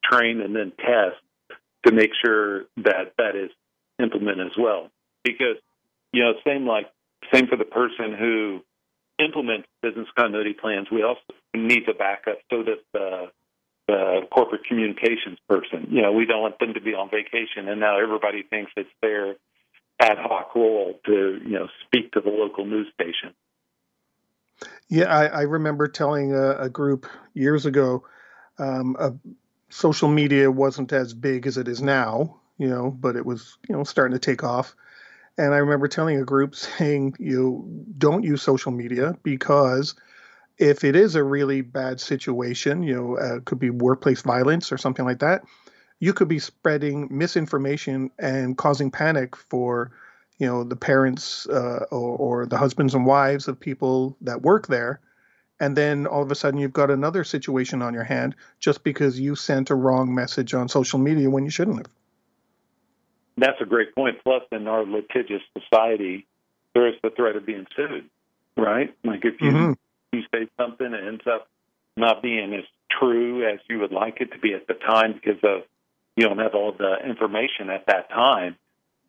train 0.04 0.40
and 0.40 0.54
then 0.54 0.72
test 0.78 1.20
to 1.86 1.92
make 1.92 2.10
sure 2.24 2.62
that 2.78 3.14
that 3.18 3.36
is 3.36 3.50
implemented 4.02 4.48
as 4.48 4.52
well. 4.58 4.90
Because, 5.24 5.56
you 6.12 6.22
know, 6.22 6.32
same 6.44 6.66
like, 6.66 6.86
same 7.32 7.46
for 7.46 7.56
the 7.56 7.64
person 7.64 8.14
who 8.18 8.60
implements 9.18 9.68
business 9.82 10.06
continuity 10.16 10.52
plans, 10.52 10.88
we 10.90 11.02
also 11.02 11.20
need 11.54 11.86
to 11.86 11.94
back 11.94 12.24
up 12.28 12.38
so 12.50 12.62
that 12.62 12.78
the 12.92 13.30
uh, 13.88 14.26
corporate 14.32 14.64
communications 14.64 15.38
person. 15.48 15.88
You 15.90 16.02
know, 16.02 16.12
we 16.12 16.26
don't 16.26 16.42
want 16.42 16.58
them 16.58 16.74
to 16.74 16.80
be 16.80 16.94
on 16.94 17.08
vacation, 17.10 17.68
and 17.68 17.80
now 17.80 18.00
everybody 18.00 18.42
thinks 18.42 18.72
it's 18.76 18.90
their 19.00 19.36
ad 20.00 20.18
hoc 20.18 20.54
role 20.54 20.98
to 21.06 21.40
you 21.44 21.52
know 21.52 21.68
speak 21.86 22.12
to 22.12 22.20
the 22.20 22.30
local 22.30 22.64
news 22.64 22.88
station. 22.94 23.34
Yeah, 24.88 25.14
I, 25.14 25.26
I 25.26 25.42
remember 25.42 25.88
telling 25.88 26.32
a, 26.32 26.56
a, 26.58 26.68
group 26.68 27.06
years 27.34 27.66
ago, 27.66 28.04
um, 28.58 28.96
a, 28.98 29.12
social 29.68 30.08
media 30.08 30.50
wasn't 30.50 30.92
as 30.92 31.12
big 31.12 31.46
as 31.46 31.56
it 31.56 31.68
is 31.68 31.82
now, 31.82 32.40
you 32.56 32.68
know, 32.68 32.90
but 32.90 33.16
it 33.16 33.26
was 33.26 33.58
you 33.68 33.74
know 33.76 33.84
starting 33.84 34.14
to 34.14 34.18
take 34.18 34.44
off. 34.44 34.74
And 35.38 35.52
I 35.52 35.58
remember 35.58 35.88
telling 35.88 36.18
a 36.18 36.24
group 36.24 36.54
saying, 36.78 37.16
you 37.18 37.84
don't 37.98 38.22
use 38.22 38.42
social 38.42 38.72
media 38.72 39.16
because 39.22 39.94
if 40.58 40.84
it 40.84 40.96
is 40.96 41.14
a 41.14 41.24
really 41.24 41.60
bad 41.60 42.00
situation, 42.00 42.82
you 42.82 42.94
know, 42.94 43.18
uh, 43.18 43.40
could 43.44 43.58
be 43.58 43.70
workplace 43.70 44.22
violence 44.22 44.72
or 44.72 44.78
something 44.78 45.04
like 45.04 45.18
that, 45.18 45.42
you 46.00 46.12
could 46.12 46.28
be 46.28 46.38
spreading 46.38 47.08
misinformation 47.10 48.10
and 48.18 48.56
causing 48.56 48.90
panic 48.90 49.36
for, 49.36 49.92
you 50.38 50.46
know, 50.46 50.64
the 50.64 50.76
parents 50.76 51.46
uh, 51.48 51.86
or, 51.90 52.42
or 52.42 52.46
the 52.46 52.58
husbands 52.58 52.94
and 52.94 53.06
wives 53.06 53.48
of 53.48 53.58
people 53.58 54.16
that 54.20 54.42
work 54.42 54.66
there. 54.66 55.00
And 55.58 55.74
then 55.74 56.06
all 56.06 56.22
of 56.22 56.30
a 56.30 56.34
sudden 56.34 56.60
you've 56.60 56.72
got 56.72 56.90
another 56.90 57.24
situation 57.24 57.80
on 57.80 57.94
your 57.94 58.04
hand 58.04 58.34
just 58.60 58.84
because 58.84 59.18
you 59.18 59.34
sent 59.34 59.70
a 59.70 59.74
wrong 59.74 60.14
message 60.14 60.52
on 60.52 60.68
social 60.68 60.98
media 60.98 61.30
when 61.30 61.44
you 61.44 61.50
shouldn't 61.50 61.78
have. 61.78 61.86
That's 63.38 63.60
a 63.60 63.64
great 63.64 63.94
point. 63.94 64.16
Plus, 64.22 64.42
in 64.52 64.66
our 64.66 64.84
litigious 64.84 65.42
society, 65.58 66.26
there 66.74 66.88
is 66.88 66.94
the 67.02 67.10
threat 67.10 67.36
of 67.36 67.46
being 67.46 67.66
sued, 67.74 68.08
right? 68.56 68.94
Like 69.04 69.24
if 69.24 69.40
you 69.40 69.50
mm-hmm 69.50 69.72
you 70.16 70.22
say 70.34 70.48
something 70.56 70.92
it 70.92 71.06
ends 71.06 71.24
up 71.26 71.48
not 71.96 72.22
being 72.22 72.54
as 72.54 72.64
true 72.98 73.46
as 73.48 73.58
you 73.68 73.78
would 73.80 73.92
like 73.92 74.20
it 74.20 74.32
to 74.32 74.38
be 74.38 74.54
at 74.54 74.66
the 74.66 74.74
time 74.74 75.12
because 75.12 75.42
of 75.42 75.62
you 76.16 76.26
don't 76.26 76.38
have 76.38 76.54
all 76.54 76.72
the 76.72 76.96
information 77.06 77.68
at 77.70 77.86
that 77.86 78.08
time. 78.10 78.56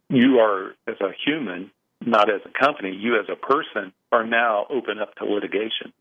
You 0.10 0.40
are, 0.40 0.74
as 0.88 0.96
a 1.02 1.12
human, 1.26 1.72
not 2.06 2.30
as 2.30 2.42
a 2.46 2.66
company, 2.66 2.96
you 2.96 3.20
as 3.20 3.26
a 3.30 3.36
person 3.36 3.92
are 4.12 4.26
now 4.26 4.66
open 4.70 5.00
up 5.00 5.16
to 5.16 5.26
litigation. 5.26 5.94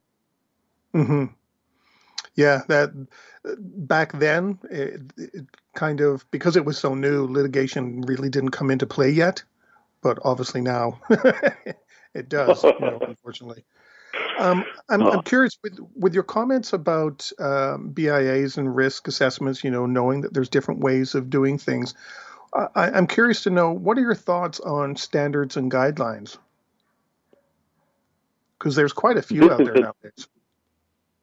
Hmm. 0.92 1.24
Yeah, 2.34 2.62
that 2.68 2.90
back 3.58 4.12
then, 4.12 4.58
it, 4.70 5.00
it 5.16 5.46
kind 5.74 6.00
of 6.00 6.30
because 6.30 6.56
it 6.56 6.64
was 6.64 6.78
so 6.78 6.94
new, 6.94 7.26
litigation 7.26 8.02
really 8.02 8.28
didn't 8.28 8.50
come 8.50 8.70
into 8.70 8.86
play 8.86 9.10
yet. 9.10 9.42
But 10.02 10.18
obviously 10.22 10.60
now, 10.60 11.00
it 12.14 12.28
does. 12.28 12.62
You 12.62 12.78
know, 12.78 12.98
unfortunately. 13.06 13.64
Um, 14.38 14.64
I'm, 14.90 15.02
I'm, 15.02 15.22
curious 15.22 15.58
with 15.62 15.78
with 15.94 16.14
your 16.14 16.22
comments 16.22 16.74
about 16.74 17.30
um, 17.38 17.90
BIAs 17.90 18.58
and 18.58 18.74
risk 18.74 19.08
assessments. 19.08 19.64
You 19.64 19.70
know, 19.70 19.86
knowing 19.86 20.20
that 20.20 20.34
there's 20.34 20.50
different 20.50 20.80
ways 20.80 21.14
of 21.14 21.30
doing 21.30 21.58
things. 21.58 21.94
I, 22.54 22.90
I'm 22.90 23.06
curious 23.06 23.42
to 23.44 23.50
know 23.50 23.72
what 23.72 23.98
are 23.98 24.02
your 24.02 24.14
thoughts 24.14 24.60
on 24.60 24.96
standards 24.96 25.56
and 25.56 25.70
guidelines? 25.70 26.38
Because 28.58 28.74
there's 28.74 28.92
quite 28.92 29.16
a 29.16 29.22
few 29.22 29.50
out 29.50 29.58
there 29.58 29.74
nowadays. 29.74 30.28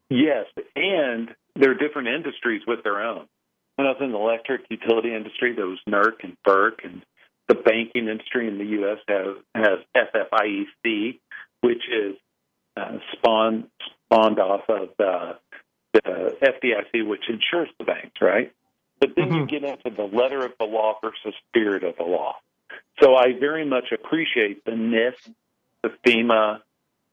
Yes, 0.09 0.45
and 0.75 1.33
there 1.55 1.71
are 1.71 1.75
different 1.75 2.07
industries 2.07 2.61
with 2.67 2.83
their 2.83 3.01
own. 3.01 3.27
When 3.75 3.87
I 3.87 3.91
was 3.91 4.01
in 4.01 4.11
the 4.11 4.17
electric 4.17 4.61
utility 4.69 5.15
industry, 5.15 5.55
there 5.55 5.65
was 5.65 5.79
NERC 5.87 6.23
and 6.23 6.37
FERC, 6.45 6.83
and 6.83 7.03
the 7.47 7.55
banking 7.55 8.07
industry 8.07 8.47
in 8.47 8.59
the 8.59 8.65
U.S. 8.65 8.99
has, 9.07 9.37
has 9.55 9.79
FFIEC, 10.13 11.19
which 11.61 11.81
is 11.91 12.15
uh, 12.77 12.97
spawned 13.13 13.65
spawned 14.05 14.39
off 14.39 14.61
of 14.69 14.89
uh, 14.99 15.33
the 15.93 16.35
FDIC, 16.41 17.07
which 17.07 17.23
insures 17.29 17.69
the 17.79 17.85
banks, 17.85 18.21
right? 18.21 18.53
But 19.03 19.17
then 19.17 19.25
mm-hmm. 19.25 19.35
you 19.39 19.47
get 19.47 19.63
into 19.65 19.89
the 19.89 20.05
letter 20.15 20.45
of 20.45 20.53
the 20.57 20.63
law 20.63 20.97
versus 21.03 21.33
spirit 21.49 21.83
of 21.83 21.97
the 21.97 22.05
law. 22.05 22.37
So 23.01 23.17
I 23.17 23.37
very 23.37 23.65
much 23.65 23.91
appreciate 23.91 24.63
the 24.63 24.71
NIST, 24.71 25.33
the 25.81 25.89
FEMA, 26.07 26.59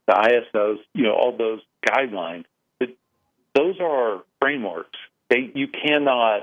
the 0.07 0.13
ISOs, 0.55 0.77
you 0.95 1.03
know, 1.03 1.15
all 1.15 1.37
those 1.37 1.59
guidelines. 1.85 2.45
But 2.79 2.91
those 3.57 3.75
are 3.81 4.23
frameworks. 4.41 4.97
They 5.31 5.51
you 5.53 5.67
cannot 5.67 6.43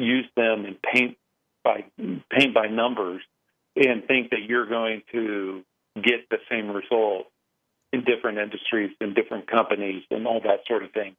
use 0.00 0.26
them 0.34 0.64
and 0.64 0.76
paint 0.82 1.16
by 1.62 1.84
paint 1.96 2.52
by 2.52 2.66
numbers 2.66 3.22
and 3.76 4.08
think 4.08 4.30
that 4.30 4.42
you're 4.48 4.66
going 4.66 5.02
to 5.12 5.62
get 5.94 6.28
the 6.30 6.38
same 6.50 6.72
result 6.72 7.28
in 7.92 8.02
different 8.02 8.38
industries 8.38 8.90
and 9.00 9.14
different 9.14 9.48
companies 9.48 10.02
and 10.10 10.26
all 10.26 10.40
that 10.40 10.66
sort 10.66 10.82
of 10.82 10.90
thing. 10.90 11.14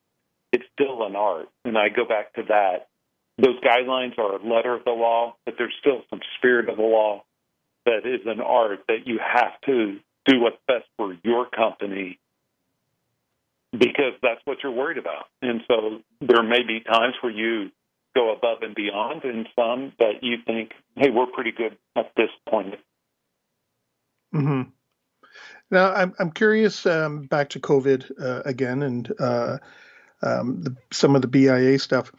It's 0.52 0.66
still 0.74 1.06
an 1.06 1.16
art. 1.16 1.48
And 1.64 1.78
I 1.78 1.88
go 1.88 2.04
back 2.04 2.34
to 2.34 2.44
that. 2.50 2.90
Those 3.38 3.60
guidelines 3.62 4.18
are 4.18 4.36
a 4.36 4.44
letter 4.44 4.74
of 4.74 4.84
the 4.84 4.92
law, 4.92 5.36
but 5.46 5.56
there's 5.58 5.74
still 5.80 6.02
some 6.10 6.22
spirit 6.38 6.70
of 6.70 6.78
the 6.78 6.84
law 6.84 7.24
that 7.86 8.00
is 8.06 8.22
an 8.26 8.42
art 8.42 8.80
that 8.88 9.06
you 9.06 9.20
have 9.20 9.60
to 9.66 10.00
do 10.26 10.40
what's 10.40 10.58
best 10.68 10.86
for 10.98 11.16
your 11.24 11.48
company 11.50 12.20
because 13.72 14.14
that's 14.22 14.42
what 14.46 14.58
you're 14.64 14.72
worried 14.72 14.98
about. 14.98 15.26
And 15.42 15.62
so 15.68 16.00
there 16.22 16.44
may 16.44 16.64
be 16.64 16.80
times 16.80 17.16
where 17.22 17.32
you 17.32 17.70
go 18.16 18.34
above 18.34 18.64
and 18.64 18.74
beyond, 18.74 19.24
and 19.24 19.48
some 19.56 19.94
that 20.00 20.24
you 20.24 20.38
think, 20.46 20.72
hey, 20.96 21.10
we're 21.12 21.28
pretty 21.28 21.52
good 21.52 21.78
at 21.96 22.12
this 22.18 22.30
point. 22.50 22.76
Mm-hmm. 24.34 24.70
Now, 25.70 25.94
I'm 25.94 26.14
I'm 26.20 26.32
curious. 26.32 26.86
Um, 26.86 27.24
back 27.24 27.50
to 27.50 27.60
COVID 27.60 28.12
uh, 28.22 28.42
again, 28.46 28.82
and 28.84 29.12
uh, 29.20 29.58
um, 30.22 30.62
the, 30.64 30.76
some 30.92 31.16
of 31.16 31.22
the 31.22 31.28
BIA 31.28 31.78
stuff. 31.80 32.12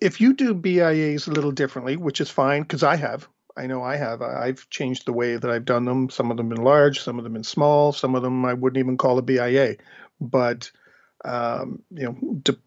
If 0.00 0.20
you 0.20 0.34
do 0.34 0.54
BIAs 0.54 1.26
a 1.26 1.32
little 1.32 1.52
differently, 1.52 1.96
which 1.96 2.20
is 2.20 2.30
fine, 2.30 2.62
because 2.62 2.82
I 2.82 2.96
have, 2.96 3.28
I 3.56 3.66
know 3.66 3.82
I 3.82 3.96
have. 3.96 4.22
I've 4.22 4.68
changed 4.70 5.06
the 5.06 5.12
way 5.12 5.36
that 5.36 5.50
I've 5.50 5.64
done 5.64 5.84
them. 5.84 6.10
Some 6.10 6.30
of 6.30 6.36
them 6.36 6.52
in 6.52 6.62
large, 6.62 7.00
some 7.00 7.18
of 7.18 7.24
them 7.24 7.36
in 7.36 7.44
small, 7.44 7.92
some 7.92 8.14
of 8.14 8.22
them 8.22 8.44
I 8.44 8.54
wouldn't 8.54 8.78
even 8.80 8.96
call 8.96 9.18
a 9.18 9.22
BIA. 9.22 9.76
But 10.20 10.70
um, 11.24 11.82
you 11.90 12.04
know, 12.04 12.40
to, 12.44 12.58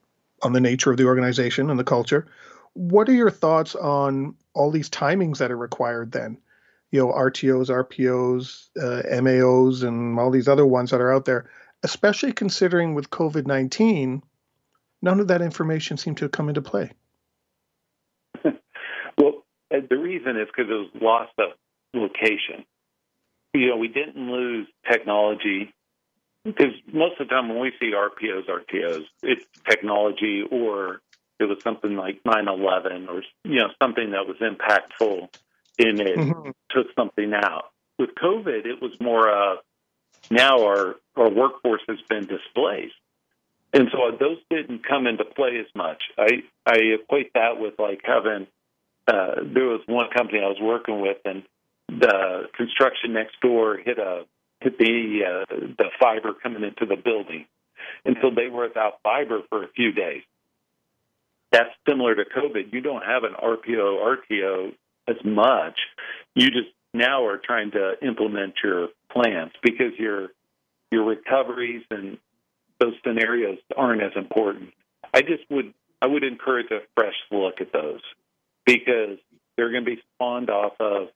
on 0.41 0.53
the 0.53 0.61
nature 0.61 0.91
of 0.91 0.97
the 0.97 1.05
organization 1.05 1.69
and 1.69 1.80
the 1.80 1.84
culture. 1.84 2.28
What 2.73 3.09
are 3.09 3.13
your 3.13 3.32
thoughts 3.32 3.75
on 3.75 4.36
all 4.53 4.71
these 4.71 4.89
timings 4.89 5.38
that 5.39 5.51
are 5.51 5.57
required 5.57 6.11
then? 6.11 6.38
you 6.91 6.99
know 6.99 7.11
RTOs, 7.11 7.69
RPOs, 7.69 8.69
uh, 8.80 9.03
MAOs, 9.21 9.84
and 9.84 10.19
all 10.19 10.32
these 10.32 10.47
other 10.47 10.65
ones 10.65 10.91
that 10.91 11.01
are 11.01 11.13
out 11.13 11.25
there. 11.25 11.49
Especially 11.84 12.34
considering 12.34 12.95
with 12.95 13.09
COVID 13.09 13.45
nineteen, 13.45 14.23
none 15.01 15.19
of 15.19 15.28
that 15.28 15.41
information 15.41 15.97
seemed 15.97 16.17
to 16.17 16.30
come 16.30 16.49
into 16.49 16.61
play. 16.61 16.91
The 19.90 19.98
reason 19.98 20.38
is 20.38 20.48
because 20.48 20.70
it 20.70 20.74
was 20.74 20.90
lost 21.02 21.34
of 21.38 21.52
location. 21.94 22.66
You 23.54 23.70
know, 23.70 23.78
we 23.78 23.88
didn't 23.88 24.18
lose 24.18 24.68
technology 24.90 25.74
because 26.44 26.74
most 26.92 27.20
of 27.20 27.28
the 27.28 27.34
time 27.34 27.50
when 27.50 27.60
we 27.60 27.72
see 27.80 27.94
RPOs, 27.94 28.48
RTOs, 28.48 29.06
it's 29.24 29.46
technology 29.68 30.44
or 30.50 31.02
it 31.40 31.46
was 31.46 31.62
something 31.64 31.96
like 31.96 32.24
9/11 32.24 33.10
or 33.10 33.24
you 33.44 33.60
know 33.60 33.70
something 33.82 34.12
that 34.12 34.28
was 34.28 34.38
impactful 34.38 35.30
and 35.80 36.00
it 36.00 36.18
mm-hmm. 36.18 36.50
took 36.72 36.88
something 36.96 37.34
out. 37.34 37.72
With 38.00 38.12
COVID, 38.16 38.66
it 38.66 38.82
was 38.82 39.00
more 39.00 39.30
of 39.30 39.60
now 40.30 40.64
our 40.66 40.96
our 41.16 41.30
workforce 41.30 41.82
has 41.88 42.00
been 42.10 42.26
displaced, 42.28 42.96
and 43.74 43.90
so 43.92 44.16
those 44.18 44.38
didn't 44.50 44.88
come 44.88 45.08
into 45.08 45.26
play 45.26 45.58
as 45.60 45.68
much. 45.76 46.04
I 46.18 46.44
I 46.66 46.78
equate 47.00 47.34
that 47.34 47.60
with 47.60 47.76
like 47.80 48.02
having 48.04 48.48
uh, 49.08 49.36
there 49.53 49.66
was 49.66 49.82
one 49.88 50.08
company 50.16 50.39
I 50.39 50.47
was 50.47 50.58
working 50.62 51.01
with, 51.01 51.18
and 51.26 51.43
the 51.88 52.43
construction 52.55 53.14
next 53.14 53.39
door 53.41 53.78
hit 53.78 53.97
a 53.97 54.24
hit 54.62 54.78
the 54.78 55.20
uh, 55.26 55.55
the 55.78 55.86
fiber 55.99 56.34
coming 56.34 56.64
into 56.64 56.86
the 56.86 57.01
building, 57.01 57.45
and 58.05 58.18
so 58.22 58.30
they 58.36 58.49
were 58.49 58.68
without 58.68 59.01
fiber 59.03 59.41
for 59.49 59.64
a 59.64 59.68
few 59.70 59.91
days. 59.91 60.24
That's 61.51 61.70
similar 61.88 62.16
to 62.16 62.24
COVID. 62.24 62.74
You 62.74 62.82
don't 62.82 63.03
have 63.03 63.24
an 63.24 63.34
RPO 63.34 64.18
RTO 64.32 64.74
as 65.08 65.16
much. 65.24 65.80
You 66.36 66.47
just 66.47 66.70
now 66.93 67.26
are 67.26 67.38
trying 67.38 67.72
to 67.72 67.93
implement 68.01 68.55
your 68.64 68.89
plans 69.12 69.51
because 69.64 69.93
your 69.97 70.30
your 70.91 71.05
recoveries 71.05 71.84
and 71.89 72.18
those 72.80 72.93
scenarios 73.05 73.58
aren't 73.76 74.01
as 74.01 74.12
important. 74.16 74.74
I 75.14 75.22
just 75.22 75.49
would 75.49 75.74
I 76.01 76.08
would 76.08 76.24
encourage 76.24 76.72
a 76.72 76.80
fresh 76.95 77.16
look 77.32 77.62
at 77.62 77.72
those 77.72 78.01
because 78.68 79.18
they're 79.55 79.72
going 79.72 79.86
to 79.86 79.95
be 79.95 80.01
spawned 80.13 80.51
off 80.51 80.74
of 80.80 81.07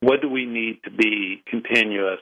what 0.00 0.22
do 0.22 0.30
we 0.30 0.46
need 0.46 0.78
to 0.84 0.90
be 0.90 1.42
continuous. 1.46 2.20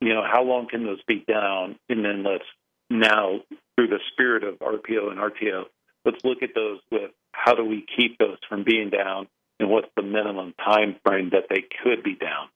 You 0.00 0.14
know, 0.14 0.22
how 0.30 0.44
long 0.44 0.68
can 0.68 0.84
those 0.84 1.02
be 1.08 1.24
down? 1.26 1.76
And 1.88 2.04
then 2.04 2.22
let's 2.22 2.44
now, 2.90 3.40
through 3.74 3.88
the 3.88 3.98
spirit 4.12 4.44
of 4.44 4.58
RPO 4.58 5.10
and 5.10 5.18
RTO, 5.18 5.64
let's 6.04 6.22
look 6.22 6.42
at 6.42 6.50
those 6.54 6.80
with 6.90 7.10
how 7.32 7.54
do 7.54 7.64
we 7.64 7.86
keep 7.96 8.18
those 8.18 8.36
from 8.48 8.62
being 8.62 8.90
down 8.90 9.26
and 9.58 9.70
what's 9.70 9.88
the 9.96 10.02
minimum 10.02 10.54
time 10.62 10.96
frame 11.04 11.30
that 11.30 11.44
they 11.48 11.64
could 11.82 12.04
be 12.04 12.14
down? 12.14 12.48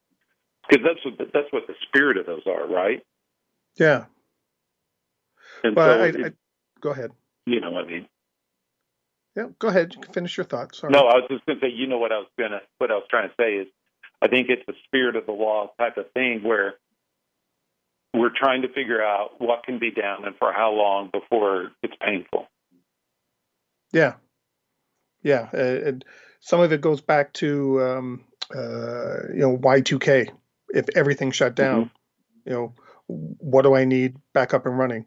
Because 0.68 0.84
that's 0.84 1.04
what 1.04 1.18
the, 1.18 1.30
that's 1.32 1.52
what 1.52 1.66
the 1.66 1.74
spirit 1.88 2.18
of 2.18 2.26
those 2.26 2.42
are, 2.46 2.66
right? 2.66 3.02
Yeah. 3.76 4.04
And 5.64 5.74
well, 5.74 5.96
so 5.96 6.02
I, 6.02 6.06
it, 6.08 6.16
I, 6.26 6.32
go 6.80 6.90
ahead. 6.90 7.12
You 7.46 7.60
know 7.60 7.70
what 7.70 7.84
I 7.84 7.88
mean? 7.88 8.08
Yeah, 9.36 9.48
go 9.58 9.68
ahead. 9.68 9.92
You 9.94 10.00
can 10.00 10.12
finish 10.12 10.36
your 10.36 10.44
thoughts. 10.44 10.78
Sorry. 10.78 10.92
No, 10.92 11.00
I 11.00 11.16
was 11.16 11.24
just 11.30 11.44
going 11.44 11.60
to 11.60 11.66
say. 11.66 11.70
You 11.70 11.86
know 11.86 11.98
what 11.98 12.10
I 12.10 12.18
was 12.18 12.28
going 12.38 12.52
to 12.52 12.60
what 12.78 12.90
I 12.90 12.94
was 12.94 13.04
trying 13.10 13.28
to 13.28 13.34
say 13.38 13.56
is, 13.56 13.66
I 14.22 14.28
think 14.28 14.48
it's 14.48 14.62
the 14.66 14.72
spirit 14.84 15.14
of 15.14 15.26
the 15.26 15.32
law 15.32 15.70
type 15.78 15.98
of 15.98 16.10
thing 16.12 16.42
where 16.42 16.74
we're 18.14 18.32
trying 18.34 18.62
to 18.62 18.68
figure 18.68 19.02
out 19.02 19.38
what 19.38 19.62
can 19.64 19.78
be 19.78 19.90
down 19.90 20.24
and 20.24 20.34
for 20.38 20.52
how 20.52 20.72
long 20.72 21.10
before 21.12 21.70
it's 21.82 21.94
painful. 22.00 22.48
Yeah, 23.92 24.14
yeah, 25.22 25.54
and 25.54 26.02
some 26.40 26.60
of 26.60 26.72
it 26.72 26.80
goes 26.80 27.02
back 27.02 27.34
to 27.34 27.82
um, 27.82 28.24
uh, 28.54 29.28
you 29.34 29.40
know 29.40 29.58
Y2K. 29.58 30.30
If 30.70 30.86
everything 30.96 31.30
shut 31.30 31.54
down, 31.54 31.84
mm-hmm. 31.84 32.50
you 32.50 32.56
know, 32.56 32.74
what 33.06 33.62
do 33.62 33.74
I 33.74 33.84
need 33.84 34.16
back 34.32 34.54
up 34.54 34.64
and 34.64 34.78
running? 34.78 35.06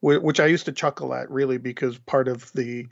Which 0.00 0.38
I 0.38 0.46
used 0.46 0.66
to 0.66 0.72
chuckle 0.72 1.14
at 1.14 1.30
really 1.30 1.58
because 1.58 1.98
part 1.98 2.28
of 2.28 2.52
the 2.52 2.86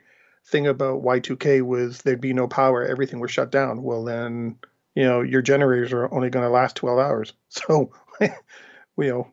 thing 0.46 0.66
about 0.66 1.02
Y2K 1.02 1.62
was 1.62 2.02
there'd 2.02 2.20
be 2.20 2.32
no 2.32 2.48
power, 2.48 2.84
everything 2.84 3.20
was 3.20 3.30
shut 3.30 3.50
down. 3.50 3.82
Well, 3.82 4.04
then 4.04 4.56
you 4.94 5.04
know 5.04 5.22
your 5.22 5.42
generators 5.42 5.92
are 5.92 6.12
only 6.12 6.30
going 6.30 6.44
to 6.44 6.50
last 6.50 6.76
12 6.76 6.98
hours. 6.98 7.32
So, 7.48 7.92
you 8.20 9.08
know, 9.08 9.30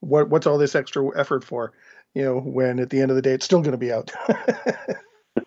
what 0.00 0.28
what's 0.28 0.46
all 0.46 0.58
this 0.58 0.74
extra 0.74 1.06
effort 1.18 1.44
for? 1.44 1.72
You 2.14 2.24
know, 2.24 2.40
when 2.40 2.80
at 2.80 2.90
the 2.90 3.00
end 3.00 3.10
of 3.10 3.16
the 3.16 3.22
day 3.22 3.32
it's 3.32 3.44
still 3.44 3.60
going 3.60 3.72
to 3.72 3.78
be 3.78 3.92
out. 3.92 4.10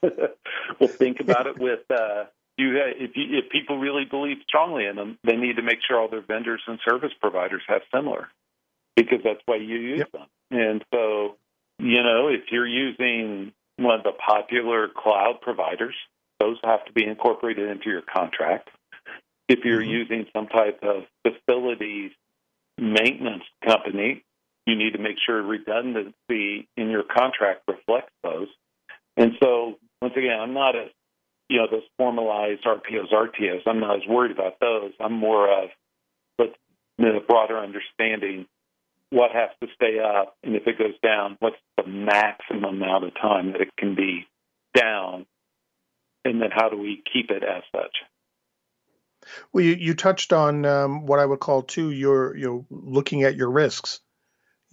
well, 0.02 0.88
think 0.88 1.20
about 1.20 1.48
it 1.48 1.58
with 1.60 1.80
uh, 1.90 2.26
you. 2.58 2.78
If, 2.78 3.12
you, 3.16 3.38
if 3.40 3.50
people 3.52 3.78
really 3.80 4.06
believe 4.06 4.38
strongly 4.48 4.86
in 4.86 4.96
them, 4.96 5.18
they 5.24 5.36
need 5.36 5.58
to 5.58 5.62
make 5.62 5.80
sure 5.86 6.00
all 6.00 6.08
their 6.08 6.22
vendors 6.22 6.62
and 6.68 6.80
service 6.88 7.12
providers 7.20 7.64
have 7.68 7.82
similar, 7.94 8.30
because 8.96 9.20
that's 9.24 9.42
why 9.46 9.58
you 9.58 9.76
use 9.76 10.00
yep. 10.00 10.12
them. 10.12 10.28
And 10.52 10.86
so, 10.94 11.36
you 11.80 12.04
know, 12.04 12.28
if 12.28 12.52
you're 12.52 12.68
using 12.68 13.52
one 13.78 14.00
of 14.00 14.04
the 14.04 14.12
popular 14.12 14.88
cloud 14.88 15.40
providers, 15.42 15.96
those 16.40 16.58
have 16.64 16.86
to 16.86 16.94
be 16.94 17.06
incorporated 17.06 17.70
into 17.70 17.90
your 17.90 18.02
contract. 18.02 18.70
If 19.48 19.60
you're 19.66 19.82
mm-hmm. 19.82 19.90
using 19.90 20.26
some 20.34 20.48
type 20.48 20.80
of 20.84 21.04
facilities 21.24 22.12
maintenance 22.78 23.44
company, 23.66 24.24
you 24.66 24.76
need 24.76 24.94
to 24.94 25.00
make 25.00 25.18
sure 25.26 25.42
redundancy 25.42 26.68
in 26.78 26.90
your 26.90 27.04
contract 27.04 27.64
reflects 27.68 28.14
those. 28.24 28.48
And 29.18 29.34
so, 29.42 29.76
once 30.02 30.16
again, 30.16 30.40
I'm 30.40 30.54
not 30.54 30.76
as, 30.76 30.90
you 31.50 31.58
know, 31.58 31.68
those 31.70 31.84
formalized 31.98 32.64
RPOs, 32.64 33.12
RTOs, 33.12 33.62
I'm 33.66 33.80
not 33.80 33.98
as 33.98 34.08
worried 34.08 34.32
about 34.32 34.60
those. 34.60 34.92
I'm 35.00 35.14
more 35.14 35.52
of, 35.64 35.70
but 36.38 36.56
the 36.98 37.20
broader 37.28 37.58
understanding 37.58 38.48
what 39.10 39.32
has 39.32 39.50
to 39.62 39.68
stay 39.76 40.00
up, 40.00 40.36
and 40.44 40.56
if 40.56 40.66
it 40.66 40.80
goes 40.80 40.98
down, 41.04 41.38
what's 41.40 41.58
the 41.84 41.90
maximum 41.90 42.82
amount 42.82 43.06
of 43.06 43.14
time 43.16 43.52
that 43.52 43.62
it 43.62 43.76
can 43.78 43.96
be 43.96 44.28
down, 44.76 45.26
and 46.26 46.42
then 46.42 46.50
how 46.52 46.70
do 46.70 46.78
we 46.78 47.04
keep 47.12 47.32
it 47.32 47.44
as 47.44 47.64
such? 47.72 47.96
Well, 49.52 49.64
you, 49.64 49.74
you 49.74 49.94
touched 49.94 50.34
on 50.34 50.66
um, 50.66 51.06
what 51.06 51.20
I 51.20 51.26
would 51.26 51.40
call 51.40 51.64
too 51.64 51.92
your 51.92 52.36
you 52.36 52.46
know 52.46 52.66
looking 52.70 53.24
at 53.24 53.36
your 53.36 53.50
risks 53.50 54.02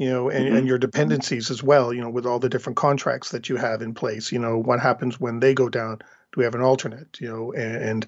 you 0.01 0.09
know, 0.09 0.31
and, 0.31 0.47
mm-hmm. 0.47 0.57
and, 0.57 0.67
your 0.67 0.79
dependencies 0.79 1.51
as 1.51 1.63
well, 1.63 1.93
you 1.93 2.01
know, 2.01 2.09
with 2.09 2.25
all 2.25 2.39
the 2.39 2.49
different 2.49 2.79
contracts 2.79 3.33
that 3.33 3.51
you 3.51 3.57
have 3.57 3.83
in 3.83 3.93
place. 3.93 4.33
You 4.33 4.39
know, 4.39 4.57
what 4.57 4.81
happens 4.81 5.21
when 5.21 5.41
they 5.41 5.53
go 5.53 5.69
down? 5.69 5.99
Do 5.99 6.39
we 6.39 6.45
have 6.45 6.55
an 6.55 6.63
alternate? 6.63 7.21
You 7.21 7.29
know, 7.29 7.53
and, 7.53 7.77
and 7.77 8.07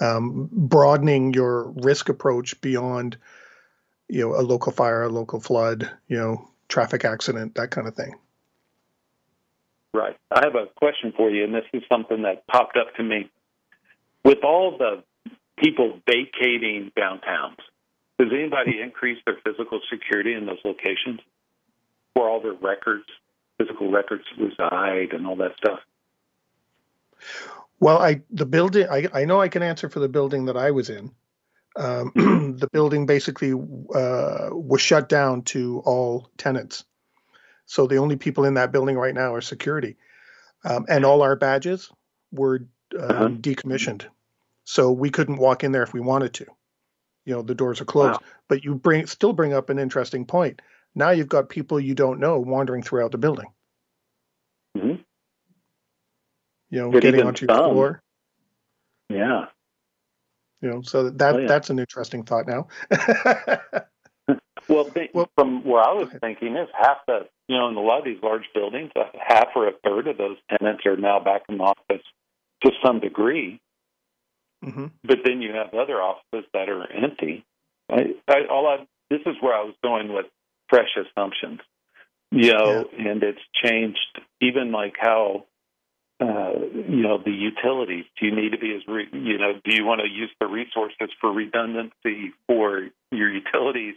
um, 0.00 0.48
broadening 0.50 1.34
your 1.34 1.68
risk 1.72 2.08
approach 2.08 2.58
beyond, 2.62 3.18
you 4.08 4.20
know, 4.20 4.34
a 4.34 4.40
local 4.40 4.72
fire, 4.72 5.02
a 5.02 5.10
local 5.10 5.38
flood, 5.38 5.90
you 6.08 6.16
know, 6.16 6.48
traffic 6.68 7.04
accident, 7.04 7.56
that 7.56 7.70
kind 7.70 7.86
of 7.86 7.94
thing. 7.94 8.14
Right. 9.94 10.16
I 10.30 10.40
have 10.44 10.56
a 10.56 10.66
question 10.76 11.14
for 11.16 11.30
you, 11.30 11.44
and 11.44 11.54
this 11.54 11.64
is 11.72 11.82
something 11.88 12.22
that 12.22 12.46
popped 12.48 12.76
up 12.76 12.94
to 12.96 13.02
me. 13.02 13.30
With 14.24 14.42
all 14.42 14.76
the 14.76 15.04
people 15.56 16.00
vacating 16.06 16.90
downtowns, 16.98 17.58
does 18.18 18.28
anybody 18.32 18.80
increase 18.82 19.18
their 19.24 19.38
physical 19.44 19.80
security 19.88 20.34
in 20.34 20.46
those 20.46 20.58
locations? 20.64 21.20
where 22.14 22.28
all 22.28 22.40
their 22.40 22.54
records, 22.54 23.04
physical 23.58 23.90
records 23.90 24.24
reside 24.38 25.12
and 25.12 25.26
all 25.26 25.36
that 25.36 25.56
stuff? 25.56 25.80
Well, 27.80 27.98
I 27.98 28.22
the 28.30 28.46
building 28.46 28.88
I, 28.90 29.08
I 29.12 29.24
know 29.24 29.40
I 29.40 29.48
can 29.48 29.62
answer 29.62 29.88
for 29.88 30.00
the 30.00 30.08
building 30.08 30.46
that 30.46 30.56
I 30.56 30.70
was 30.70 30.90
in. 30.90 31.10
Um, 31.76 32.12
the 32.58 32.68
building 32.72 33.04
basically 33.04 33.52
uh, 33.52 34.48
was 34.52 34.80
shut 34.80 35.08
down 35.08 35.42
to 35.42 35.82
all 35.84 36.30
tenants. 36.38 36.84
So 37.66 37.86
the 37.86 37.96
only 37.96 38.16
people 38.16 38.44
in 38.44 38.54
that 38.54 38.72
building 38.72 38.96
right 38.96 39.14
now 39.14 39.34
are 39.34 39.40
security, 39.40 39.96
um, 40.64 40.86
and 40.88 41.04
all 41.04 41.22
our 41.22 41.36
badges 41.36 41.90
were 42.32 42.66
um, 42.98 43.10
uh-huh. 43.10 43.28
decommissioned. 43.28 44.06
So 44.64 44.92
we 44.92 45.10
couldn't 45.10 45.36
walk 45.36 45.64
in 45.64 45.72
there 45.72 45.82
if 45.82 45.92
we 45.92 46.00
wanted 46.00 46.34
to. 46.34 46.46
You 47.24 47.34
know, 47.34 47.42
the 47.42 47.54
doors 47.54 47.80
are 47.80 47.86
closed. 47.86 48.20
Wow. 48.20 48.28
But 48.48 48.64
you 48.64 48.74
bring 48.74 49.06
still 49.06 49.32
bring 49.32 49.52
up 49.52 49.70
an 49.70 49.78
interesting 49.78 50.26
point. 50.26 50.60
Now 50.94 51.10
you've 51.10 51.28
got 51.28 51.48
people 51.48 51.80
you 51.80 51.94
don't 51.94 52.20
know 52.20 52.38
wandering 52.38 52.82
throughout 52.82 53.12
the 53.12 53.18
building. 53.18 53.46
Mm-hmm. 54.76 55.02
You 56.70 56.80
know, 56.80 57.00
getting 57.00 57.22
onto 57.22 57.46
your 57.46 57.56
floor. 57.56 58.02
Yeah. 59.08 59.46
You 60.60 60.70
know, 60.70 60.82
so 60.82 61.10
that 61.10 61.34
oh, 61.34 61.38
yeah. 61.40 61.46
that's 61.46 61.70
an 61.70 61.78
interesting 61.78 62.24
thought 62.24 62.46
now. 62.46 62.68
well, 64.68 64.84
th- 64.84 65.10
well, 65.12 65.30
from 65.34 65.64
where 65.64 65.82
I 65.82 65.92
was 65.92 66.08
thinking 66.20 66.56
is 66.56 66.68
half 66.78 66.98
the 67.06 67.28
you 67.48 67.56
know 67.56 67.68
in 67.68 67.76
a 67.76 67.80
lot 67.80 67.98
of 67.98 68.04
these 68.04 68.22
large 68.22 68.44
buildings, 68.54 68.90
half 69.26 69.48
or 69.54 69.68
a 69.68 69.72
third 69.84 70.08
of 70.08 70.18
those 70.18 70.36
tenants 70.50 70.84
are 70.86 70.96
now 70.96 71.20
back 71.20 71.42
in 71.48 71.58
the 71.58 71.64
office 71.64 72.04
to 72.64 72.70
some 72.84 73.00
degree. 73.00 73.60
Mm-hmm. 74.64 74.86
But 75.04 75.18
then 75.24 75.42
you 75.42 75.52
have 75.52 75.74
other 75.74 76.00
offices 76.00 76.48
that 76.54 76.68
are 76.68 76.90
empty. 76.90 77.44
I, 77.90 78.14
I, 78.26 78.46
all 78.50 78.66
I, 78.66 78.86
this 79.10 79.20
is 79.26 79.36
where 79.40 79.54
I 79.54 79.62
was 79.62 79.74
going 79.82 80.12
with 80.12 80.26
fresh 80.68 80.88
assumptions. 80.96 81.60
You 82.30 82.52
know, 82.52 82.88
yeah. 82.92 83.10
and 83.10 83.22
it's 83.22 83.40
changed 83.62 84.20
even 84.40 84.72
like 84.72 84.94
how 84.98 85.44
uh, 86.20 86.52
you 86.72 87.02
know 87.02 87.18
the 87.22 87.30
utilities. 87.30 88.06
Do 88.18 88.26
you 88.26 88.34
need 88.34 88.50
to 88.50 88.58
be 88.58 88.74
as 88.74 88.82
re- 88.88 89.08
you 89.12 89.38
know? 89.38 89.52
Do 89.64 89.74
you 89.74 89.84
want 89.84 90.00
to 90.00 90.08
use 90.08 90.30
the 90.40 90.46
resources 90.46 91.10
for 91.20 91.32
redundancy 91.32 92.32
for 92.48 92.88
your 93.12 93.30
utilities 93.30 93.94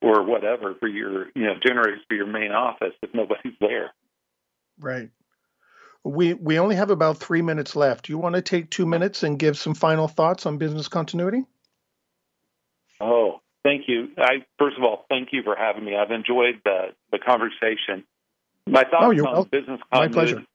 or 0.00 0.22
whatever 0.22 0.74
for 0.78 0.88
your 0.88 1.26
you 1.34 1.44
know 1.44 1.54
generators 1.64 2.00
for 2.08 2.14
your 2.14 2.26
main 2.26 2.52
office 2.52 2.94
if 3.02 3.10
nobody's 3.14 3.54
there? 3.60 3.92
Right. 4.78 5.10
We 6.04 6.34
we 6.34 6.58
only 6.58 6.76
have 6.76 6.90
about 6.90 7.18
three 7.18 7.42
minutes 7.42 7.76
left. 7.76 8.06
Do 8.06 8.12
you 8.12 8.18
want 8.18 8.36
to 8.36 8.42
take 8.42 8.70
two 8.70 8.86
minutes 8.86 9.22
and 9.22 9.38
give 9.38 9.58
some 9.58 9.74
final 9.74 10.08
thoughts 10.08 10.46
on 10.46 10.58
business 10.58 10.88
continuity? 10.88 11.44
Oh, 13.00 13.40
thank 13.62 13.88
you. 13.88 14.08
I 14.16 14.44
first 14.58 14.76
of 14.78 14.84
all, 14.84 15.04
thank 15.08 15.28
you 15.32 15.42
for 15.42 15.56
having 15.56 15.84
me. 15.84 15.96
I've 15.96 16.10
enjoyed 16.10 16.60
the 16.64 16.94
the 17.12 17.18
conversation. 17.18 18.04
My 18.66 18.84
thoughts 18.84 18.96
oh, 19.00 19.10
on 19.10 19.16
welcome. 19.16 19.48
business 19.50 19.80
continuity. 19.92 20.08
My 20.08 20.08
pleasure. 20.08 20.46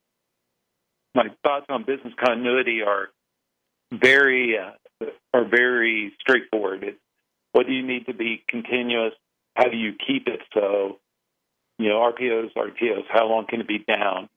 My 1.16 1.28
thoughts 1.44 1.66
on 1.70 1.84
business 1.84 2.14
continuity 2.24 2.82
are 2.82 3.10
very 3.92 4.58
uh, 4.58 5.06
are 5.34 5.46
very 5.46 6.14
straightforward. 6.20 6.84
It's 6.84 7.00
what 7.52 7.68
do 7.68 7.74
you 7.74 7.86
need 7.86 8.08
to 8.08 8.14
be 8.14 8.44
continuous? 8.48 9.14
How 9.56 9.70
do 9.70 9.78
you 9.78 9.94
keep 9.94 10.28
it 10.28 10.42
so? 10.54 11.00
You 11.80 11.90
know, 11.90 11.96
RPOs, 11.96 12.54
RPOs, 12.56 13.06
How 13.10 13.26
long 13.28 13.46
can 13.48 13.62
it 13.62 13.68
be 13.68 13.80
down? 13.80 14.30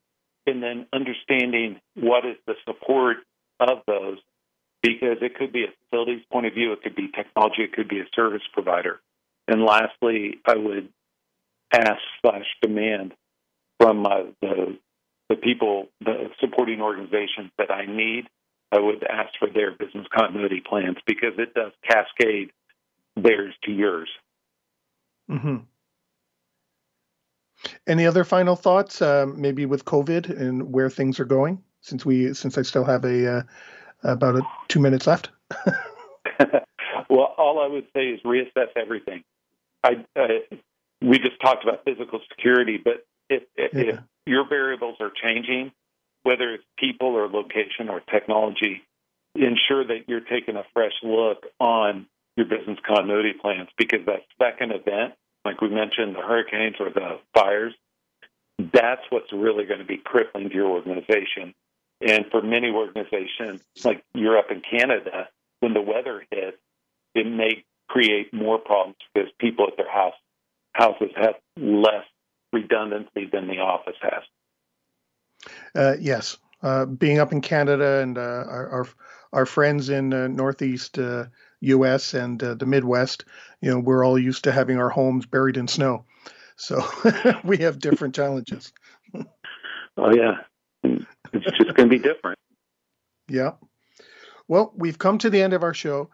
And 0.47 0.63
then 0.63 0.87
understanding 0.93 1.79
what 1.95 2.25
is 2.25 2.37
the 2.45 2.55
support 2.65 3.17
of 3.59 3.79
those 3.85 4.17
because 4.81 5.17
it 5.21 5.35
could 5.35 5.51
be 5.51 5.63
a 5.63 5.73
facilities 5.89 6.23
point 6.31 6.45
of 6.45 6.53
view, 6.53 6.71
it 6.73 6.81
could 6.81 6.95
be 6.95 7.09
technology, 7.09 7.63
it 7.63 7.73
could 7.73 7.89
be 7.89 7.99
a 7.99 8.05
service 8.15 8.41
provider. 8.53 8.99
And 9.47 9.63
lastly, 9.63 10.39
I 10.45 10.55
would 10.55 10.89
ask 11.73 11.99
slash 12.21 12.45
demand 12.61 13.13
from 13.79 14.05
uh, 14.05 14.23
the 14.41 14.77
the 15.29 15.35
people, 15.35 15.87
the 15.99 16.29
supporting 16.39 16.81
organizations 16.81 17.51
that 17.57 17.69
I 17.69 17.85
need. 17.85 18.27
I 18.71 18.79
would 18.79 19.03
ask 19.03 19.29
for 19.39 19.49
their 19.49 19.71
business 19.71 20.05
continuity 20.13 20.61
plans 20.61 20.97
because 21.05 21.33
it 21.37 21.53
does 21.53 21.71
cascade 21.87 22.51
theirs 23.15 23.53
to 23.63 23.71
yours. 23.71 24.09
Mm-hmm. 25.29 25.57
Any 27.87 28.05
other 28.05 28.23
final 28.23 28.55
thoughts, 28.55 29.01
uh, 29.01 29.25
maybe 29.35 29.65
with 29.65 29.85
COVID 29.85 30.29
and 30.29 30.71
where 30.71 30.89
things 30.89 31.19
are 31.19 31.25
going? 31.25 31.63
Since 31.81 32.05
we, 32.05 32.33
since 32.33 32.57
I 32.57 32.61
still 32.61 32.83
have 32.83 33.05
a 33.05 33.37
uh, 33.37 33.41
about 34.03 34.35
a, 34.35 34.41
two 34.67 34.79
minutes 34.79 35.07
left. 35.07 35.29
well, 37.09 37.33
all 37.37 37.61
I 37.63 37.67
would 37.67 37.87
say 37.95 38.07
is 38.07 38.21
reassess 38.21 38.67
everything. 38.75 39.23
I, 39.83 40.05
we 41.01 41.19
just 41.19 41.39
talked 41.41 41.63
about 41.63 41.83
physical 41.85 42.19
security, 42.29 42.77
but 42.83 43.05
if, 43.29 43.43
if, 43.55 43.73
yeah. 43.73 43.81
if 43.81 43.99
your 44.25 44.47
variables 44.47 44.97
are 44.99 45.11
changing, 45.21 45.71
whether 46.23 46.53
it's 46.53 46.63
people 46.77 47.15
or 47.15 47.27
location 47.27 47.89
or 47.89 48.01
technology, 48.01 48.81
ensure 49.35 49.85
that 49.85 50.05
you're 50.07 50.21
taking 50.21 50.55
a 50.55 50.63
fresh 50.73 50.93
look 51.03 51.45
on 51.59 52.07
your 52.37 52.45
business 52.45 52.77
continuity 52.87 53.33
plans 53.33 53.67
because 53.77 54.05
that 54.05 54.21
second 54.39 54.71
event, 54.71 55.15
like 55.43 55.59
we 55.59 55.69
mentioned, 55.69 56.15
the 56.15 56.21
hurricanes 56.21 56.75
or 56.79 56.89
the 56.91 57.19
fires, 57.33 57.73
that's 58.71 59.01
what's 59.09 59.31
really 59.33 59.65
going 59.65 59.79
to 59.79 59.85
be 59.85 59.97
crippling 59.97 60.49
to 60.49 60.55
your 60.55 60.69
organization. 60.69 61.53
And 61.99 62.25
for 62.29 62.41
many 62.43 62.69
organizations, 62.69 63.61
like 63.83 64.03
Europe 64.13 64.47
and 64.51 64.63
Canada, 64.63 65.27
when 65.59 65.73
the 65.73 65.81
weather 65.81 66.23
hits, 66.29 66.57
it 67.15 67.25
may 67.25 67.65
create 67.89 68.31
more 68.31 68.59
problems 68.59 68.97
because 69.13 69.31
people 69.39 69.67
at 69.67 69.77
their 69.77 69.91
house 69.91 70.13
houses 70.73 71.09
have 71.15 71.35
less 71.57 72.05
redundancy 72.53 73.27
than 73.31 73.47
the 73.47 73.57
office 73.57 73.95
has. 74.01 74.23
Uh, 75.73 75.95
yes, 75.99 76.37
uh, 76.61 76.85
being 76.85 77.17
up 77.17 77.31
in 77.31 77.41
Canada 77.41 77.99
and 78.01 78.17
uh, 78.17 78.21
our, 78.21 78.69
our, 78.69 78.87
our 79.33 79.45
friends 79.47 79.89
in 79.89 80.13
uh, 80.13 80.27
Northeast 80.27 80.99
U.S. 81.61 82.13
And 82.13 82.41
uh, 82.43 82.53
the 82.55 82.65
Midwest, 82.65 83.25
you 83.61 83.71
know, 83.71 83.79
we're 83.79 84.05
all 84.05 84.19
used 84.19 84.43
to 84.45 84.51
having 84.51 84.77
our 84.77 84.89
homes 84.89 85.25
buried 85.25 85.57
in 85.57 85.67
snow, 85.67 86.05
so 86.55 86.83
we 87.43 87.57
have 87.57 87.79
different 87.79 88.15
challenges. 88.15 88.71
oh 89.15 90.13
yeah, 90.13 90.37
it's 90.83 91.57
just 91.57 91.73
going 91.75 91.89
to 91.89 91.97
be 91.97 91.99
different. 91.99 92.37
Yeah. 93.27 93.51
Well, 94.47 94.71
we've 94.75 94.97
come 94.97 95.17
to 95.19 95.29
the 95.29 95.41
end 95.41 95.53
of 95.53 95.63
our 95.63 95.73
show. 95.73 96.09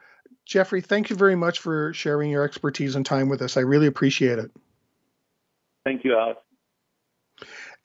Jeffrey, 0.45 0.81
thank 0.81 1.09
you 1.09 1.15
very 1.15 1.35
much 1.35 1.59
for 1.59 1.93
sharing 1.93 2.29
your 2.29 2.43
expertise 2.43 2.95
and 2.95 3.05
time 3.05 3.29
with 3.29 3.41
us. 3.41 3.55
I 3.55 3.61
really 3.61 3.87
appreciate 3.87 4.39
it. 4.39 4.51
Thank 5.85 6.03
you, 6.03 6.17
Alex. 6.17 6.39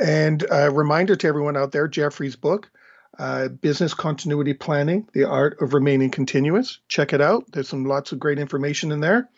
And 0.00 0.44
a 0.50 0.70
reminder 0.70 1.16
to 1.16 1.28
everyone 1.28 1.56
out 1.56 1.72
there 1.72 1.88
Jeffrey's 1.88 2.36
book, 2.36 2.70
uh, 3.18 3.48
Business 3.48 3.94
Continuity 3.94 4.54
Planning 4.54 5.08
The 5.12 5.24
Art 5.24 5.60
of 5.60 5.74
Remaining 5.74 6.10
Continuous. 6.10 6.78
Check 6.88 7.12
it 7.12 7.20
out. 7.20 7.50
There's 7.50 7.68
some 7.68 7.84
lots 7.84 8.12
of 8.12 8.18
great 8.18 8.38
information 8.38 8.92
in 8.92 9.00
there. 9.00 9.28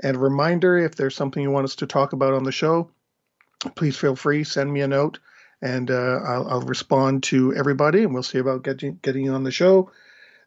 And 0.00 0.16
a 0.16 0.20
reminder 0.20 0.76
if 0.76 0.94
there's 0.94 1.16
something 1.16 1.42
you 1.42 1.50
want 1.50 1.64
us 1.64 1.76
to 1.76 1.86
talk 1.86 2.12
about 2.12 2.34
on 2.34 2.44
the 2.44 2.52
show, 2.52 2.90
please 3.74 3.96
feel 3.96 4.16
free, 4.16 4.44
send 4.44 4.70
me 4.72 4.82
a 4.82 4.88
note, 4.88 5.18
and 5.62 5.90
uh, 5.90 6.18
I'll, 6.24 6.48
I'll, 6.48 6.60
respond 6.60 7.22
to 7.24 7.54
everybody, 7.54 8.02
and 8.02 8.12
we'll 8.12 8.22
see 8.22 8.38
about 8.38 8.62
getting 8.62 8.98
getting 9.00 9.30
on 9.30 9.44
the 9.44 9.50
show. 9.50 9.90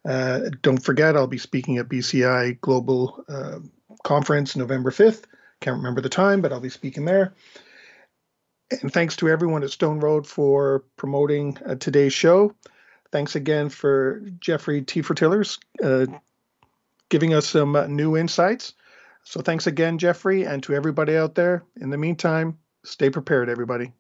Uh, 0.08 0.42
don't 0.62 0.78
forget, 0.78 1.16
I'll 1.16 1.28
be 1.28 1.40
speaking 1.40 1.78
at 1.78 1.90
BCI 1.90 2.62
Global 2.62 3.24
uh, 3.28 3.60
Conference 4.04 4.56
November 4.56 4.92
5th. 4.92 5.24
Can't 5.60 5.78
remember 5.78 6.02
the 6.02 6.10
time, 6.10 6.42
but 6.42 6.54
I'll 6.54 6.60
be 6.60 6.70
speaking 6.70 7.06
there. 7.06 7.34
And 8.72 8.94
thanks 8.94 9.16
to 9.18 9.30
everyone 9.30 9.64
at 9.64 9.72
Stone 9.72 10.00
Road 10.00 10.28
for 10.28 10.84
promoting 10.96 11.58
uh, 11.66 11.76
today's 11.76 12.14
show. 12.14 12.54
Thanks 13.12 13.36
again 13.36 13.70
for 13.70 14.22
Jeffrey 14.40 14.84
Tefertiller's 14.84 15.58
uh, 15.84 16.06
giving 17.10 17.34
us 17.34 17.48
some 17.48 17.76
uh, 17.76 17.88
new 17.88 18.16
insights. 18.16 18.74
So 19.24 19.42
thanks 19.42 19.68
again, 19.68 19.98
Jeffrey, 19.98 20.46
and 20.46 20.62
to 20.64 20.74
everybody 20.74 21.18
out 21.18 21.36
there. 21.36 21.64
In 21.82 21.90
the 21.90 21.98
meantime, 21.98 22.60
stay 22.86 23.10
prepared, 23.10 23.50
everybody. 23.50 23.94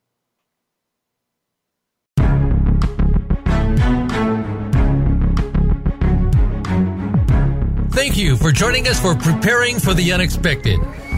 Thank 7.91 8.15
you 8.15 8.37
for 8.37 8.51
joining 8.51 8.87
us 8.87 8.99
for 8.99 9.15
Preparing 9.15 9.79
for 9.79 9.93
the 9.93 10.13
Unexpected. 10.13 10.79